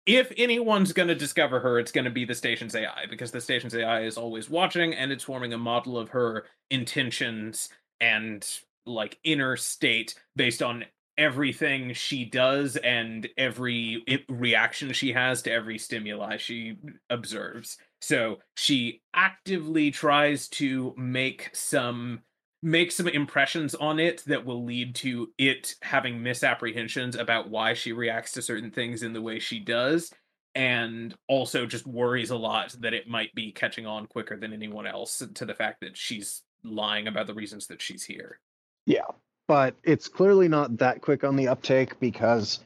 if 0.07 0.33
anyone's 0.37 0.93
going 0.93 1.09
to 1.09 1.15
discover 1.15 1.61
her, 1.61 1.79
it's 1.79 1.93
going 1.93 2.05
to 2.05 2.11
be 2.11 2.25
the 2.25 2.35
station's 2.35 2.75
AI 2.75 3.07
because 3.09 3.31
the 3.31 3.41
station's 3.41 3.75
AI 3.75 4.03
is 4.03 4.19
always 4.19 4.51
watching 4.51 4.93
and 4.93 5.11
it's 5.11 5.25
forming 5.25 5.53
a 5.55 5.59
model 5.59 5.97
of 5.97 6.11
her 6.11 6.45
intentions 6.71 7.71
and 8.01 8.47
like 8.87 9.19
inner 9.25 9.57
state 9.57 10.15
based 10.37 10.63
on 10.63 10.85
everything 11.17 11.95
she 11.95 12.25
does 12.25 12.77
and 12.77 13.29
every 13.39 14.05
reaction 14.29 14.93
she 14.93 15.13
has 15.13 15.41
to 15.43 15.53
every 15.53 15.79
stimuli 15.79 16.37
she 16.37 16.77
observes. 17.09 17.79
So 18.03 18.39
she 18.57 19.01
actively 19.15 19.91
tries 19.91 20.49
to 20.49 20.93
make 20.99 21.51
some 21.55 22.21
make 22.65 22.91
some 22.91 23.09
impressions 23.09 23.75
on 23.75 24.01
it 24.01 24.23
that 24.27 24.45
will 24.45 24.65
lead 24.65 24.95
to 24.97 25.31
it 25.39 25.75
having 25.83 26.23
misapprehensions 26.23 27.15
about 27.15 27.49
why 27.49 27.75
she 27.75 27.93
reacts 27.93 28.33
to 28.33 28.43
certain 28.43 28.71
things 28.71 29.03
in 29.03 29.13
the 29.13 29.23
way 29.23 29.39
she 29.39 29.61
does 29.61 30.13
and 30.55 31.15
also 31.29 31.67
just 31.67 31.87
worries 31.87 32.31
a 32.31 32.37
lot 32.37 32.75
that 32.81 32.95
it 32.95 33.09
might 33.09 33.35
be 33.35 33.53
catching 33.53 33.87
on 33.87 34.07
quicker 34.07 34.37
than 34.37 34.53
anyone 34.53 34.87
else 34.87 35.23
to 35.35 35.45
the 35.45 35.55
fact 35.55 35.81
that 35.81 35.97
she's 35.97 36.43
lying 36.63 37.07
about 37.07 37.27
the 37.27 37.35
reasons 37.35 37.67
that 37.67 37.83
she's 37.83 38.05
here. 38.05 38.41
Yeah 38.87 39.03
but 39.47 39.75
it's 39.83 40.09
clearly 40.09 40.49
not 40.49 40.79
that 40.79 41.03
quick 41.03 41.25
on 41.25 41.37
the 41.37 41.49
uptake 41.49 41.99
because 42.01 42.61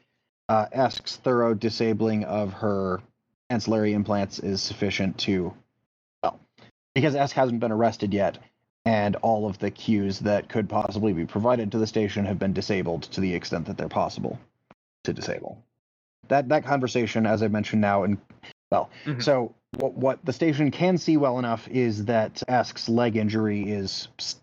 uh, 0.48 0.66
Esk's 0.72 1.16
thorough 1.16 1.54
disabling 1.54 2.24
of 2.24 2.52
her 2.52 3.00
ancillary 3.50 3.92
implants 3.92 4.38
is 4.38 4.62
sufficient 4.62 5.18
to, 5.18 5.52
well, 6.22 6.38
because 6.94 7.14
Esk 7.14 7.34
hasn't 7.34 7.60
been 7.60 7.72
arrested 7.72 8.14
yet, 8.14 8.38
and 8.88 9.16
all 9.16 9.46
of 9.46 9.58
the 9.58 9.70
cues 9.70 10.18
that 10.20 10.48
could 10.48 10.66
possibly 10.66 11.12
be 11.12 11.26
provided 11.26 11.70
to 11.70 11.76
the 11.76 11.86
station 11.86 12.24
have 12.24 12.38
been 12.38 12.54
disabled 12.54 13.02
to 13.02 13.20
the 13.20 13.34
extent 13.34 13.66
that 13.66 13.76
they're 13.76 13.86
possible 13.86 14.40
to 15.04 15.12
disable. 15.12 15.62
That 16.28 16.48
that 16.48 16.64
conversation, 16.64 17.26
as 17.26 17.42
I 17.42 17.48
mentioned 17.48 17.82
now, 17.82 18.04
and 18.04 18.16
well, 18.70 18.88
mm-hmm. 19.04 19.20
so 19.20 19.54
what 19.76 19.92
what 19.92 20.24
the 20.24 20.32
station 20.32 20.70
can 20.70 20.96
see 20.96 21.18
well 21.18 21.38
enough 21.38 21.68
is 21.68 22.06
that 22.06 22.42
Esk's 22.48 22.88
leg 22.88 23.16
injury 23.16 23.70
is 23.70 24.08
st- 24.16 24.42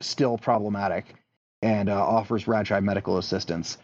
still 0.00 0.36
problematic 0.36 1.14
and 1.62 1.88
uh, 1.88 1.94
offers 1.94 2.46
Radchaai 2.46 2.82
medical 2.82 3.18
assistance. 3.18 3.78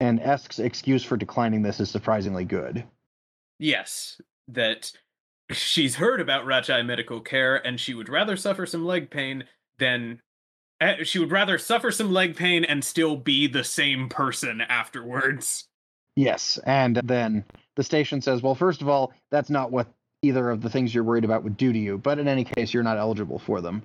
And 0.00 0.20
Esk's 0.20 0.58
excuse 0.58 1.04
for 1.04 1.18
declining 1.18 1.60
this 1.60 1.80
is 1.80 1.90
surprisingly 1.90 2.46
good. 2.46 2.84
Yes, 3.58 4.22
that 4.48 4.90
she's 5.52 5.96
heard 5.96 6.20
about 6.20 6.44
Radchaai 6.44 6.84
medical 6.84 7.20
care 7.20 7.56
and 7.56 7.78
she 7.78 7.94
would 7.94 8.08
rather 8.08 8.36
suffer 8.36 8.66
some 8.66 8.84
leg 8.84 9.10
pain 9.10 9.44
than 9.78 10.20
eh, 10.80 11.04
she 11.04 11.18
would 11.18 11.30
rather 11.32 11.58
suffer 11.58 11.90
some 11.90 12.12
leg 12.12 12.36
pain 12.36 12.64
and 12.64 12.84
still 12.84 13.16
be 13.16 13.46
the 13.46 13.64
same 13.64 14.08
person 14.08 14.60
afterwards. 14.60 15.68
Yes, 16.16 16.58
and 16.64 16.96
then 16.96 17.44
the 17.76 17.82
station 17.82 18.20
says, 18.20 18.42
"Well, 18.42 18.54
first 18.54 18.82
of 18.82 18.88
all, 18.88 19.14
that's 19.30 19.50
not 19.50 19.72
what 19.72 19.88
either 20.22 20.50
of 20.50 20.60
the 20.60 20.68
things 20.70 20.94
you're 20.94 21.04
worried 21.04 21.24
about 21.24 21.42
would 21.42 21.56
do 21.56 21.72
to 21.72 21.78
you, 21.78 21.96
but 21.96 22.18
in 22.18 22.28
any 22.28 22.44
case, 22.44 22.74
you're 22.74 22.82
not 22.82 22.98
eligible 22.98 23.38
for 23.38 23.60
them." 23.60 23.82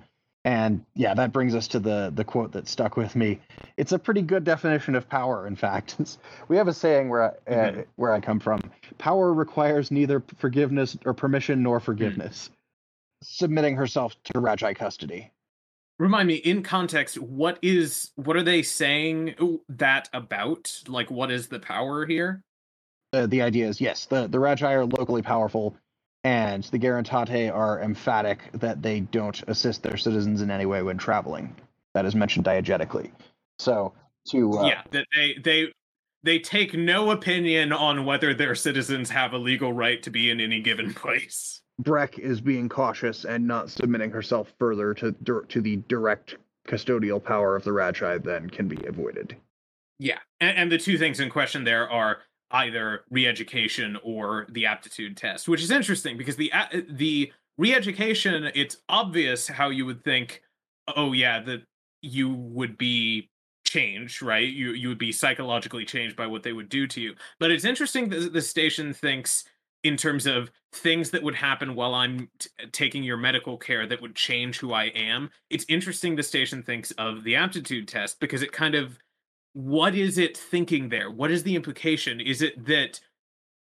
And 0.48 0.82
yeah, 0.94 1.12
that 1.12 1.30
brings 1.30 1.54
us 1.54 1.68
to 1.68 1.78
the 1.78 2.10
the 2.14 2.24
quote 2.24 2.52
that 2.52 2.66
stuck 2.68 2.96
with 2.96 3.14
me. 3.14 3.38
It's 3.76 3.92
a 3.92 3.98
pretty 3.98 4.22
good 4.22 4.44
definition 4.44 4.94
of 4.94 5.06
power. 5.06 5.46
In 5.46 5.54
fact, 5.54 5.96
we 6.48 6.56
have 6.56 6.68
a 6.68 6.72
saying 6.72 7.10
where 7.10 7.22
I, 7.22 7.26
uh, 7.26 7.32
mm-hmm. 7.54 7.80
uh, 7.80 7.82
where 7.96 8.14
I 8.14 8.20
come 8.20 8.40
from: 8.40 8.62
power 8.96 9.34
requires 9.34 9.90
neither 9.90 10.22
forgiveness 10.38 10.96
or 11.04 11.12
permission 11.12 11.62
nor 11.62 11.80
forgiveness. 11.80 12.48
Mm. 12.48 12.54
Submitting 13.24 13.76
herself 13.76 14.14
to 14.24 14.40
Radchaai 14.40 14.74
custody. 14.74 15.30
Remind 15.98 16.28
me, 16.28 16.36
in 16.36 16.62
context, 16.62 17.18
what 17.18 17.58
is 17.60 18.12
what 18.14 18.34
are 18.34 18.42
they 18.42 18.62
saying 18.62 19.34
that 19.68 20.08
about? 20.14 20.82
Like, 20.88 21.10
what 21.10 21.30
is 21.30 21.48
the 21.48 21.60
power 21.60 22.06
here? 22.06 22.40
Uh, 23.12 23.26
the 23.26 23.42
idea 23.42 23.68
is 23.68 23.82
yes, 23.82 24.06
the 24.06 24.26
the 24.26 24.38
Radchaai 24.38 24.72
are 24.72 24.86
locally 24.86 25.20
powerful 25.20 25.76
and 26.24 26.64
the 26.64 26.78
Gerentate 26.78 27.54
are 27.54 27.80
emphatic 27.80 28.40
that 28.54 28.82
they 28.82 29.00
don't 29.00 29.42
assist 29.48 29.82
their 29.82 29.96
citizens 29.96 30.42
in 30.42 30.50
any 30.50 30.66
way 30.66 30.82
when 30.82 30.98
traveling. 30.98 31.54
That 31.94 32.04
is 32.04 32.14
mentioned 32.14 32.44
diegetically. 32.44 33.10
So 33.58 33.92
to 34.30 34.58
uh, 34.58 34.66
yeah, 34.66 34.82
that 34.90 35.06
they 35.14 35.36
they 35.42 35.72
they 36.22 36.38
take 36.38 36.74
no 36.74 37.10
opinion 37.10 37.72
on 37.72 38.04
whether 38.04 38.34
their 38.34 38.54
citizens 38.54 39.10
have 39.10 39.32
a 39.32 39.38
legal 39.38 39.72
right 39.72 40.02
to 40.02 40.10
be 40.10 40.30
in 40.30 40.40
any 40.40 40.60
given 40.60 40.92
place. 40.94 41.62
Breq 41.82 42.18
is 42.18 42.40
being 42.40 42.68
cautious 42.68 43.24
and 43.24 43.46
not 43.46 43.70
submitting 43.70 44.10
herself 44.10 44.52
further 44.58 44.94
to 44.94 45.12
to 45.48 45.60
the 45.60 45.76
direct 45.88 46.36
custodial 46.66 47.22
power 47.22 47.56
of 47.56 47.64
the 47.64 47.70
Radchaai 47.70 48.22
then 48.22 48.50
can 48.50 48.68
be 48.68 48.84
avoided. 48.86 49.36
Yeah, 49.98 50.18
and, 50.40 50.56
and 50.56 50.72
the 50.72 50.78
two 50.78 50.98
things 50.98 51.18
in 51.18 51.30
question 51.30 51.64
there 51.64 51.88
are 51.88 52.18
either 52.50 53.04
re-education 53.10 53.98
or 54.02 54.46
the 54.50 54.66
aptitude 54.66 55.16
test, 55.16 55.48
which 55.48 55.62
is 55.62 55.70
interesting 55.70 56.16
because 56.16 56.36
the 56.36 56.52
the 56.88 57.32
re-education 57.58 58.50
it's 58.54 58.78
obvious 58.88 59.48
how 59.48 59.68
you 59.68 59.84
would 59.84 60.02
think, 60.02 60.42
oh 60.96 61.12
yeah, 61.12 61.40
that 61.40 61.62
you 62.02 62.32
would 62.32 62.78
be 62.78 63.28
changed, 63.64 64.22
right? 64.22 64.48
You 64.48 64.70
you 64.72 64.88
would 64.88 64.98
be 64.98 65.12
psychologically 65.12 65.84
changed 65.84 66.16
by 66.16 66.26
what 66.26 66.42
they 66.42 66.52
would 66.52 66.68
do 66.68 66.86
to 66.86 67.00
you. 67.00 67.14
But 67.38 67.50
it's 67.50 67.64
interesting 67.64 68.08
that 68.10 68.32
the 68.32 68.42
station 68.42 68.94
thinks 68.94 69.44
in 69.84 69.96
terms 69.96 70.26
of 70.26 70.50
things 70.72 71.10
that 71.10 71.22
would 71.22 71.34
happen 71.34 71.74
while 71.74 71.94
I'm 71.94 72.28
t- 72.38 72.50
taking 72.72 73.04
your 73.04 73.16
medical 73.16 73.56
care 73.56 73.86
that 73.86 74.02
would 74.02 74.14
change 74.14 74.58
who 74.58 74.72
I 74.72 74.84
am. 74.86 75.30
It's 75.50 75.64
interesting 75.68 76.16
the 76.16 76.22
station 76.22 76.62
thinks 76.62 76.90
of 76.92 77.22
the 77.24 77.36
aptitude 77.36 77.86
test 77.86 78.18
because 78.18 78.42
it 78.42 78.52
kind 78.52 78.74
of 78.74 78.98
what 79.58 79.96
is 79.96 80.18
it 80.18 80.36
thinking 80.36 80.88
there? 80.88 81.10
What 81.10 81.32
is 81.32 81.42
the 81.42 81.56
implication? 81.56 82.20
Is 82.20 82.42
it 82.42 82.66
that 82.66 83.00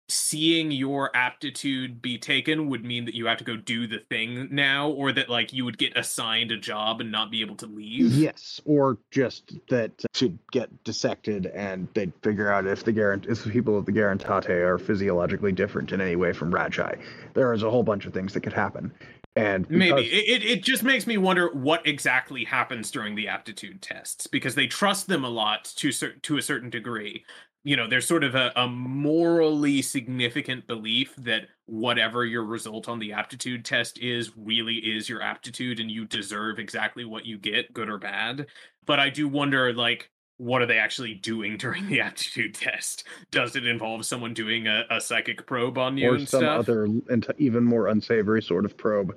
seeing 0.10 0.72
your 0.72 1.10
aptitude 1.16 2.04
be 2.04 2.20
taken 2.20 2.70
would 2.70 2.86
mean 2.86 3.04
that 3.06 3.16
you 3.16 3.26
have 3.26 3.40
to 3.40 3.44
go 3.44 3.58
do 3.58 3.88
the 3.88 3.98
thing 4.10 4.48
now 4.52 4.90
or 4.92 5.12
that 5.12 5.28
like 5.28 5.52
you 5.52 5.66
would 5.66 5.78
get 5.78 5.98
assigned 5.98 6.52
a 6.52 6.58
job 6.58 7.02
and 7.02 7.12
not 7.12 7.30
be 7.30 7.42
able 7.42 7.56
to 7.56 7.66
leave 7.66 8.14
yes 8.14 8.62
or 8.64 8.98
just 9.12 9.52
that 9.68 9.92
uh, 10.02 10.08
should 10.14 10.40
get 10.54 10.70
dissected 10.86 11.48
and 11.48 11.90
they'd 11.94 12.14
figure 12.24 12.50
out 12.50 12.66
if 12.66 12.86
the 12.86 12.94
garant 12.94 13.28
if 13.28 13.44
the 13.44 13.50
people 13.50 13.78
of 13.78 13.86
the 13.86 13.92
Gerentate 13.92 14.50
are 14.50 14.78
physiologically 14.78 15.52
different 15.52 15.92
in 15.92 16.00
any 16.00 16.16
way 16.16 16.32
from 16.32 16.54
Radchaai 16.54 16.98
there 17.34 17.52
is 17.52 17.64
a 17.64 17.70
whole 17.70 17.84
bunch 17.84 18.06
of 18.06 18.14
things 18.14 18.34
that 18.34 18.42
could 18.42 18.54
happen 18.54 18.94
and 19.38 19.68
because... 19.68 19.78
maybe 19.78 20.02
it, 20.02 20.44
it 20.44 20.64
just 20.64 20.84
makes 20.84 21.08
me 21.08 21.18
wonder 21.18 21.50
what 21.54 21.86
exactly 21.86 22.44
happens 22.44 22.92
during 22.92 23.16
the 23.16 23.28
aptitude 23.28 23.82
tests 23.82 24.28
because 24.28 24.56
they 24.56 24.68
trust 24.68 25.08
them 25.08 25.24
a 25.24 25.30
lot 25.30 25.66
to 25.76 25.92
to 25.92 26.38
a 26.38 26.42
certain 26.42 26.70
degree. 26.70 27.24
You 27.64 27.76
know 27.76 27.88
there's 27.88 28.08
sort 28.08 28.24
of 28.24 28.36
a, 28.36 28.52
a 28.56 28.68
morally 28.68 29.82
significant 29.82 30.68
belief 30.68 31.14
that 31.18 31.44
whatever 31.66 32.26
your 32.26 32.46
result 32.46 32.88
on 32.88 33.00
the 33.00 33.14
aptitude 33.14 33.66
test 33.66 34.00
is 34.00 34.32
really 34.38 34.76
is 34.76 35.10
your 35.10 35.22
aptitude 35.22 35.80
and 35.80 35.92
you 35.92 36.06
deserve 36.06 36.60
exactly 36.60 37.04
what 37.04 37.26
you 37.26 37.38
get 37.38 37.74
good 37.74 37.90
or 37.90 37.98
bad. 37.98 38.48
But 38.86 39.00
i 39.00 39.10
do 39.10 39.28
wonder 39.28 39.74
like 39.74 40.10
what 40.38 40.62
are 40.62 40.68
they 40.68 40.78
actually 40.78 41.16
doing 41.16 41.58
during 41.58 41.88
the 41.88 42.02
aptitude 42.02 42.54
test? 42.54 43.06
Does 43.32 43.56
it 43.56 43.66
involve 43.66 44.06
someone 44.06 44.34
doing 44.34 44.68
a, 44.68 44.86
a 44.90 45.02
psychic 45.02 45.46
probe 45.46 45.78
on 45.78 45.98
you 45.98 46.14
or 46.14 46.20
some 46.20 46.42
stuff? 46.42 46.60
other 46.60 46.84
and 46.86 47.28
even 47.38 47.64
more 47.64 47.88
unsavory 47.88 48.42
sort 48.42 48.66
of 48.66 48.78
probe 48.78 49.16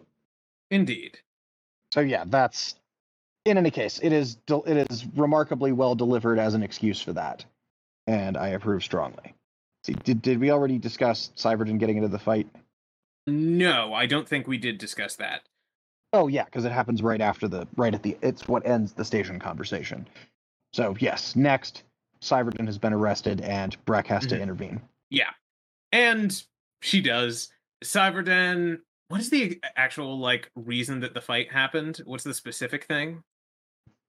indeed 0.71 1.19
so 1.93 2.01
yeah 2.01 2.25
that's 2.27 2.77
in 3.45 3.59
any 3.59 3.71
case 3.71 4.01
it 4.03 4.13
is 4.13 4.39
it 4.67 4.91
is 4.91 5.07
remarkably 5.17 5.73
well 5.73 5.95
delivered 5.95 6.39
as 6.39 6.55
an 6.55 6.63
excuse 6.63 7.01
for 7.01 7.13
that 7.13 7.45
and 8.11 8.37
I 8.37 8.49
approve 8.49 8.83
strongly. 8.83 9.35
See, 9.85 9.95
did 9.95 10.21
did 10.21 10.41
we 10.41 10.51
already 10.51 10.79
discuss 10.79 11.31
Seivarden 11.37 11.79
getting 11.79 11.97
into 11.97 12.09
the 12.09 12.19
fight? 12.19 12.49
No, 13.27 13.95
I 13.95 14.07
don't 14.07 14.29
think 14.29 14.47
we 14.47 14.59
did 14.59 14.79
discuss 14.79 15.17
that. 15.17 15.43
Oh 16.13 16.27
yeah, 16.27 16.45
because 16.45 16.65
it 16.65 16.73
happens 16.73 17.03
right 17.03 17.21
after 17.21 17.49
the 17.49 17.67
right 17.77 17.95
at 17.95 18.03
the 18.03 18.17
it's 18.21 18.49
what 18.49 18.67
ends 18.67 18.93
the 18.93 19.05
station 19.05 19.39
conversation. 19.39 20.07
So 20.73 20.97
yes, 20.99 21.37
next, 21.37 21.85
Seivarden 22.21 22.67
has 22.67 22.79
been 22.79 22.93
arrested 22.93 23.41
and 23.41 23.77
Breq 23.87 24.07
has 24.09 24.23
mm-hmm. 24.23 24.37
to 24.37 24.43
intervene. 24.43 24.81
Yeah. 25.11 25.31
And 25.93 26.43
she 26.83 27.01
does. 27.01 27.51
Seivarden 27.85 28.81
what 29.11 29.21
is 29.21 29.29
the 29.29 29.61
actual 29.77 30.21
like 30.21 30.49
reason 30.55 31.01
that 31.01 31.15
the 31.15 31.21
fight 31.21 31.51
happened? 31.51 32.01
What's 32.05 32.23
the 32.23 32.33
specific 32.33 32.85
thing? 32.85 33.25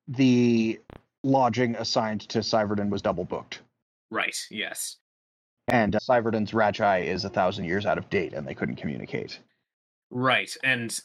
The 0.07 0.79
lodging 1.23 1.75
assigned 1.75 2.21
to 2.29 2.39
Seivarden 2.39 2.91
was 2.91 3.01
double 3.01 3.25
booked. 3.25 3.61
Right. 4.11 4.37
Yes. 4.51 4.97
And 5.69 5.95
uh, 5.95 5.99
Seivarden's 5.99 6.51
Radchaai 6.51 7.05
is 7.05 7.25
a 7.25 7.29
thousand 7.29 7.65
years 7.65 7.87
out 7.87 7.97
of 7.97 8.11
date, 8.11 8.33
and 8.33 8.47
they 8.47 8.53
couldn't 8.53 8.75
communicate. 8.75 9.39
Right. 10.11 10.55
And 10.63 10.99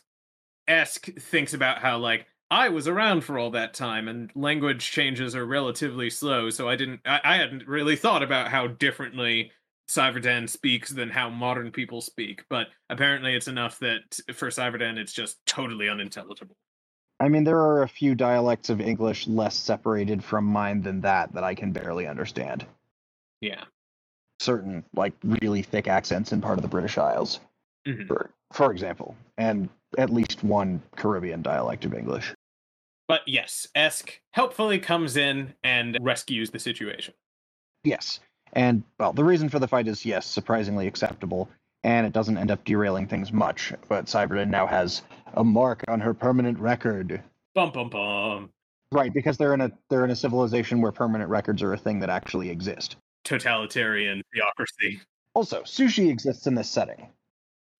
Esk 0.68 1.06
thinks 1.18 1.54
about 1.54 1.78
how 1.78 1.96
like 1.96 2.26
I 2.50 2.68
was 2.68 2.86
around 2.86 3.22
for 3.22 3.38
all 3.38 3.50
that 3.52 3.72
time, 3.72 4.08
and 4.08 4.30
language 4.34 4.90
changes 4.90 5.34
are 5.34 5.46
relatively 5.46 6.10
slow. 6.10 6.50
So 6.50 6.68
I 6.68 6.76
didn't. 6.76 7.00
I, 7.06 7.20
I 7.24 7.36
hadn't 7.38 7.66
really 7.66 7.96
thought 7.96 8.22
about 8.22 8.48
how 8.48 8.66
differently 8.66 9.52
Seivarden 9.88 10.48
speaks 10.48 10.90
than 10.90 11.10
how 11.10 11.30
modern 11.30 11.70
people 11.70 12.00
speak. 12.00 12.44
But 12.48 12.68
apparently, 12.90 13.34
it's 13.34 13.48
enough 13.48 13.78
that 13.80 14.20
for 14.34 14.48
Seivarden, 14.48 14.96
it's 14.98 15.12
just 15.12 15.44
totally 15.46 15.88
unintelligible. 15.88 16.56
I 17.20 17.28
mean, 17.28 17.44
there 17.44 17.60
are 17.60 17.82
a 17.82 17.88
few 17.88 18.14
dialects 18.14 18.68
of 18.68 18.80
English 18.80 19.26
less 19.26 19.56
separated 19.56 20.22
from 20.22 20.44
mine 20.44 20.82
than 20.82 21.00
that 21.00 21.32
that 21.32 21.44
I 21.44 21.54
can 21.54 21.72
barely 21.72 22.06
understand. 22.06 22.66
Yeah. 23.40 23.64
Certain 24.40 24.84
like 24.94 25.14
really 25.22 25.62
thick 25.62 25.88
accents 25.88 26.32
in 26.32 26.40
part 26.40 26.58
of 26.58 26.62
the 26.62 26.68
British 26.68 26.98
Isles, 26.98 27.40
mm-hmm. 27.86 28.06
for 28.06 28.30
for 28.52 28.70
example, 28.70 29.16
and 29.38 29.68
at 29.96 30.10
least 30.10 30.44
one 30.44 30.82
Caribbean 30.94 31.40
dialect 31.42 31.84
of 31.86 31.94
English. 31.94 32.34
But 33.08 33.22
yes, 33.26 33.66
Esk 33.74 34.20
helpfully 34.32 34.78
comes 34.78 35.16
in 35.16 35.54
and 35.64 35.96
rescues 36.00 36.50
the 36.50 36.58
situation. 36.58 37.14
Yes. 37.82 38.20
And 38.56 38.82
well, 38.98 39.12
the 39.12 39.22
reason 39.22 39.48
for 39.48 39.60
the 39.60 39.68
fight 39.68 39.86
is 39.86 40.04
yes, 40.04 40.26
surprisingly 40.26 40.88
acceptable, 40.88 41.48
and 41.84 42.04
it 42.04 42.12
doesn't 42.12 42.38
end 42.38 42.50
up 42.50 42.64
derailing 42.64 43.06
things 43.06 43.32
much. 43.32 43.72
But 43.88 44.06
Seivarden 44.06 44.48
now 44.48 44.66
has 44.66 45.02
a 45.34 45.44
mark 45.44 45.84
on 45.86 46.00
her 46.00 46.14
permanent 46.14 46.58
record. 46.58 47.22
Bum 47.54 47.70
bum 47.70 47.90
bum. 47.90 48.50
Right, 48.90 49.12
because 49.12 49.36
they're 49.36 49.54
in 49.54 49.60
a 49.60 49.70
they're 49.88 50.04
in 50.04 50.10
a 50.10 50.16
civilization 50.16 50.80
where 50.80 50.90
permanent 50.90 51.30
records 51.30 51.62
are 51.62 51.72
a 51.72 51.78
thing 51.78 52.00
that 52.00 52.10
actually 52.10 52.50
exist 52.50 52.96
totalitarian 53.26 54.22
theocracy. 54.32 55.00
Also, 55.34 55.62
sushi 55.62 56.08
exists 56.08 56.46
in 56.46 56.54
this 56.54 56.70
setting. 56.70 57.08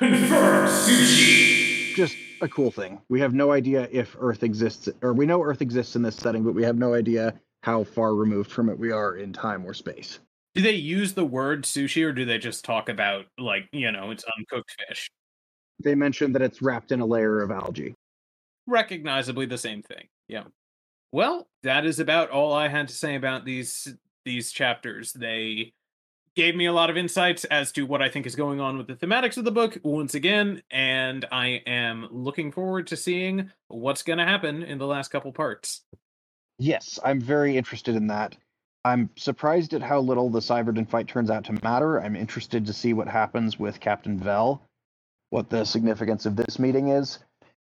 Confirm 0.01 0.67
sushi. 0.69 1.95
Just 1.95 2.17
a 2.43 2.49
cool 2.49 2.71
thing. 2.71 3.01
We 3.09 3.21
have 3.21 3.33
no 3.33 3.53
idea 3.53 3.89
if 3.91 4.15
Earth 4.19 4.43
exists, 4.43 4.89
or 5.01 5.15
we 5.15 5.25
know 5.25 5.43
Earth 5.43 5.63
exists 5.63 5.97
in 5.97 6.03
this 6.03 6.17
setting, 6.17 6.43
but 6.43 6.53
we 6.53 6.65
have 6.65 6.77
no 6.77 6.93
idea 6.93 7.41
how 7.63 7.85
far 7.85 8.15
removed 8.15 8.51
from 8.51 8.69
it 8.69 8.79
we 8.79 8.91
are 8.91 9.17
in 9.17 9.33
time 9.33 9.65
or 9.65 9.73
space. 9.73 10.19
Do 10.57 10.63
they 10.63 10.73
use 10.73 11.13
the 11.13 11.25
word 11.25 11.65
sushi, 11.65 12.03
or 12.03 12.13
do 12.13 12.25
they 12.25 12.39
just 12.39 12.65
talk 12.65 12.89
about 12.89 13.27
like 13.39 13.69
you 13.73 13.93
know 13.93 14.11
it's 14.11 14.25
uncooked 14.39 14.75
fish? 14.89 15.11
They 15.85 15.95
mention 15.95 16.33
that 16.33 16.41
it's 16.41 16.63
wrapped 16.63 16.93
in 16.93 17.01
a 17.01 17.07
layer 17.07 17.43
of 17.43 17.51
algae. 17.51 17.95
Recognizably 18.67 19.45
the 19.45 19.59
same 19.59 19.83
thing. 19.83 20.09
Yeah. 20.29 20.45
Well, 21.13 21.47
that 21.63 21.85
is 21.85 22.01
about 22.01 22.31
all 22.31 22.55
I 22.55 22.69
had 22.69 22.89
to 22.89 22.95
say 22.95 23.17
about 23.17 23.45
these 23.45 23.95
these 24.25 24.51
chapters. 24.51 25.13
They 25.13 25.75
gave 26.37 26.57
me 26.57 26.65
a 26.65 26.73
lot 26.73 26.89
of 26.89 26.97
insights 26.97 27.45
as 27.45 27.71
to 27.73 27.85
what 27.85 28.01
I 28.01 28.09
think 28.09 28.25
is 28.25 28.35
going 28.35 28.59
on 28.59 28.79
with 28.79 28.87
the 28.87 28.95
thematics 28.95 29.37
of 29.37 29.45
the 29.45 29.51
book 29.51 29.77
once 29.83 30.15
again, 30.15 30.63
and 30.71 31.27
I 31.31 31.63
am 31.67 32.09
looking 32.11 32.51
forward 32.51 32.87
to 32.87 32.97
seeing 32.97 33.51
what's 33.69 34.03
going 34.03 34.19
to 34.19 34.25
happen 34.25 34.63
in 34.63 34.79
the 34.79 34.87
last 34.87 35.09
couple 35.09 35.33
parts. 35.33 35.83
Yes, 36.59 36.99
I'm 37.05 37.21
very 37.21 37.59
interested 37.59 37.95
in 37.95 38.07
that. 38.07 38.37
I'm 38.87 39.11
surprised 39.17 39.75
at 39.75 39.83
how 39.83 39.99
little 39.99 40.31
the 40.31 40.39
Seivarden 40.39 40.89
fight 40.89 41.09
turns 41.09 41.29
out 41.29 41.45
to 41.47 41.59
matter. 41.65 42.01
I'm 42.01 42.15
interested 42.15 42.65
to 42.67 42.73
see 42.73 42.93
what 42.93 43.09
happens 43.09 43.59
with 43.59 43.81
Captain 43.81 44.17
Vel, 44.17 44.63
what 45.31 45.51
the 45.51 45.65
significance 45.65 46.25
of 46.25 46.37
this 46.37 46.61
meeting 46.61 46.89
is, 46.89 47.19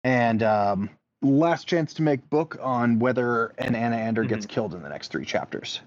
and 0.05 0.43
um, 0.43 0.89
last 1.21 1.67
chance 1.67 1.93
to 1.95 2.03
make 2.03 2.31
book 2.31 2.57
on 2.63 2.99
whether 2.99 3.49
an 3.59 3.75
Anaander 3.75 4.21
mm-hmm. 4.21 4.29
gets 4.29 4.47
killed 4.47 4.75
in 4.75 4.83
the 4.83 4.89
next 4.89 5.09
three 5.09 5.27
chapters 5.27 5.81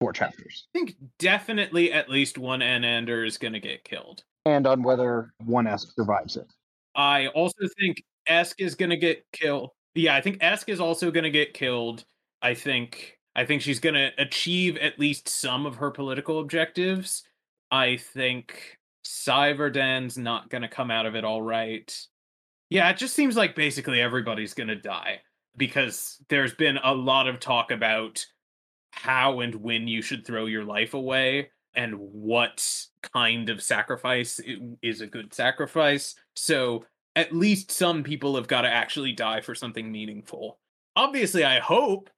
four 0.00 0.12
chapters. 0.12 0.66
I 0.74 0.78
think 0.78 0.96
definitely 1.20 1.92
at 1.92 2.08
least 2.08 2.36
one 2.36 2.58
Anaander 2.58 3.24
is 3.24 3.38
going 3.38 3.52
to 3.52 3.60
get 3.60 3.84
killed. 3.84 4.24
And 4.44 4.66
on 4.66 4.82
whether 4.82 5.32
one 5.44 5.68
Esk 5.68 5.94
survives 5.94 6.36
it. 6.36 6.46
I 6.96 7.28
also 7.28 7.68
think 7.78 8.02
Esk 8.26 8.60
is 8.60 8.74
going 8.74 8.90
to 8.90 8.96
get 8.96 9.24
killed. 9.32 9.70
Yeah, 9.94 10.16
I 10.16 10.20
think 10.20 10.38
Esk 10.40 10.68
is 10.68 10.80
also 10.80 11.12
going 11.12 11.22
to 11.22 11.30
get 11.30 11.54
killed. 11.54 12.04
I 12.42 12.54
think 12.54 13.16
I 13.34 13.44
think 13.44 13.62
she's 13.62 13.80
going 13.80 13.94
to 13.94 14.10
achieve 14.18 14.76
at 14.76 14.98
least 14.98 15.28
some 15.28 15.66
of 15.66 15.76
her 15.76 15.90
political 15.90 16.40
objectives. 16.40 17.22
I 17.70 17.96
think 17.96 18.78
Seivarden's 19.04 20.18
not 20.18 20.50
going 20.50 20.62
to 20.62 20.68
come 20.68 20.90
out 20.90 21.06
of 21.06 21.14
it 21.14 21.24
all 21.24 21.42
right. 21.42 21.96
Yeah, 22.68 22.90
it 22.90 22.98
just 22.98 23.14
seems 23.14 23.36
like 23.36 23.54
basically 23.54 24.00
everybody's 24.00 24.54
going 24.54 24.68
to 24.68 24.76
die 24.76 25.20
because 25.56 26.18
there's 26.28 26.54
been 26.54 26.78
a 26.82 26.94
lot 26.94 27.28
of 27.28 27.40
talk 27.40 27.70
about 27.70 28.24
how 28.92 29.40
and 29.40 29.54
when 29.54 29.88
you 29.88 30.02
should 30.02 30.26
throw 30.26 30.46
your 30.46 30.64
life 30.64 30.94
away 30.94 31.50
and 31.74 31.94
what 31.94 32.86
kind 33.14 33.48
of 33.48 33.62
sacrifice 33.62 34.40
is 34.82 35.00
a 35.00 35.06
good 35.06 35.32
sacrifice. 35.32 36.14
So 36.36 36.84
at 37.16 37.34
least 37.34 37.70
some 37.70 38.02
people 38.02 38.36
have 38.36 38.48
got 38.48 38.62
to 38.62 38.68
actually 38.68 39.12
die 39.12 39.40
for 39.40 39.54
something 39.54 39.90
meaningful. 39.90 40.58
Obviously, 40.96 41.44
I 41.44 41.58
hope 41.58 42.10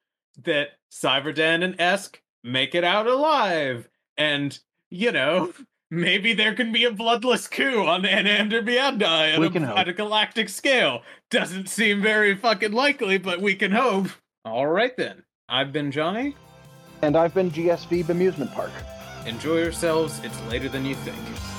that 0.42 0.70
Seivarden 0.90 1.64
and 1.64 1.80
Esk 1.80 2.20
make 2.42 2.74
it 2.74 2.84
out 2.84 3.06
alive 3.06 3.88
and 4.16 4.58
you 4.90 5.10
know, 5.12 5.52
maybe 5.90 6.32
there 6.32 6.54
can 6.54 6.72
be 6.72 6.84
a 6.84 6.90
bloodless 6.90 7.48
coup 7.48 7.84
on 7.84 8.02
Anaander 8.02 8.62
Mianaai 8.62 9.38
We 9.38 9.46
at, 9.46 9.56
a, 9.56 9.78
at 9.78 9.88
a 9.88 9.92
galactic 9.92 10.48
scale. 10.48 11.02
Doesn't 11.30 11.68
seem 11.68 12.00
very 12.00 12.36
fucking 12.36 12.72
likely, 12.72 13.18
but 13.18 13.40
we 13.40 13.54
can 13.54 13.72
hope. 13.72 14.08
All 14.44 14.66
right 14.66 14.96
then. 14.96 15.24
I've 15.48 15.72
been 15.72 15.90
Johnny. 15.90 16.36
And 17.02 17.16
I've 17.16 17.34
been 17.34 17.50
GSV 17.50 18.08
Amusement 18.08 18.52
Park. 18.52 18.72
Enjoy 19.26 19.58
yourselves. 19.58 20.20
It's 20.22 20.40
later 20.42 20.68
than 20.68 20.84
you 20.84 20.94
think. 20.96 21.53